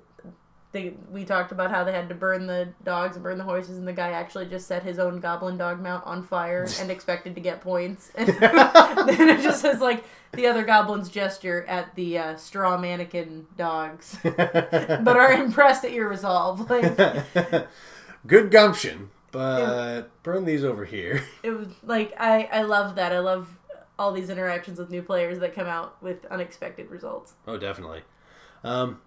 they 0.71 0.93
we 1.09 1.23
talked 1.23 1.51
about 1.53 1.71
how 1.71 1.83
they 1.85 1.93
had 1.93 2.09
to 2.09 2.15
burn 2.15 2.47
the 2.47 2.67
dogs 2.83 3.15
and 3.15 3.23
burn 3.23 3.37
the 3.37 3.43
horses, 3.45 3.77
and 3.77 3.87
the 3.87 3.93
guy 3.93 4.11
actually 4.11 4.45
just 4.45 4.67
set 4.67 4.83
his 4.83 4.99
own 4.99 5.21
goblin 5.21 5.57
dog 5.57 5.81
mount 5.81 6.05
on 6.05 6.21
fire 6.21 6.67
and 6.79 6.91
expected 6.91 7.33
to 7.35 7.41
get 7.41 7.61
points. 7.61 8.11
And 8.13 8.27
then 8.39 9.29
it 9.29 9.41
just 9.41 9.61
says 9.61 9.79
like 9.79 10.03
the 10.33 10.47
other 10.47 10.63
goblins 10.63 11.09
gesture 11.09 11.63
at 11.65 11.95
the 11.95 12.17
uh, 12.17 12.35
straw 12.35 12.77
mannequin 12.77 13.47
dogs, 13.57 14.17
but 14.23 15.07
are 15.07 15.31
impressed 15.31 15.85
at 15.85 15.91
your 15.91 16.09
resolve. 16.09 16.69
Like 16.69 16.97
Good 18.27 18.49
gumption, 18.49 19.11
but 19.31 20.23
burn 20.23 20.45
these 20.45 20.63
over 20.63 20.83
here. 20.85 21.23
it 21.43 21.51
was 21.51 21.67
like 21.83 22.13
I 22.19 22.49
I 22.51 22.61
love 22.63 22.95
that. 22.95 23.13
I 23.13 23.19
love 23.19 23.47
all 23.99 24.11
these 24.11 24.29
interactions 24.29 24.79
with 24.79 24.89
new 24.89 25.03
players 25.03 25.39
that 25.39 25.53
come 25.53 25.67
out 25.67 26.01
with 26.01 26.25
unexpected 26.25 26.89
results. 26.89 27.33
Oh, 27.47 27.57
definitely. 27.57 28.01
Um, 28.63 28.99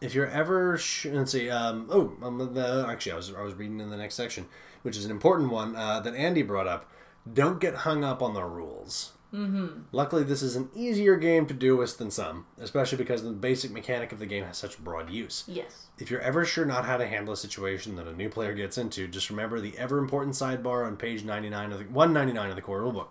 if 0.00 0.14
you're 0.14 0.26
ever, 0.26 0.78
sh- 0.78 1.06
let's 1.06 1.30
see. 1.30 1.50
Um, 1.50 1.88
oh, 1.90 2.16
um, 2.22 2.38
the, 2.54 2.86
actually, 2.88 3.12
I 3.12 3.16
was 3.16 3.34
I 3.34 3.42
was 3.42 3.54
reading 3.54 3.80
in 3.80 3.90
the 3.90 3.96
next 3.96 4.14
section, 4.14 4.46
which 4.82 4.96
is 4.96 5.04
an 5.04 5.10
important 5.10 5.50
one 5.50 5.76
uh, 5.76 6.00
that 6.00 6.14
Andy 6.14 6.42
brought 6.42 6.66
up. 6.66 6.90
Don't 7.30 7.60
get 7.60 7.74
hung 7.74 8.02
up 8.02 8.22
on 8.22 8.32
the 8.32 8.44
rules. 8.44 9.12
Mm-hmm. 9.32 9.80
Luckily, 9.92 10.22
this 10.24 10.40
is 10.42 10.56
an 10.56 10.70
easier 10.74 11.16
game 11.16 11.44
to 11.46 11.54
do 11.54 11.76
with 11.76 11.98
than 11.98 12.10
some, 12.10 12.46
especially 12.58 12.96
because 12.96 13.22
the 13.22 13.30
basic 13.30 13.70
mechanic 13.70 14.10
of 14.10 14.18
the 14.18 14.26
game 14.26 14.44
has 14.44 14.56
such 14.56 14.78
broad 14.82 15.10
use. 15.10 15.44
Yes. 15.46 15.88
If 15.98 16.10
you're 16.10 16.20
ever 16.22 16.44
sure 16.46 16.64
not 16.64 16.86
how 16.86 16.96
to 16.96 17.06
handle 17.06 17.34
a 17.34 17.36
situation 17.36 17.96
that 17.96 18.06
a 18.06 18.14
new 18.14 18.30
player 18.30 18.54
gets 18.54 18.78
into, 18.78 19.06
just 19.06 19.28
remember 19.28 19.60
the 19.60 19.76
ever 19.76 19.98
important 19.98 20.34
sidebar 20.34 20.86
on 20.86 20.96
page 20.96 21.24
99 21.24 21.72
of 21.72 21.78
the 21.78 21.84
199 21.86 22.48
of 22.50 22.56
the 22.56 22.62
core 22.62 22.80
rulebook. 22.80 23.08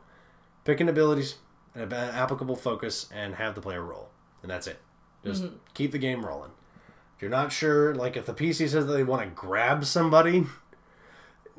Pick 0.65 0.79
an 0.79 0.89
abilities, 0.89 1.35
an 1.75 1.93
applicable 1.93 2.55
focus, 2.55 3.07
and 3.13 3.35
have 3.35 3.53
the 3.53 3.61
player 3.61 3.83
roll, 3.83 4.09
and 4.41 4.49
that's 4.49 4.65
it. 4.65 4.79
Just 5.23 5.43
Mhm. 5.43 5.51
keep 5.75 5.91
the 5.91 5.97
game 5.99 6.25
rolling. 6.25 6.51
If 7.15 7.21
you're 7.21 7.31
not 7.31 7.51
sure, 7.51 7.93
like 7.95 8.17
if 8.17 8.25
the 8.25 8.33
PC 8.33 8.67
says 8.67 8.85
that 8.87 8.93
they 8.93 9.03
want 9.03 9.21
to 9.23 9.29
grab 9.29 9.85
somebody, 9.85 10.45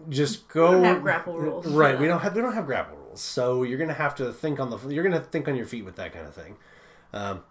just 0.09 0.49
go. 0.49 0.73
don't 0.73 0.85
have 0.85 1.03
grapple 1.03 1.37
rules 1.39 1.67
right? 1.67 1.99
We 1.99 2.07
don't 2.09 2.21
have 2.21 2.35
we 2.35 2.41
don't 2.43 2.55
have 2.55 2.67
grapple 2.67 2.97
rules, 2.97 3.08
so 3.19 3.63
you're 3.63 3.79
gonna 3.79 3.93
have 3.95 4.15
to 4.17 4.33
think 4.33 4.61
on 4.61 4.71
the 4.71 4.79
you're 4.89 5.05
gonna 5.05 5.21
think 5.21 5.49
on 5.49 5.57
your 5.57 5.67
feet 5.67 5.85
with 5.85 5.97
that 5.97 6.13
kind 6.13 6.27
of 6.27 6.35
thing. 6.35 6.57
Um, 7.13 7.43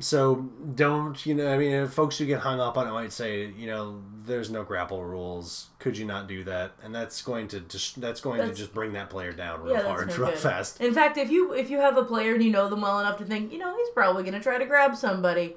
so 0.00 0.48
don't 0.76 1.26
you 1.26 1.34
know? 1.34 1.52
I 1.52 1.58
mean, 1.58 1.86
folks 1.88 2.18
who 2.18 2.24
get 2.26 2.38
hung 2.40 2.60
up 2.60 2.78
on 2.78 2.86
it 2.86 2.92
might 2.92 3.12
say, 3.12 3.46
you 3.46 3.66
know, 3.66 4.00
there's 4.24 4.48
no 4.48 4.62
grapple 4.62 5.04
rules. 5.04 5.70
Could 5.80 5.98
you 5.98 6.04
not 6.04 6.28
do 6.28 6.44
that? 6.44 6.72
And 6.84 6.94
that's 6.94 7.20
going 7.20 7.48
to 7.48 7.60
just 7.60 8.00
that's 8.00 8.20
going 8.20 8.38
That's- 8.38 8.56
to 8.56 8.62
just 8.62 8.72
bring 8.72 8.92
that 8.92 9.10
player 9.10 9.32
down 9.32 9.62
real 9.62 9.74
Yeah, 9.74 9.82
hard, 9.82 10.12
real 10.16 10.28
good. 10.30 10.38
fast. 10.38 10.80
In 10.80 10.94
fact, 10.94 11.16
if 11.18 11.30
you 11.32 11.52
if 11.52 11.68
you 11.68 11.78
have 11.78 11.96
a 11.96 12.04
player 12.04 12.34
and 12.34 12.44
you 12.44 12.50
know 12.52 12.68
them 12.68 12.82
well 12.82 13.00
enough 13.00 13.18
to 13.18 13.24
think, 13.24 13.52
you 13.52 13.58
know, 13.58 13.76
he's 13.76 13.90
probably 13.90 14.22
going 14.22 14.34
to 14.34 14.40
try 14.40 14.56
to 14.56 14.66
grab 14.66 14.94
somebody, 14.94 15.56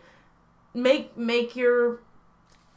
make 0.74 1.16
make 1.16 1.56
your 1.56 2.00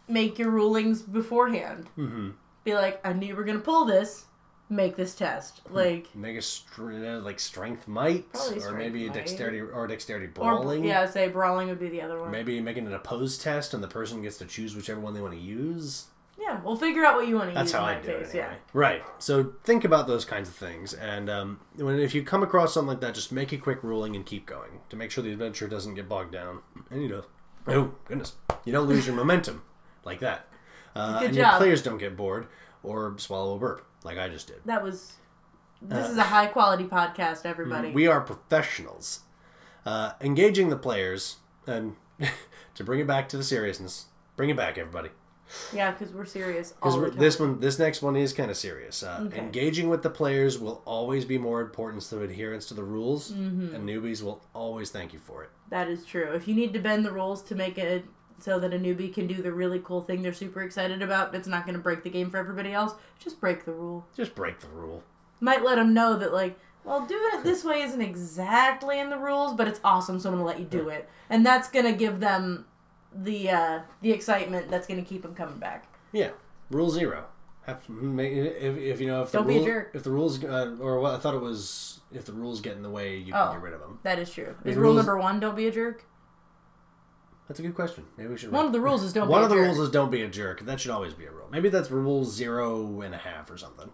make 0.06 0.38
your 0.38 0.50
rulings 0.50 1.00
beforehand. 1.00 1.88
Mm-hmm. 1.96 2.30
Be 2.64 2.74
like, 2.74 3.00
I 3.06 3.14
knew 3.14 3.28
you 3.28 3.36
were 3.36 3.44
going 3.44 3.58
to 3.58 3.64
pull 3.64 3.86
this. 3.86 4.26
Make 4.70 4.96
this 4.96 5.14
test. 5.14 5.60
Like, 5.70 6.14
Make 6.16 6.38
a 6.38 6.42
str- 6.42 6.92
like 6.92 7.38
strength 7.38 7.86
might, 7.86 8.24
or 8.62 8.72
maybe 8.72 9.04
a 9.04 9.08
might. 9.08 9.14
dexterity 9.14 9.60
or 9.60 9.86
dexterity 9.86 10.26
or 10.26 10.30
brawling. 10.30 10.84
yeah, 10.84 11.04
say 11.06 11.28
brawling 11.28 11.68
would 11.68 11.78
be 11.78 11.90
the 11.90 12.00
other 12.00 12.18
one. 12.20 12.30
Maybe 12.30 12.60
making 12.60 12.86
an 12.86 12.94
opposed 12.94 13.42
test, 13.42 13.74
and 13.74 13.82
the 13.84 13.88
person 13.88 14.22
gets 14.22 14.38
to 14.38 14.46
choose 14.46 14.74
whichever 14.74 15.00
one 15.00 15.12
they 15.14 15.20
want 15.20 15.34
to 15.34 15.40
use. 15.40 16.06
Yeah, 16.38 16.60
we'll 16.62 16.76
figure 16.76 17.04
out 17.04 17.14
what 17.14 17.28
you 17.28 17.36
want 17.36 17.50
to 17.50 17.54
That's 17.54 17.66
use 17.66 17.72
That's 17.72 17.84
how 17.84 17.88
I 17.88 18.00
do 18.00 18.10
it. 18.18 18.24
case. 18.24 18.34
Anyway. 18.34 18.56
Right. 18.72 19.02
So 19.18 19.52
think 19.64 19.84
about 19.84 20.06
those 20.06 20.24
kinds 20.24 20.48
of 20.48 20.54
things, 20.54 20.94
and 20.94 21.28
um, 21.30 21.60
when 21.76 21.98
if 22.00 22.14
you 22.14 22.22
come 22.24 22.42
across 22.42 22.72
something 22.74 22.88
like 22.88 23.00
that, 23.00 23.14
just 23.14 23.32
make 23.32 23.52
a 23.52 23.58
quick 23.58 23.82
ruling 23.84 24.16
and 24.16 24.24
keep 24.26 24.46
going 24.46 24.80
to 24.88 24.96
make 24.96 25.10
sure 25.10 25.22
the 25.22 25.30
adventure 25.32 25.68
doesn't 25.68 25.94
get 25.94 26.08
bogged 26.08 26.32
down. 26.32 26.60
And 26.90 27.02
you 27.02 27.08
know, 27.08 27.24
oh 27.68 27.94
goodness, 28.06 28.32
you 28.64 28.72
don't 28.72 28.88
lose 28.88 29.06
your 29.06 29.14
momentum 29.22 29.62
like 30.04 30.20
that, 30.20 30.48
uh, 30.96 31.20
and 31.22 31.36
your 31.36 31.48
players 31.58 31.82
don't 31.82 31.98
get 31.98 32.16
bored 32.16 32.46
or 32.82 33.14
swallow 33.18 33.54
a 33.54 33.58
burp 33.58 33.86
like 34.04 34.18
I 34.18 34.28
just 34.28 34.46
did. 34.46 34.60
That 34.66 34.82
was. 34.82 35.14
This 35.82 36.06
Uh, 36.06 36.10
is 36.12 36.16
a 36.16 36.22
high 36.22 36.46
quality 36.46 36.84
podcast, 36.84 37.44
everybody. 37.44 37.90
We 37.90 38.06
are 38.06 38.20
professionals. 38.20 39.20
Uh, 39.84 40.12
engaging 40.20 40.70
the 40.70 40.76
players, 40.76 41.36
and 41.66 41.96
to 42.74 42.84
bring 42.84 43.00
it 43.00 43.06
back 43.06 43.28
to 43.30 43.36
the 43.36 43.42
seriousness, 43.44 44.06
bring 44.36 44.48
it 44.48 44.56
back, 44.56 44.78
everybody. 44.78 45.10
yeah, 45.74 45.90
because 45.90 46.10
we're 46.14 46.24
serious. 46.24 46.72
Because 46.72 46.94
all 46.94 47.00
the 47.02 47.10
time. 47.10 47.18
this 47.18 47.38
one, 47.38 47.60
this 47.60 47.78
next 47.78 48.00
one 48.00 48.16
is 48.16 48.32
kind 48.32 48.50
of 48.50 48.56
serious. 48.56 49.02
Uh, 49.02 49.24
Okay. 49.26 49.38
Engaging 49.38 49.90
with 49.90 50.02
the 50.02 50.08
players 50.08 50.58
will 50.58 50.80
always 50.86 51.26
be 51.26 51.36
more 51.36 51.60
important 51.60 52.02
than 52.04 52.22
adherence 52.22 52.64
to 52.66 52.74
the 52.74 52.82
rules, 52.84 53.30
Mhm. 53.30 53.74
and 53.74 53.86
newbies 53.86 54.22
will 54.22 54.42
always 54.54 54.90
thank 54.90 55.12
you 55.12 55.18
for 55.18 55.42
it. 55.44 55.50
That 55.68 55.88
is 55.88 56.06
true. 56.06 56.32
If 56.32 56.48
you 56.48 56.54
need 56.54 56.72
to 56.72 56.78
bend 56.80 57.04
the 57.04 57.12
rules 57.12 57.42
to 57.42 57.54
make 57.54 57.76
it 57.76 58.06
so 58.38 58.58
that 58.58 58.74
a 58.74 58.78
newbie 58.78 59.12
can 59.12 59.26
do 59.26 59.40
the 59.42 59.52
really 59.52 59.78
cool 59.80 60.02
thing 60.02 60.22
they're 60.22 60.32
super 60.32 60.62
excited 60.62 61.02
about, 61.02 61.34
it's 61.34 61.48
not 61.48 61.64
going 61.64 61.74
to 61.76 61.80
break 61.82 62.02
the 62.02 62.10
game 62.10 62.30
for 62.30 62.36
everybody 62.38 62.72
else, 62.72 62.94
just 63.18 63.40
break 63.40 63.64
the 63.64 63.72
rule. 63.72 64.06
Just 64.16 64.34
break 64.34 64.60
the 64.60 64.68
rule. 64.68 65.02
Might 65.40 65.64
let 65.64 65.76
them 65.76 65.94
know 65.94 66.16
that, 66.16 66.32
like, 66.32 66.58
well, 66.84 67.06
doing 67.06 67.22
it 67.34 67.44
this 67.44 67.64
way 67.64 67.80
isn't 67.82 68.00
exactly 68.02 68.98
in 69.00 69.08
the 69.10 69.16
rules, 69.18 69.54
but 69.54 69.66
it's 69.68 69.80
awesome, 69.84 70.18
so 70.20 70.28
I'm 70.28 70.34
going 70.36 70.44
to 70.44 70.46
let 70.46 70.58
you 70.58 70.66
do 70.66 70.88
it. 70.90 71.08
And 71.30 71.44
that's 71.46 71.68
going 71.70 71.86
to 71.86 71.92
give 71.92 72.20
them 72.20 72.66
the 73.14 73.48
uh, 73.50 73.80
the 74.02 74.10
excitement 74.12 74.70
that's 74.70 74.86
going 74.86 75.02
to 75.02 75.08
keep 75.08 75.22
them 75.22 75.34
coming 75.34 75.58
back. 75.58 75.86
Yeah, 76.12 76.30
rule 76.70 76.90
zero. 76.90 77.24
Have, 77.62 77.80
if, 77.88 78.76
if 78.76 79.00
you 79.00 79.06
know 79.06 79.22
if 79.22 79.30
the 79.30 79.38
Don't 79.38 79.46
be 79.46 79.54
a 79.54 79.56
rule, 79.58 79.64
jerk. 79.66 79.90
if 79.94 80.02
the 80.02 80.10
rules 80.10 80.44
uh, 80.44 80.76
or 80.80 81.00
what 81.00 81.14
I 81.14 81.18
thought 81.18 81.34
it 81.34 81.40
was 81.40 82.00
if 82.12 82.26
the 82.26 82.32
rules 82.34 82.60
get 82.60 82.76
in 82.76 82.82
the 82.82 82.90
way, 82.90 83.16
you 83.16 83.32
can 83.32 83.40
Oh. 83.48 83.52
get 83.52 83.62
rid 83.62 83.72
of 83.72 83.80
them. 83.80 84.00
That 84.02 84.18
is 84.18 84.30
true. 84.30 84.54
Is 84.64 84.76
rule 84.76 84.86
rules- 84.92 84.96
number 84.98 85.16
one, 85.16 85.40
don't 85.40 85.56
be 85.56 85.66
a 85.66 85.70
jerk? 85.72 86.04
That's 87.48 87.60
a 87.60 87.62
good 87.62 87.74
question. 87.74 88.04
Maybe 88.16 88.30
we 88.30 88.38
should. 88.38 88.50
One 88.52 88.64
of 88.66 88.72
the 88.72 88.80
rules 88.80 89.02
is 89.02 89.12
don't 89.12 89.28
One 89.28 89.42
be 89.42 89.44
of 89.46 89.50
a 89.50 89.54
the 89.54 89.60
jerk. 89.60 89.66
rules 89.66 89.78
is 89.86 89.90
don't 89.90 90.10
be 90.10 90.22
a 90.22 90.28
jerk. 90.28 90.60
That 90.60 90.80
should 90.80 90.90
always 90.90 91.12
be 91.14 91.26
a 91.26 91.30
rule. 91.30 91.48
Maybe 91.50 91.68
that's 91.68 91.90
rule 91.90 92.24
zero 92.24 93.00
and 93.02 93.14
a 93.14 93.18
half 93.18 93.50
or 93.50 93.58
something. 93.58 93.90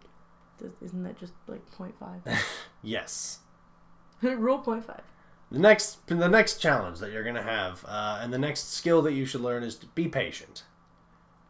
Isn't 0.83 1.03
that 1.05 1.19
just 1.19 1.33
like 1.49 1.63
0.5? 1.71 2.39
Yes. 2.83 3.39
rule 4.23 4.59
0.5. 4.61 5.01
The 5.51 5.59
next, 5.59 6.07
the 6.07 6.29
next 6.29 6.59
challenge 6.59 6.99
that 7.01 7.11
you're 7.11 7.25
gonna 7.25 7.43
have, 7.43 7.85
uh, 7.89 8.21
and 8.23 8.33
the 8.33 8.39
next 8.39 8.73
skill 8.73 9.03
that 9.03 9.15
you 9.15 9.25
should 9.27 9.41
learn 9.41 9.63
is 9.65 9.75
to 9.77 9.87
be 9.87 10.07
patient. 10.07 10.63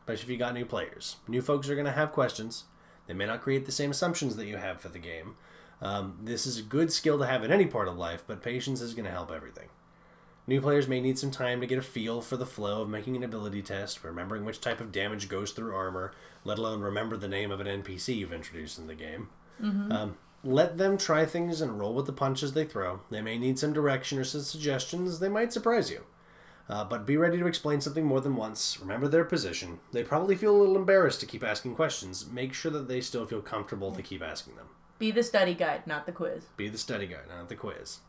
Especially 0.00 0.24
if 0.24 0.30
you 0.30 0.36
got 0.38 0.54
new 0.54 0.64
players. 0.64 1.16
New 1.28 1.42
folks 1.42 1.68
are 1.68 1.76
gonna 1.76 1.92
have 1.92 2.12
questions. 2.12 2.64
They 3.06 3.14
may 3.14 3.26
not 3.26 3.42
create 3.42 3.66
the 3.66 3.72
same 3.72 3.90
assumptions 3.90 4.36
that 4.36 4.46
you 4.46 4.56
have 4.56 4.80
for 4.80 4.88
the 4.88 4.98
game. 4.98 5.34
Um, 5.82 6.18
this 6.22 6.46
is 6.46 6.58
a 6.58 6.62
good 6.62 6.92
skill 6.92 7.18
to 7.18 7.26
have 7.26 7.42
in 7.44 7.50
any 7.52 7.66
part 7.66 7.88
of 7.88 7.96
life, 7.98 8.24
but 8.26 8.42
patience 8.42 8.80
is 8.80 8.94
gonna 8.94 9.10
help 9.10 9.30
everything. 9.30 9.68
New 10.50 10.60
players 10.60 10.88
may 10.88 11.00
need 11.00 11.16
some 11.16 11.30
time 11.30 11.60
to 11.60 11.66
get 11.68 11.78
a 11.78 11.82
feel 11.82 12.20
for 12.20 12.36
the 12.36 12.44
flow 12.44 12.82
of 12.82 12.88
making 12.88 13.14
an 13.14 13.22
ability 13.22 13.62
test, 13.62 14.02
remembering 14.02 14.44
which 14.44 14.60
type 14.60 14.80
of 14.80 14.90
damage 14.90 15.28
goes 15.28 15.52
through 15.52 15.72
armor, 15.72 16.12
let 16.42 16.58
alone 16.58 16.80
remember 16.80 17.16
the 17.16 17.28
name 17.28 17.52
of 17.52 17.60
an 17.60 17.68
NPC 17.68 18.16
you've 18.16 18.32
introduced 18.32 18.76
in 18.76 18.88
the 18.88 18.96
game. 18.96 19.28
Mhm. 19.62 19.92
Um, 19.92 20.18
let 20.42 20.76
them 20.76 20.98
try 20.98 21.24
things 21.24 21.60
and 21.60 21.78
roll 21.78 21.94
with 21.94 22.06
the 22.06 22.12
punches 22.12 22.52
they 22.52 22.64
throw. 22.64 22.98
They 23.10 23.22
may 23.22 23.38
need 23.38 23.60
some 23.60 23.72
direction 23.72 24.18
or 24.18 24.24
some 24.24 24.40
suggestions. 24.40 25.20
They 25.20 25.28
might 25.28 25.52
surprise 25.52 25.88
you. 25.88 26.04
Uh, 26.68 26.82
but 26.82 27.06
be 27.06 27.16
ready 27.16 27.38
to 27.38 27.46
explain 27.46 27.80
something 27.80 28.04
more 28.04 28.20
than 28.20 28.34
once. 28.34 28.80
Remember 28.80 29.06
their 29.06 29.24
position. 29.24 29.78
They 29.92 30.02
probably 30.02 30.34
feel 30.34 30.56
a 30.56 30.58
little 30.58 30.74
embarrassed 30.74 31.20
to 31.20 31.26
keep 31.26 31.44
asking 31.44 31.76
questions. 31.76 32.28
Make 32.28 32.54
sure 32.54 32.72
that 32.72 32.88
they 32.88 33.00
still 33.00 33.24
feel 33.24 33.40
comfortable 33.40 33.92
to 33.92 34.02
keep 34.02 34.20
asking 34.20 34.56
them. 34.56 34.66
Be 34.98 35.12
the 35.12 35.22
study 35.22 35.54
guide, 35.54 35.86
not 35.86 36.06
the 36.06 36.12
quiz. 36.12 36.46
Be 36.56 36.68
the 36.68 36.76
study 36.76 37.06
guide, 37.06 37.28
not 37.28 37.48
the 37.48 37.54
quiz. 37.54 38.00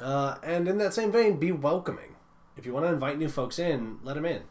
Uh, 0.00 0.36
and 0.42 0.68
in 0.68 0.78
that 0.78 0.94
same 0.94 1.12
vein, 1.12 1.38
be 1.38 1.52
welcoming. 1.52 2.16
If 2.56 2.66
you 2.66 2.72
want 2.72 2.86
to 2.86 2.92
invite 2.92 3.18
new 3.18 3.28
folks 3.28 3.58
in, 3.58 3.98
let 4.02 4.14
them 4.14 4.24
in. 4.24 4.42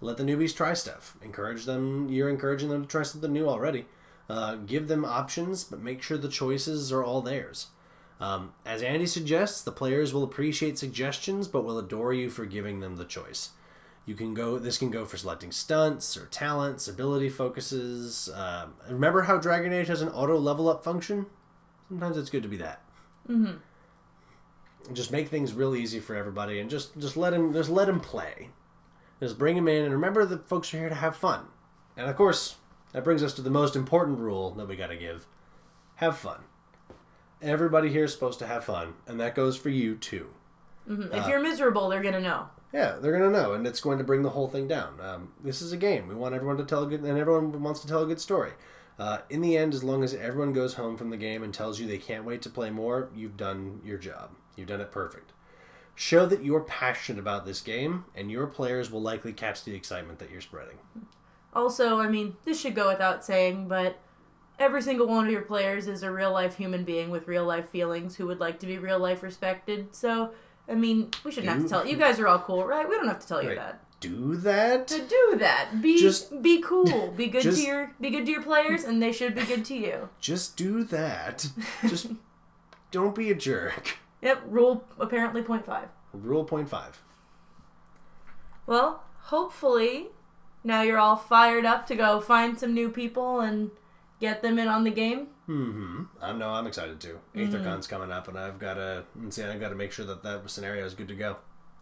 Let 0.00 0.16
the 0.16 0.24
newbies 0.24 0.54
try 0.54 0.74
stuff. 0.74 1.16
Encourage 1.22 1.64
them. 1.64 2.08
You're 2.08 2.28
encouraging 2.28 2.68
them 2.68 2.82
to 2.82 2.88
try 2.88 3.02
something 3.02 3.32
new 3.32 3.48
already. 3.48 3.86
Uh, 4.28 4.56
give 4.56 4.88
them 4.88 5.04
options, 5.04 5.64
but 5.64 5.80
make 5.80 6.02
sure 6.02 6.16
the 6.16 6.28
choices 6.28 6.92
are 6.92 7.04
all 7.04 7.22
theirs. 7.22 7.68
Um, 8.20 8.54
as 8.64 8.82
Andy 8.82 9.06
suggests, 9.06 9.62
the 9.62 9.72
players 9.72 10.14
will 10.14 10.22
appreciate 10.22 10.78
suggestions, 10.78 11.48
but 11.48 11.64
will 11.64 11.78
adore 11.78 12.12
you 12.12 12.30
for 12.30 12.46
giving 12.46 12.80
them 12.80 12.96
the 12.96 13.04
choice. 13.04 13.50
You 14.06 14.14
can 14.14 14.34
go. 14.34 14.58
This 14.58 14.78
can 14.78 14.90
go 14.90 15.04
for 15.04 15.16
selecting 15.16 15.50
stunts 15.50 16.16
or 16.16 16.26
talents, 16.26 16.88
ability 16.88 17.30
focuses. 17.30 18.28
Um, 18.34 18.74
remember 18.88 19.22
how 19.22 19.38
Dragon 19.38 19.72
Age 19.72 19.88
has 19.88 20.02
an 20.02 20.10
auto 20.10 20.38
level 20.38 20.68
up 20.68 20.84
function? 20.84 21.26
Sometimes 21.88 22.16
it's 22.16 22.30
good 22.30 22.42
to 22.42 22.48
be 22.48 22.58
that. 22.58 22.82
Mm-hmm. 23.28 23.56
Just 24.92 25.10
make 25.12 25.28
things 25.28 25.54
real 25.54 25.74
easy 25.74 26.00
for 26.00 26.14
everybody, 26.14 26.60
and 26.60 26.68
just 26.68 26.98
just 26.98 27.16
let 27.16 27.32
him 27.32 27.52
just 27.52 27.70
let 27.70 27.88
him 27.88 28.00
play. 28.00 28.50
Just 29.20 29.38
bring 29.38 29.56
him 29.56 29.68
in, 29.68 29.84
and 29.84 29.92
remember 29.94 30.24
that 30.26 30.48
folks 30.48 30.72
are 30.74 30.78
here 30.78 30.88
to 30.88 30.94
have 30.94 31.16
fun. 31.16 31.46
And 31.96 32.08
of 32.10 32.16
course, 32.16 32.56
that 32.92 33.04
brings 33.04 33.22
us 33.22 33.32
to 33.34 33.42
the 33.42 33.50
most 33.50 33.76
important 33.76 34.18
rule 34.18 34.50
that 34.52 34.68
we 34.68 34.76
got 34.76 34.88
to 34.88 34.96
give: 34.96 35.26
have 35.96 36.18
fun. 36.18 36.40
Everybody 37.40 37.90
here 37.90 38.04
is 38.04 38.12
supposed 38.12 38.38
to 38.40 38.46
have 38.46 38.64
fun, 38.64 38.94
and 39.06 39.20
that 39.20 39.34
goes 39.34 39.56
for 39.56 39.68
you 39.68 39.96
too. 39.96 40.28
hmm 40.86 41.02
if 41.12 41.24
Uh, 41.24 41.28
you're 41.28 41.40
miserable, 41.40 41.88
they're 41.88 42.02
going 42.02 42.14
to 42.14 42.20
know. 42.20 42.48
Yeah, 42.72 42.96
they're 43.00 43.12
gonna 43.12 43.30
know, 43.30 43.52
and 43.52 43.66
it's 43.68 43.80
going 43.80 43.98
to 43.98 44.04
bring 44.04 44.22
the 44.22 44.30
whole 44.30 44.48
thing 44.48 44.66
down. 44.66 45.00
Um, 45.00 45.32
this 45.44 45.62
is 45.62 45.70
a 45.72 45.76
game. 45.76 46.08
We 46.08 46.14
want 46.16 46.34
everyone 46.34 46.56
to 46.56 46.64
tell 46.64 46.82
a 46.82 46.86
good, 46.88 47.02
and 47.04 47.16
everyone 47.18 47.62
wants 47.62 47.80
to 47.80 47.86
tell 47.86 48.02
a 48.02 48.06
good 48.06 48.20
story. 48.20 48.50
Uh, 48.98 49.18
in 49.30 49.40
the 49.42 49.56
end, 49.56 49.74
as 49.74 49.84
long 49.84 50.02
as 50.02 50.12
everyone 50.14 50.52
goes 50.52 50.74
home 50.74 50.96
from 50.96 51.10
the 51.10 51.16
game 51.16 51.42
and 51.44 51.54
tells 51.54 51.78
you 51.78 51.86
they 51.86 51.98
can't 51.98 52.24
wait 52.24 52.42
to 52.42 52.50
play 52.50 52.70
more, 52.70 53.10
you've 53.14 53.36
done 53.36 53.80
your 53.84 53.98
job. 53.98 54.30
You've 54.56 54.68
done 54.68 54.80
it 54.80 54.92
perfect. 54.92 55.32
Show 55.96 56.26
that 56.26 56.42
you're 56.44 56.60
passionate 56.60 57.20
about 57.20 57.46
this 57.46 57.60
game, 57.60 58.04
and 58.14 58.30
your 58.30 58.46
players 58.46 58.90
will 58.90 59.02
likely 59.02 59.32
catch 59.32 59.62
the 59.64 59.74
excitement 59.74 60.18
that 60.18 60.30
you're 60.30 60.40
spreading. 60.40 60.78
Also, 61.54 61.98
I 62.00 62.08
mean, 62.08 62.36
this 62.44 62.60
should 62.60 62.74
go 62.74 62.88
without 62.88 63.24
saying, 63.24 63.68
but 63.68 63.98
every 64.58 64.82
single 64.82 65.06
one 65.06 65.24
of 65.26 65.30
your 65.32 65.42
players 65.42 65.86
is 65.86 66.02
a 66.02 66.10
real 66.10 66.32
life 66.32 66.56
human 66.56 66.82
being 66.84 67.10
with 67.10 67.28
real 67.28 67.44
life 67.44 67.68
feelings 67.68 68.16
who 68.16 68.26
would 68.26 68.40
like 68.40 68.58
to 68.60 68.66
be 68.66 68.76
real 68.78 68.98
life 68.98 69.22
respected. 69.22 69.94
So, 69.94 70.32
I 70.68 70.74
mean, 70.74 71.10
we 71.22 71.30
shouldn't 71.30 71.52
have 71.52 71.62
to 71.62 71.68
tell 71.68 71.86
you 71.86 71.96
guys 71.96 72.18
are 72.18 72.26
all 72.26 72.40
cool, 72.40 72.64
right? 72.66 72.88
We 72.88 72.96
don't 72.96 73.06
have 73.06 73.20
to 73.20 73.28
tell 73.28 73.42
you 73.42 73.50
Right. 73.50 73.58
that. 73.58 73.80
Do 74.00 74.36
that? 74.38 74.88
To 74.88 74.98
do 75.00 75.36
that, 75.38 75.80
be 75.80 75.98
Just- 75.98 76.42
be 76.42 76.60
cool, 76.60 77.10
be 77.16 77.28
good 77.28 77.42
just- 77.42 77.60
to 77.60 77.66
your 77.66 77.92
be 78.00 78.10
good 78.10 78.26
to 78.26 78.32
your 78.32 78.42
players, 78.42 78.82
and 78.84 79.00
they 79.00 79.12
should 79.12 79.34
be 79.34 79.44
good 79.44 79.64
to 79.66 79.74
you. 79.76 80.08
Just 80.20 80.56
do 80.56 80.82
that. 80.84 81.46
Just 81.86 82.08
don't 82.90 83.14
be 83.14 83.30
a 83.30 83.34
jerk. 83.34 83.96
Yep, 84.24 84.42
rule 84.46 84.84
apparently 84.98 85.42
point 85.42 85.64
five. 85.64 85.88
Rule 86.12 86.44
point 86.44 86.68
five. 86.68 87.00
Well, 88.66 89.04
hopefully, 89.20 90.06
now 90.64 90.82
you're 90.82 90.98
all 90.98 91.16
fired 91.16 91.66
up 91.66 91.86
to 91.88 91.94
go 91.94 92.20
find 92.20 92.58
some 92.58 92.72
new 92.72 92.88
people 92.88 93.40
and 93.40 93.70
get 94.20 94.42
them 94.42 94.58
in 94.58 94.66
on 94.66 94.84
the 94.84 94.90
game. 94.90 95.28
Mm 95.46 95.72
hmm. 95.72 96.02
I 96.22 96.32
know. 96.32 96.48
I'm 96.48 96.66
excited 96.66 97.00
too. 97.00 97.20
Aethercon's 97.34 97.86
coming 97.86 98.10
up, 98.10 98.26
and 98.28 98.38
I've 98.38 98.58
got 98.58 98.74
to 98.74 99.04
see. 99.28 99.44
I've 99.44 99.60
got 99.60 99.68
to 99.68 99.74
make 99.74 99.92
sure 99.92 100.06
that 100.06 100.22
that 100.22 100.50
scenario 100.50 100.86
is 100.86 100.94
good 100.94 101.08
to 101.08 101.14
go. 101.14 101.36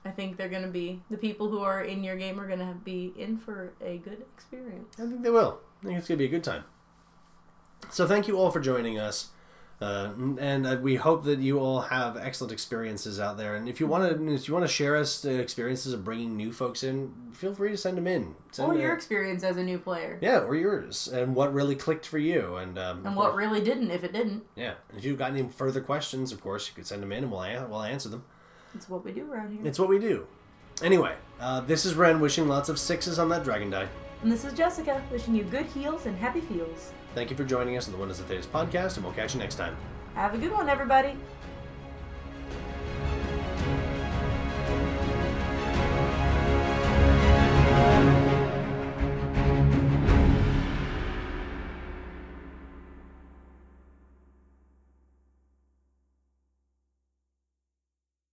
I 0.04 0.10
think 0.10 0.36
they're 0.36 0.48
going 0.48 0.64
to 0.64 0.68
be 0.68 1.00
the 1.10 1.16
people 1.16 1.48
who 1.48 1.60
are 1.60 1.82
in 1.82 2.02
your 2.02 2.16
game 2.16 2.40
are 2.40 2.48
going 2.48 2.58
to 2.58 2.74
be 2.82 3.12
in 3.16 3.38
for 3.38 3.72
a 3.80 3.98
good 3.98 4.24
experience. 4.34 4.96
I 4.98 5.02
think 5.02 5.22
they 5.22 5.30
will. 5.30 5.60
I 5.82 5.86
think 5.86 5.98
it's 5.98 6.08
gonna 6.08 6.18
be 6.18 6.24
a 6.24 6.28
good 6.28 6.42
time. 6.42 6.64
So 7.90 8.08
thank 8.08 8.26
you 8.26 8.36
all 8.36 8.50
for 8.50 8.58
joining 8.58 8.98
us. 8.98 9.30
Uh, 9.82 10.12
and 10.38 10.66
uh, 10.66 10.78
we 10.80 10.94
hope 10.94 11.24
that 11.24 11.40
you 11.40 11.58
all 11.58 11.80
have 11.80 12.16
excellent 12.16 12.52
experiences 12.52 13.18
out 13.18 13.36
there. 13.36 13.56
And 13.56 13.68
if 13.68 13.80
you 13.80 13.88
want 13.88 14.08
to, 14.08 14.32
if 14.32 14.46
you 14.46 14.54
want 14.54 14.64
to 14.64 14.72
share 14.72 14.96
us 14.96 15.20
the 15.20 15.40
experiences 15.40 15.92
of 15.92 16.04
bringing 16.04 16.36
new 16.36 16.52
folks 16.52 16.84
in, 16.84 17.12
feel 17.32 17.52
free 17.52 17.70
to 17.70 17.76
send 17.76 17.96
them 17.96 18.06
in. 18.06 18.36
Send 18.52 18.70
or 18.70 18.74
a- 18.74 18.80
your 18.80 18.92
experience 18.94 19.42
as 19.42 19.56
a 19.56 19.62
new 19.62 19.78
player. 19.78 20.18
yeah, 20.22 20.38
or 20.38 20.54
yours, 20.54 21.08
and 21.08 21.34
what 21.34 21.52
really 21.52 21.74
clicked 21.74 22.06
for 22.06 22.18
you, 22.18 22.56
and 22.56 22.78
um, 22.78 23.04
And 23.04 23.16
what 23.16 23.34
really 23.34 23.60
didn't 23.60 23.90
if 23.90 24.04
it 24.04 24.12
didn't. 24.12 24.44
Yeah, 24.54 24.74
if 24.96 25.04
you've 25.04 25.18
got 25.18 25.32
any 25.32 25.48
further 25.48 25.80
questions, 25.80 26.30
of 26.30 26.40
course, 26.40 26.68
you 26.68 26.74
could 26.74 26.86
send 26.86 27.02
them 27.02 27.10
in, 27.10 27.24
and 27.24 27.32
we'll 27.32 27.40
we'll 27.68 27.82
answer 27.82 28.08
them. 28.08 28.22
It's 28.74 28.88
what 28.88 29.04
we 29.04 29.12
do 29.12 29.30
around 29.30 29.52
here. 29.52 29.66
It's 29.66 29.78
what 29.78 29.88
we 29.88 29.98
do. 29.98 30.26
Anyway, 30.82 31.14
uh, 31.40 31.60
this 31.60 31.84
is 31.84 31.94
Ren 31.94 32.20
wishing 32.20 32.48
lots 32.48 32.68
of 32.68 32.78
sixes 32.78 33.18
on 33.18 33.28
that 33.30 33.44
dragon 33.44 33.70
die. 33.70 33.88
And 34.22 34.30
this 34.30 34.44
is 34.44 34.52
Jessica 34.54 35.02
wishing 35.10 35.34
you 35.34 35.42
good 35.44 35.66
heals 35.66 36.06
and 36.06 36.16
happy 36.16 36.40
feels. 36.40 36.92
Thank 37.14 37.30
you 37.30 37.36
for 37.36 37.44
joining 37.44 37.76
us 37.76 37.86
on 37.86 37.92
the 37.92 37.98
Wonders 37.98 38.20
of 38.20 38.28
Thedas 38.28 38.46
podcast, 38.46 38.96
and 38.96 39.04
we'll 39.04 39.14
catch 39.14 39.34
you 39.34 39.40
next 39.40 39.56
time. 39.56 39.76
Have 40.14 40.34
a 40.34 40.38
good 40.38 40.52
one, 40.52 40.68
everybody. 40.68 41.14